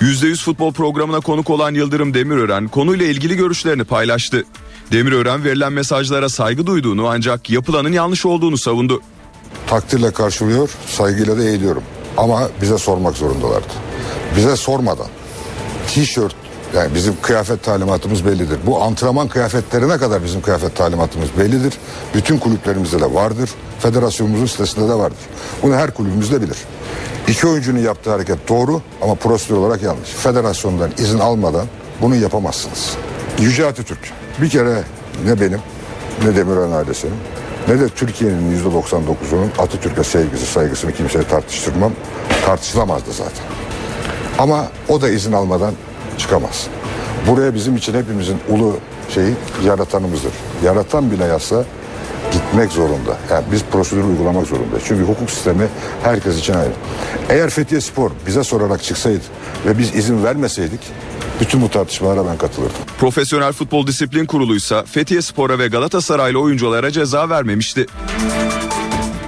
%100 0.00 0.44
futbol 0.44 0.72
programına 0.72 1.20
konuk 1.20 1.50
olan 1.50 1.74
Yıldırım 1.74 2.14
Demirören 2.14 2.68
konuyla 2.68 3.06
ilgili 3.06 3.36
görüşlerini 3.36 3.84
paylaştı. 3.84 4.44
Demirören 4.92 5.44
verilen 5.44 5.72
mesajlara 5.72 6.28
saygı 6.28 6.66
duyduğunu 6.66 7.06
ancak 7.06 7.50
yapılanın 7.50 7.92
yanlış 7.92 8.26
olduğunu 8.26 8.58
savundu. 8.58 9.00
takdirle 9.66 10.12
karşılıyor, 10.12 10.70
saygıyla 10.86 11.38
da 11.38 11.42
eğiliyorum. 11.44 11.82
Ama 12.16 12.48
bize 12.62 12.78
sormak 12.78 13.16
zorundalardı. 13.16 13.72
Bize 14.36 14.56
sormadan 14.56 15.06
tişört 15.88 16.45
yani 16.74 16.94
bizim 16.94 17.20
kıyafet 17.22 17.62
talimatımız 17.62 18.26
bellidir. 18.26 18.58
Bu 18.66 18.82
antrenman 18.82 19.28
kıyafetlerine 19.28 19.98
kadar 19.98 20.24
bizim 20.24 20.42
kıyafet 20.42 20.76
talimatımız 20.76 21.28
bellidir. 21.38 21.74
Bütün 22.14 22.38
kulüplerimizde 22.38 23.00
de 23.00 23.14
vardır. 23.14 23.50
Federasyonumuzun 23.78 24.46
sitesinde 24.46 24.88
de 24.88 24.94
vardır. 24.94 25.18
Bunu 25.62 25.74
her 25.74 25.94
kulübümüz 25.94 26.32
de 26.32 26.42
bilir. 26.42 26.58
İki 27.28 27.46
oyuncunun 27.46 27.78
yaptığı 27.78 28.10
hareket 28.10 28.48
doğru 28.48 28.82
ama 29.02 29.14
prosedür 29.14 29.56
olarak 29.56 29.82
yanlış. 29.82 30.10
Federasyondan 30.10 30.90
izin 30.98 31.18
almadan 31.18 31.66
bunu 32.02 32.16
yapamazsınız. 32.16 32.96
Yüce 33.38 33.66
Atatürk 33.66 34.12
bir 34.40 34.50
kere 34.50 34.82
ne 35.24 35.40
benim 35.40 35.60
ne 36.24 36.36
Demirören 36.36 36.72
ailesinin 36.72 37.14
ne 37.68 37.80
de 37.80 37.88
Türkiye'nin 37.88 38.50
yüzde 38.50 38.68
99'unun 38.68 39.48
Atatürk'e 39.58 40.04
sevgisi 40.04 40.46
saygısını 40.46 40.92
kimseye 40.92 41.24
tartıştırmam. 41.24 41.92
Tartışılamazdı 42.46 43.12
zaten. 43.12 43.44
Ama 44.38 44.68
o 44.88 45.00
da 45.00 45.08
izin 45.08 45.32
almadan 45.32 45.74
çıkamaz. 46.18 46.66
Buraya 47.26 47.54
bizim 47.54 47.76
için 47.76 47.94
hepimizin 47.94 48.36
ulu 48.48 48.76
şeyi 49.14 49.34
yaratanımızdır. 49.64 50.32
Yaratan 50.64 51.10
bile 51.10 51.24
yazsa 51.24 51.64
gitmek 52.32 52.72
zorunda. 52.72 53.16
Yani 53.30 53.44
biz 53.52 53.62
prosedür 53.72 54.04
uygulamak 54.04 54.46
zorundayız. 54.46 54.84
Çünkü 54.86 55.02
hukuk 55.02 55.30
sistemi 55.30 55.68
herkes 56.02 56.38
için 56.38 56.54
aynı. 56.54 56.72
Eğer 57.28 57.50
Fethiye 57.50 57.80
Spor 57.80 58.10
bize 58.26 58.44
sorarak 58.44 58.82
çıksaydı 58.82 59.24
ve 59.66 59.78
biz 59.78 59.94
izin 59.94 60.24
vermeseydik 60.24 60.80
bütün 61.40 61.62
bu 61.62 61.68
tartışmalara 61.68 62.26
ben 62.26 62.38
katılırdım. 62.38 62.76
Profesyonel 62.98 63.52
Futbol 63.52 63.86
Disiplin 63.86 64.26
Kurulu'ysa 64.26 64.84
Fethiye 64.84 65.22
Spor'a 65.22 65.58
ve 65.58 65.68
Galatasaraylı 65.68 66.40
oyunculara 66.40 66.90
ceza 66.90 67.30
vermemişti. 67.30 67.86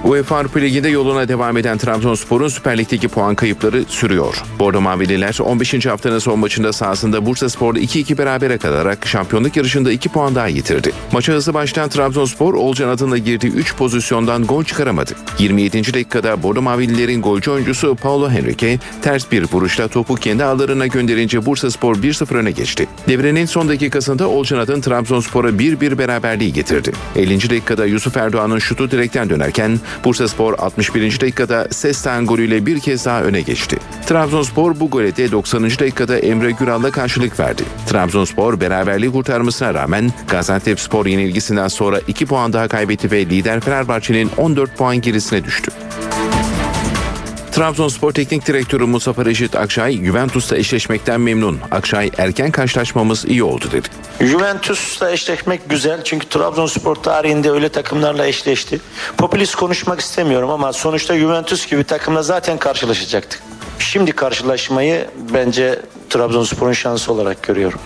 UEFA 0.03 0.37
Avrupa 0.37 0.59
Ligi'nde 0.59 0.89
yoluna 0.89 1.27
devam 1.27 1.57
eden 1.57 1.77
Trabzonspor'un 1.77 2.47
Süper 2.47 2.77
Lig'deki 2.77 3.07
puan 3.07 3.35
kayıpları 3.35 3.83
sürüyor. 3.87 4.43
Bordo 4.59 4.81
Mavililer 4.81 5.37
15. 5.43 5.85
haftanın 5.85 6.19
son 6.19 6.39
maçında 6.39 6.73
sahasında 6.73 7.25
Bursa 7.25 7.49
Spor'da 7.49 7.79
2-2 7.79 8.17
berabere 8.17 8.57
kalarak 8.57 9.07
şampiyonluk 9.07 9.57
yarışında 9.57 9.91
2 9.91 10.09
puan 10.09 10.35
daha 10.35 10.47
yitirdi. 10.47 10.91
Maça 11.11 11.33
hızlı 11.33 11.53
başlayan 11.53 11.89
Trabzonspor 11.89 12.53
Olcan 12.53 12.89
adına 12.89 13.17
girdiği 13.17 13.51
3 13.51 13.75
pozisyondan 13.75 14.45
gol 14.45 14.63
çıkaramadı. 14.63 15.11
27. 15.39 15.93
dakikada 15.93 16.43
Bordo 16.43 16.61
Mavililerin 16.61 17.21
golcü 17.21 17.51
oyuncusu 17.51 17.95
Paulo 17.95 18.29
Henrique 18.29 18.79
ters 19.01 19.31
bir 19.31 19.45
vuruşla 19.51 19.87
topu 19.87 20.15
kendi 20.15 20.43
ağlarına 20.43 20.87
gönderince 20.87 21.45
Bursa 21.45 21.71
Spor 21.71 21.95
1-0 21.95 22.37
öne 22.37 22.51
geçti. 22.51 22.87
Devrenin 23.07 23.45
son 23.45 23.69
dakikasında 23.69 24.27
Olcan 24.27 24.57
adın 24.57 24.81
Trabzonspor'a 24.81 25.49
1-1 25.49 25.97
beraberliği 25.97 26.53
getirdi. 26.53 26.91
50. 27.15 27.49
dakikada 27.49 27.85
Yusuf 27.85 28.17
Erdoğan'ın 28.17 28.59
şutu 28.59 28.91
direkten 28.91 29.29
dönerken 29.29 29.79
Bursaspor 30.03 30.53
61. 30.57 31.21
dakikada 31.21 31.67
Sestan 31.71 32.25
golüyle 32.25 32.65
bir 32.65 32.79
kez 32.79 33.05
daha 33.05 33.21
öne 33.21 33.41
geçti. 33.41 33.77
Trabzonspor 34.05 34.79
bu 34.79 34.89
gole 34.89 35.15
de 35.15 35.31
90. 35.31 35.63
dakikada 35.63 36.17
Emre 36.17 36.51
Güral'la 36.51 36.91
karşılık 36.91 37.39
verdi. 37.39 37.63
Trabzonspor 37.87 38.61
beraberliği 38.61 39.11
kurtarmasına 39.11 39.73
rağmen 39.73 40.11
Gaziantepspor 40.27 41.05
yenilgisinden 41.05 41.67
sonra 41.67 41.99
2 42.07 42.25
puan 42.25 42.53
daha 42.53 42.67
kaybetti 42.67 43.11
ve 43.11 43.25
lider 43.25 43.59
Fenerbahçe'nin 43.59 44.31
14 44.37 44.77
puan 44.77 45.01
gerisine 45.01 45.43
düştü. 45.43 45.71
Trabzonspor 47.51 48.11
Teknik 48.11 48.47
Direktörü 48.47 48.85
Mustafa 48.85 49.25
Reşit 49.25 49.55
Akşay, 49.55 50.05
Juventus'ta 50.05 50.57
eşleşmekten 50.57 51.21
memnun. 51.21 51.59
Akşay, 51.71 52.11
erken 52.17 52.51
karşılaşmamız 52.51 53.25
iyi 53.25 53.43
oldu 53.43 53.65
dedi. 53.71 53.87
Juventus'la 54.21 55.11
eşleşmek 55.11 55.69
güzel 55.69 56.03
çünkü 56.03 56.29
Trabzonspor 56.29 56.95
tarihinde 56.95 57.51
öyle 57.51 57.69
takımlarla 57.69 58.25
eşleşti. 58.25 58.79
Popülist 59.17 59.55
konuşmak 59.55 59.99
istemiyorum 59.99 60.49
ama 60.49 60.73
sonuçta 60.73 61.17
Juventus 61.17 61.67
gibi 61.67 61.83
takımla 61.83 62.23
zaten 62.23 62.57
karşılaşacaktık. 62.57 63.41
Şimdi 63.79 64.11
karşılaşmayı 64.11 65.07
bence 65.33 65.79
Trabzonspor'un 66.09 66.73
şansı 66.73 67.13
olarak 67.13 67.43
görüyorum. 67.43 67.79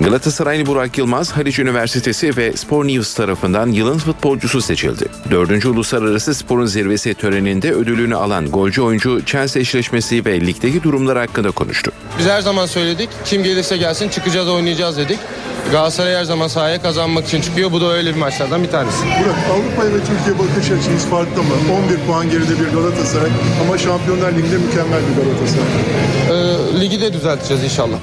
Galatasaraylı 0.00 0.66
Burak 0.66 0.98
Yılmaz, 0.98 1.32
Haliç 1.32 1.58
Üniversitesi 1.58 2.36
ve 2.36 2.52
Spor 2.52 2.88
News 2.88 3.14
tarafından 3.14 3.70
yılın 3.70 3.98
futbolcusu 3.98 4.60
seçildi. 4.60 5.04
Dördüncü 5.30 5.68
Uluslararası 5.68 6.34
Sporun 6.34 6.66
Zirvesi 6.66 7.14
töreninde 7.14 7.72
ödülünü 7.72 8.16
alan 8.16 8.50
golcü 8.50 8.82
oyuncu 8.82 9.20
Chelsea 9.26 9.60
eşleşmesi 9.62 10.24
ve 10.24 10.40
ligdeki 10.40 10.82
durumlar 10.82 11.18
hakkında 11.18 11.50
konuştu. 11.50 11.92
Biz 12.18 12.26
her 12.26 12.40
zaman 12.40 12.66
söyledik. 12.66 13.08
Kim 13.24 13.42
gelirse 13.42 13.76
gelsin 13.76 14.08
çıkacağız 14.08 14.48
oynayacağız 14.48 14.96
dedik. 14.96 15.18
Galatasaray 15.72 16.14
her 16.14 16.24
zaman 16.24 16.48
sahaya 16.48 16.82
kazanmak 16.82 17.26
için 17.26 17.40
çıkıyor. 17.40 17.72
Bu 17.72 17.80
da 17.80 17.92
öyle 17.92 18.14
bir 18.14 18.18
maçlardan 18.18 18.62
bir 18.62 18.70
tanesi. 18.70 19.04
Burak 19.04 19.36
Avrupa 19.50 19.94
ve 19.94 19.98
Türkiye 20.00 20.38
bakış 20.38 20.70
açınız 20.70 21.06
farklı 21.10 21.42
mı? 21.42 21.54
11 21.86 21.98
puan 22.06 22.30
geride 22.30 22.60
bir 22.60 22.72
Galatasaray 22.80 23.30
ama 23.66 23.78
Şampiyonlar 23.78 24.32
Ligi'nde 24.32 24.56
mükemmel 24.58 25.00
bir 25.10 25.22
Galatasaray. 25.22 25.66
Ee, 26.30 26.80
ligi 26.80 27.00
de 27.00 27.12
düzelteceğiz 27.12 27.64
inşallah. 27.64 27.98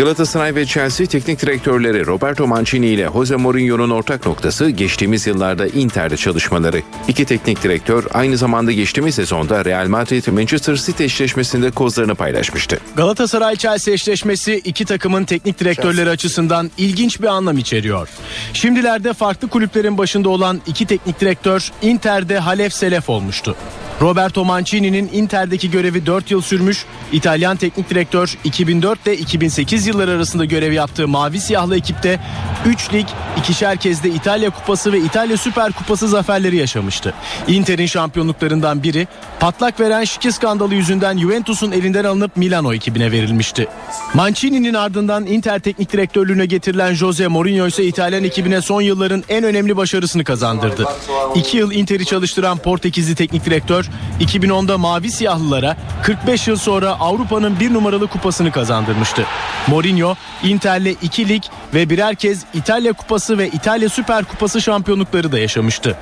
Galatasaray 0.00 0.54
ve 0.54 0.66
Chelsea 0.66 1.06
teknik 1.06 1.42
direktörleri 1.42 2.06
Roberto 2.06 2.46
Mancini 2.46 2.86
ile 2.86 3.08
Jose 3.12 3.36
Mourinho'nun 3.36 3.90
ortak 3.90 4.26
noktası 4.26 4.70
geçtiğimiz 4.70 5.26
yıllarda 5.26 5.66
Inter'de 5.66 6.16
çalışmaları. 6.16 6.82
İki 7.08 7.24
teknik 7.24 7.62
direktör 7.62 8.04
aynı 8.12 8.36
zamanda 8.36 8.72
geçtiğimiz 8.72 9.14
sezonda 9.14 9.64
Real 9.64 9.86
Madrid 9.88 10.26
Manchester 10.32 10.76
City 10.76 11.04
eşleşmesinde 11.04 11.70
kozlarını 11.70 12.14
paylaşmıştı. 12.14 12.80
Galatasaray-Chelsea 12.96 13.94
eşleşmesi 13.94 14.54
iki 14.64 14.84
takımın 14.84 15.24
teknik 15.24 15.60
direktörleri 15.60 16.10
açısından 16.10 16.70
ilginç 16.78 17.20
bir 17.20 17.26
anlam 17.26 17.58
içeriyor. 17.58 18.08
Şimdilerde 18.52 19.12
farklı 19.12 19.48
kulüplerin 19.48 19.98
başında 19.98 20.28
olan 20.28 20.60
iki 20.66 20.86
teknik 20.86 21.20
direktör 21.20 21.70
Inter'de 21.82 22.38
Halef 22.38 22.72
Selef 22.72 23.10
olmuştu. 23.10 23.56
Roberto 24.00 24.44
Mancini'nin 24.44 25.10
Inter'deki 25.12 25.70
görevi 25.70 26.06
4 26.06 26.30
yıl 26.30 26.40
sürmüş. 26.40 26.84
İtalyan 27.12 27.56
teknik 27.56 27.90
direktör 27.90 28.38
2004 28.44 29.06
ile 29.06 29.16
2008 29.16 29.86
yılları 29.86 30.10
arasında 30.10 30.44
görev 30.44 30.72
yaptığı 30.72 31.08
Mavi 31.08 31.40
Siyahlı 31.40 31.76
ekipte 31.76 32.20
3 32.66 32.92
lig, 32.92 33.06
ikişer 33.38 33.76
kez 33.76 34.04
de 34.04 34.08
İtalya 34.08 34.50
Kupası 34.50 34.92
ve 34.92 34.98
İtalya 34.98 35.36
Süper 35.36 35.72
Kupası 35.72 36.08
zaferleri 36.08 36.56
yaşamıştı. 36.56 37.14
Inter'in 37.48 37.86
şampiyonluklarından 37.86 38.82
biri 38.82 39.08
patlak 39.40 39.80
veren 39.80 40.04
şike 40.04 40.32
skandalı 40.32 40.74
yüzünden 40.74 41.18
Juventus'un 41.18 41.72
elinden 41.72 42.04
alınıp 42.04 42.36
Milano 42.36 42.74
ekibine 42.74 43.12
verilmişti. 43.12 43.68
Mancini'nin 44.14 44.74
ardından 44.74 45.26
Inter 45.26 45.58
teknik 45.58 45.92
direktörlüğüne 45.92 46.46
getirilen 46.46 46.94
Jose 46.94 47.28
Mourinho 47.28 47.66
ise 47.66 47.84
İtalyan 47.84 48.24
ekibine 48.24 48.60
son 48.62 48.80
yılların 48.80 49.24
en 49.28 49.44
önemli 49.44 49.76
başarısını 49.76 50.24
kazandırdı. 50.24 50.88
2 51.34 51.56
yıl 51.56 51.72
Inter'i 51.72 52.06
çalıştıran 52.06 52.58
Portekizli 52.58 53.14
teknik 53.14 53.44
direktör 53.44 53.89
2010'da 54.20 54.78
Mavi 54.78 55.10
Siyahlılara 55.10 55.76
45 56.02 56.48
yıl 56.48 56.56
sonra 56.56 56.90
Avrupa'nın 57.00 57.60
bir 57.60 57.74
numaralı 57.74 58.06
kupasını 58.06 58.52
kazandırmıştı. 58.52 59.24
Mourinho 59.66 60.14
Inter'le 60.42 60.96
2 61.02 61.28
lig 61.28 61.42
ve 61.74 61.90
birer 61.90 62.14
kez 62.14 62.44
İtalya 62.54 62.92
Kupası 62.92 63.38
ve 63.38 63.48
İtalya 63.48 63.88
Süper 63.88 64.24
Kupası 64.24 64.60
şampiyonlukları 64.60 65.32
da 65.32 65.38
yaşamıştı. 65.38 65.96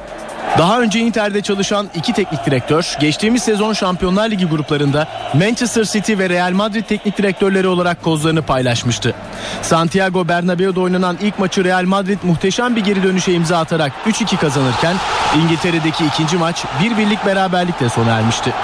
Daha 0.59 0.81
önce 0.81 1.01
Inter'de 1.01 1.41
çalışan 1.41 1.89
iki 1.95 2.13
teknik 2.13 2.47
direktör 2.47 2.97
geçtiğimiz 3.01 3.43
sezon 3.43 3.73
Şampiyonlar 3.73 4.31
Ligi 4.31 4.47
gruplarında 4.47 5.09
Manchester 5.35 5.85
City 5.85 6.19
ve 6.19 6.29
Real 6.29 6.53
Madrid 6.53 6.85
teknik 6.85 7.19
direktörleri 7.19 7.69
olarak 7.69 8.03
kozlarını 8.03 8.43
paylaşmıştı. 8.43 9.15
Santiago 9.63 10.29
Bernabeu'da 10.29 10.81
oynanan 10.81 11.19
ilk 11.21 11.39
maçı 11.39 11.65
Real 11.65 11.85
Madrid 11.85 12.19
muhteşem 12.23 12.77
bir 12.77 12.85
geri 12.85 13.03
dönüşe 13.03 13.33
imza 13.33 13.59
atarak 13.59 13.93
3-2 14.07 14.37
kazanırken 14.37 14.97
İngiltere'deki 15.37 16.07
ikinci 16.07 16.37
maç 16.37 16.65
bir 16.83 16.97
birlik 16.97 17.27
beraberlikle 17.27 17.89
sona 17.89 18.11
ermişti. 18.11 18.55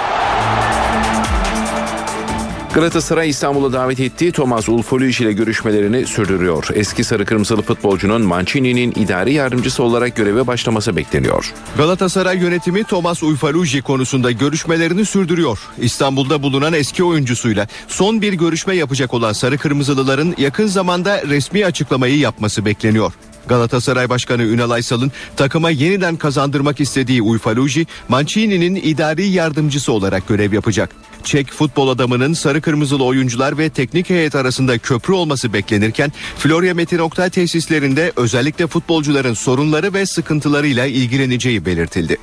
Galatasaray 2.75 3.29
İstanbul'a 3.29 3.73
davet 3.73 3.99
ettiği 3.99 4.31
Thomas 4.31 4.69
Ulfolüj 4.69 5.21
ile 5.21 5.33
görüşmelerini 5.33 6.07
sürdürüyor. 6.07 6.67
Eski 6.73 7.03
sarı 7.03 7.25
kırmızılı 7.25 7.61
futbolcunun 7.61 8.21
Mancini'nin 8.21 8.91
idari 8.91 9.33
yardımcısı 9.33 9.83
olarak 9.83 10.15
göreve 10.15 10.47
başlaması 10.47 10.95
bekleniyor. 10.95 11.53
Galatasaray 11.77 12.37
yönetimi 12.37 12.83
Thomas 12.83 13.23
Uyfaluji 13.23 13.81
konusunda 13.81 14.31
görüşmelerini 14.31 15.05
sürdürüyor. 15.05 15.59
İstanbul'da 15.77 16.43
bulunan 16.43 16.73
eski 16.73 17.03
oyuncusuyla 17.03 17.67
son 17.87 18.21
bir 18.21 18.33
görüşme 18.33 18.75
yapacak 18.75 19.13
olan 19.13 19.33
Sarı 19.33 19.57
Kırmızılıların 19.57 20.35
yakın 20.37 20.67
zamanda 20.67 21.21
resmi 21.21 21.65
açıklamayı 21.65 22.17
yapması 22.17 22.65
bekleniyor. 22.65 23.13
Galatasaray 23.47 24.09
Başkanı 24.09 24.43
Ünal 24.43 24.69
Aysal'ın 24.69 25.11
takıma 25.37 25.69
yeniden 25.69 26.15
kazandırmak 26.15 26.79
istediği 26.79 27.21
Uyfaluji, 27.21 27.85
Mancini'nin 28.09 28.75
idari 28.75 29.25
yardımcısı 29.25 29.91
olarak 29.91 30.27
görev 30.27 30.53
yapacak. 30.53 30.89
Çek 31.23 31.51
futbol 31.51 31.89
adamının 31.89 32.33
sarı 32.33 32.61
kırmızılı 32.61 33.03
oyuncular 33.03 33.57
ve 33.57 33.69
teknik 33.69 34.09
heyet 34.09 34.35
arasında 34.35 34.77
köprü 34.77 35.13
olması 35.13 35.53
beklenirken 35.53 36.11
Florya 36.37 36.73
Metin 36.73 36.99
Oktay 36.99 37.29
tesislerinde 37.29 38.11
özellikle 38.15 38.67
futbolcuların 38.67 39.33
sorunları 39.33 39.93
ve 39.93 40.05
sıkıntılarıyla 40.05 40.85
ilgileneceği 40.85 41.65
belirtildi. 41.65 42.17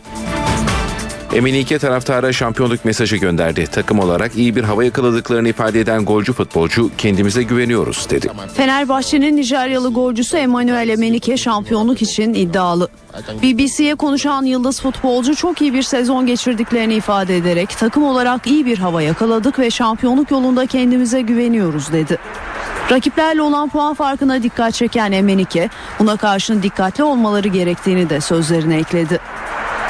Emenike 1.34 1.78
taraftara 1.78 2.32
şampiyonluk 2.32 2.84
mesajı 2.84 3.16
gönderdi. 3.16 3.66
Takım 3.66 3.98
olarak 3.98 4.36
iyi 4.36 4.56
bir 4.56 4.64
hava 4.64 4.84
yakaladıklarını 4.84 5.48
ifade 5.48 5.80
eden 5.80 6.04
golcü 6.04 6.32
futbolcu 6.32 6.90
kendimize 6.98 7.42
güveniyoruz 7.42 8.10
dedi. 8.10 8.30
Fenerbahçe'nin 8.54 9.36
Nijeryalı 9.36 9.92
golcüsü 9.92 10.36
Emmanuel 10.36 10.88
Emenike 10.88 11.36
şampiyonluk 11.36 12.02
için 12.02 12.34
iddialı. 12.34 12.88
BBC'ye 13.42 13.94
konuşan 13.94 14.42
yıldız 14.42 14.80
futbolcu 14.80 15.36
çok 15.36 15.62
iyi 15.62 15.74
bir 15.74 15.82
sezon 15.82 16.26
geçirdiklerini 16.26 16.94
ifade 16.94 17.36
ederek 17.36 17.70
takım 17.78 18.04
olarak 18.04 18.46
iyi 18.46 18.66
bir 18.66 18.78
hava 18.78 19.02
yakaladık 19.02 19.58
ve 19.58 19.70
şampiyonluk 19.70 20.30
yolunda 20.30 20.66
kendimize 20.66 21.20
güveniyoruz 21.20 21.92
dedi. 21.92 22.18
Rakiplerle 22.90 23.42
olan 23.42 23.68
puan 23.68 23.94
farkına 23.94 24.42
dikkat 24.42 24.74
çeken 24.74 25.12
Emenike 25.12 25.70
buna 25.98 26.16
karşın 26.16 26.62
dikkatli 26.62 27.04
olmaları 27.04 27.48
gerektiğini 27.48 28.10
de 28.10 28.20
sözlerine 28.20 28.76
ekledi. 28.76 29.20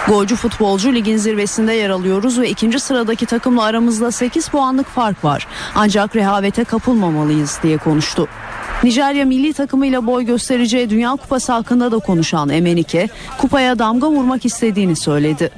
Golcü 0.09 0.37
futbolcu 0.37 0.95
ligin 0.95 1.17
zirvesinde 1.17 1.73
yer 1.73 1.91
alıyoruz 1.91 2.41
ve 2.41 2.51
ikinci 2.51 2.81
sıradaki 2.81 3.27
takımla 3.27 3.63
aramızda 3.63 4.11
8 4.11 4.49
puanlık 4.49 4.87
fark 4.87 5.25
var. 5.25 5.47
Ancak 5.75 6.17
rehavete 6.17 6.65
kapılmamalıyız 6.65 7.59
diye 7.63 7.79
konuştu. 7.79 8.29
Nijerya 8.85 9.25
milli 9.25 9.53
takımıyla 9.53 10.07
boy 10.07 10.25
göstereceği 10.25 10.91
Dünya 10.91 11.11
Kupası 11.11 11.53
hakkında 11.53 11.93
da 11.93 11.99
konuşan 11.99 12.49
Emenike, 12.49 13.09
kupaya 13.39 13.79
damga 13.79 14.11
vurmak 14.11 14.45
istediğini 14.45 14.97
söyledi. 14.97 15.51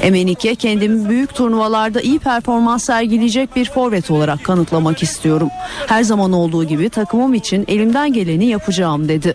Emenike 0.00 0.54
kendimi 0.54 1.08
büyük 1.08 1.34
turnuvalarda 1.34 2.00
iyi 2.00 2.18
performans 2.18 2.84
sergileyecek 2.84 3.56
bir 3.56 3.70
forvet 3.70 4.10
olarak 4.10 4.44
kanıtlamak 4.44 5.02
istiyorum. 5.02 5.48
Her 5.86 6.02
zaman 6.02 6.32
olduğu 6.32 6.64
gibi 6.64 6.88
takımım 6.88 7.34
için 7.34 7.64
elimden 7.68 8.12
geleni 8.12 8.46
yapacağım 8.46 9.08
dedi. 9.08 9.34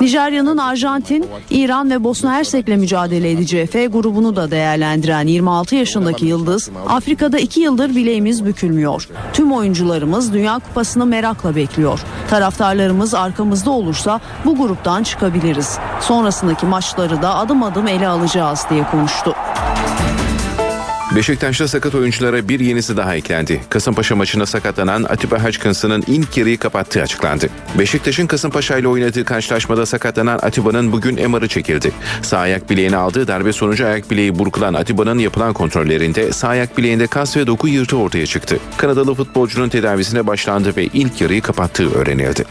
Nijerya'nın 0.00 0.58
Arjantin, 0.58 1.26
İran 1.50 1.90
ve 1.90 2.04
Bosna 2.04 2.32
Hersek'le 2.32 2.68
mücadele 2.68 3.30
edeceği 3.30 3.66
F 3.66 3.86
grubunu 3.86 4.36
da 4.36 4.50
değerlendiren 4.50 5.26
26 5.26 5.74
yaşındaki 5.74 6.26
Yıldız, 6.26 6.70
Afrika'da 6.88 7.38
2 7.38 7.60
yıldır 7.60 7.96
bileğimiz 7.96 8.44
bükülmüyor. 8.44 9.08
Tüm 9.32 9.52
oyuncularımız 9.52 10.32
Dünya 10.32 10.58
Kupası'nı 10.58 11.06
merakla 11.06 11.56
bekliyor. 11.56 12.00
Taraftarlarımız 12.30 13.14
arkamızda 13.14 13.70
olursa 13.70 14.20
bu 14.44 14.56
gruptan 14.56 15.02
çıkabiliriz. 15.02 15.78
Sonrasındaki 16.00 16.66
maçları 16.66 17.22
da 17.22 17.34
adım 17.34 17.62
adım 17.62 17.88
ele 17.88 18.08
alacağız 18.08 18.66
diye 18.70 18.84
konuştu. 18.90 19.34
Beşiktaş'ta 21.16 21.68
sakat 21.68 21.94
oyunculara 21.94 22.48
bir 22.48 22.60
yenisi 22.60 22.96
daha 22.96 23.14
eklendi. 23.14 23.60
Kasımpaşa 23.70 24.16
maçına 24.16 24.46
sakatlanan 24.46 25.02
Atiba 25.02 25.42
Haçkınsı'nın 25.42 26.04
ilk 26.06 26.36
yarıyı 26.36 26.58
kapattığı 26.58 27.02
açıklandı. 27.02 27.48
Beşiktaş'ın 27.78 28.26
Kasımpaşa 28.26 28.78
ile 28.78 28.88
oynadığı 28.88 29.24
karşılaşmada 29.24 29.86
sakatlanan 29.86 30.38
Atiba'nın 30.42 30.92
bugün 30.92 31.30
MR'ı 31.30 31.48
çekildi. 31.48 31.92
Sağ 32.22 32.38
ayak 32.38 32.70
bileğine 32.70 32.96
aldığı 32.96 33.28
darbe 33.28 33.52
sonucu 33.52 33.86
ayak 33.86 34.10
bileği 34.10 34.38
burkulan 34.38 34.74
Atiba'nın 34.74 35.18
yapılan 35.18 35.52
kontrollerinde 35.52 36.32
sağ 36.32 36.48
ayak 36.48 36.78
bileğinde 36.78 37.06
kas 37.06 37.36
ve 37.36 37.46
doku 37.46 37.68
yırtı 37.68 37.96
ortaya 37.96 38.26
çıktı. 38.26 38.58
Kanadalı 38.76 39.14
futbolcunun 39.14 39.68
tedavisine 39.68 40.26
başlandı 40.26 40.76
ve 40.76 40.84
ilk 40.84 41.20
yarıyı 41.20 41.42
kapattığı 41.42 41.94
öğrenildi. 41.94 42.44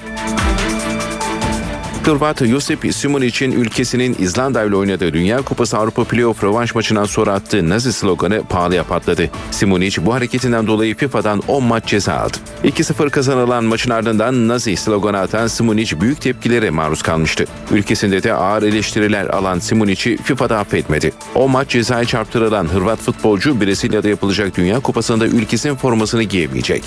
Hırvat 2.06 2.46
Josip 2.46 2.94
Simunic'in 2.96 3.52
ülkesinin 3.52 4.16
İzlanda 4.20 4.64
ile 4.64 4.76
oynadığı 4.76 5.14
Dünya 5.14 5.42
Kupası 5.42 5.78
Avrupa 5.78 6.04
Playoff 6.04 6.44
rövanş 6.44 6.76
maçından 6.76 7.06
sonra 7.06 7.34
attığı 7.34 7.70
Nazi 7.70 7.94
sloganı 7.94 8.44
pahalıya 8.50 8.84
patladı. 8.84 9.30
Simunic 9.52 10.06
bu 10.06 10.14
hareketinden 10.14 10.68
dolayı 10.68 10.96
FIFA'dan 10.96 11.42
10 11.48 11.64
maç 11.64 11.86
ceza 11.86 12.14
aldı. 12.14 12.38
2-0 12.64 13.10
kazanılan 13.10 13.64
maçın 13.64 13.92
ardından 13.92 14.48
Nazi 14.48 14.76
sloganı 14.76 15.20
atan 15.20 15.48
Simunic 15.48 16.02
büyük 16.02 16.22
tepkilere 16.22 16.70
maruz 16.70 17.02
kalmıştı. 17.02 17.46
Ülkesinde 17.72 18.24
de 18.24 18.34
ağır 18.34 18.64
eleştiriler 18.64 19.26
alan 19.26 19.60
Simunic'i 19.60 20.18
FIFA'da 20.18 20.60
affetmedi. 20.60 21.12
O 21.36 21.50
maç 21.50 21.70
cezaya 21.70 22.06
çarptırılan 22.06 22.74
Hırvat 22.74 23.00
futbolcu 23.00 23.62
Brezilya'da 23.62 24.10
yapılacak 24.10 24.58
Dünya 24.58 24.80
Kupası'nda 24.80 25.28
ülkesinin 25.28 25.76
formasını 25.76 26.24
giyemeyecek. 26.24 26.84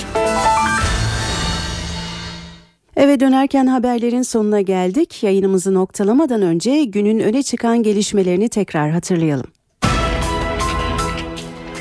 Eve 2.99 3.21
dönerken 3.21 3.67
haberlerin 3.67 4.23
sonuna 4.23 4.61
geldik. 4.61 5.23
Yayınımızı 5.23 5.75
noktalamadan 5.75 6.43
önce 6.43 6.85
günün 6.85 7.19
öne 7.19 7.43
çıkan 7.43 7.83
gelişmelerini 7.83 8.49
tekrar 8.49 8.91
hatırlayalım. 8.91 9.58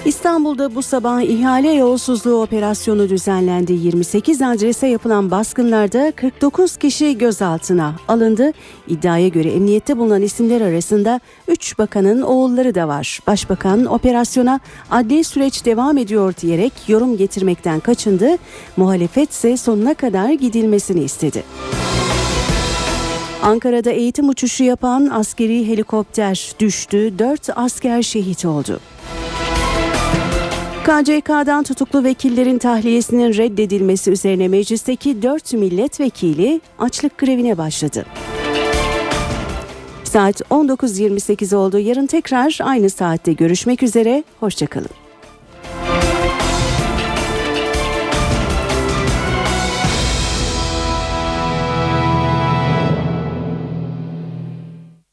İstanbul'da 0.08 0.76
bu 0.76 0.82
sabah 0.82 1.22
ihale 1.22 1.72
yolsuzluğu 1.72 2.42
operasyonu 2.42 3.10
düzenlendi. 3.10 3.74
28 3.74 4.42
adrese 4.42 4.88
yapılan 4.88 5.32
baskınlarda 5.32 6.12
49 6.16 6.78
kişi 6.78 7.18
gözaltına 7.18 7.96
alındı. 8.08 8.52
İddiaya 8.88 9.28
göre 9.28 9.52
emniyette 9.52 9.98
bulunan 9.98 10.22
isimler 10.22 10.62
arasında 10.62 11.20
3 11.48 11.78
bakanın 11.78 12.22
oğulları 12.22 12.76
da 12.76 12.88
var. 12.88 13.20
Başbakan 13.28 13.86
operasyona 13.86 14.60
adli 14.92 15.24
süreç 15.24 15.66
devam 15.66 15.98
ediyor 15.98 16.34
diyerek 16.42 16.74
yorum 16.88 17.18
getirmekten 17.18 17.80
kaçındı. 17.80 18.30
Muhalefet 18.78 19.32
ise 19.32 19.58
sonuna 19.58 19.94
kadar 19.94 20.30
gidilmesini 20.30 21.04
istedi. 21.04 21.44
Ankara'da 23.42 23.92
eğitim 23.92 24.30
uçuşu 24.30 24.64
yapan 24.64 25.10
askeri 25.14 25.68
helikopter 25.68 26.52
düştü. 26.60 27.20
4 27.20 27.50
asker 27.56 28.02
şehit 28.02 28.46
oldu. 28.46 28.80
KCK'dan 30.88 31.64
tutuklu 31.64 32.04
vekillerin 32.04 32.58
tahliyesinin 32.58 33.38
reddedilmesi 33.38 34.12
üzerine 34.12 34.48
meclisteki 34.48 35.22
4 35.22 35.54
milletvekili 35.54 36.62
açlık 36.80 37.18
grevine 37.18 37.58
başladı. 37.58 38.06
Saat 40.04 40.42
19.28 40.42 41.56
oldu. 41.56 41.80
Yarın 41.80 42.08
tekrar 42.08 42.60
aynı 42.64 42.90
saatte 42.90 43.34
görüşmek 43.34 43.84
üzere. 43.84 44.24
Hoşçakalın. 44.40 45.07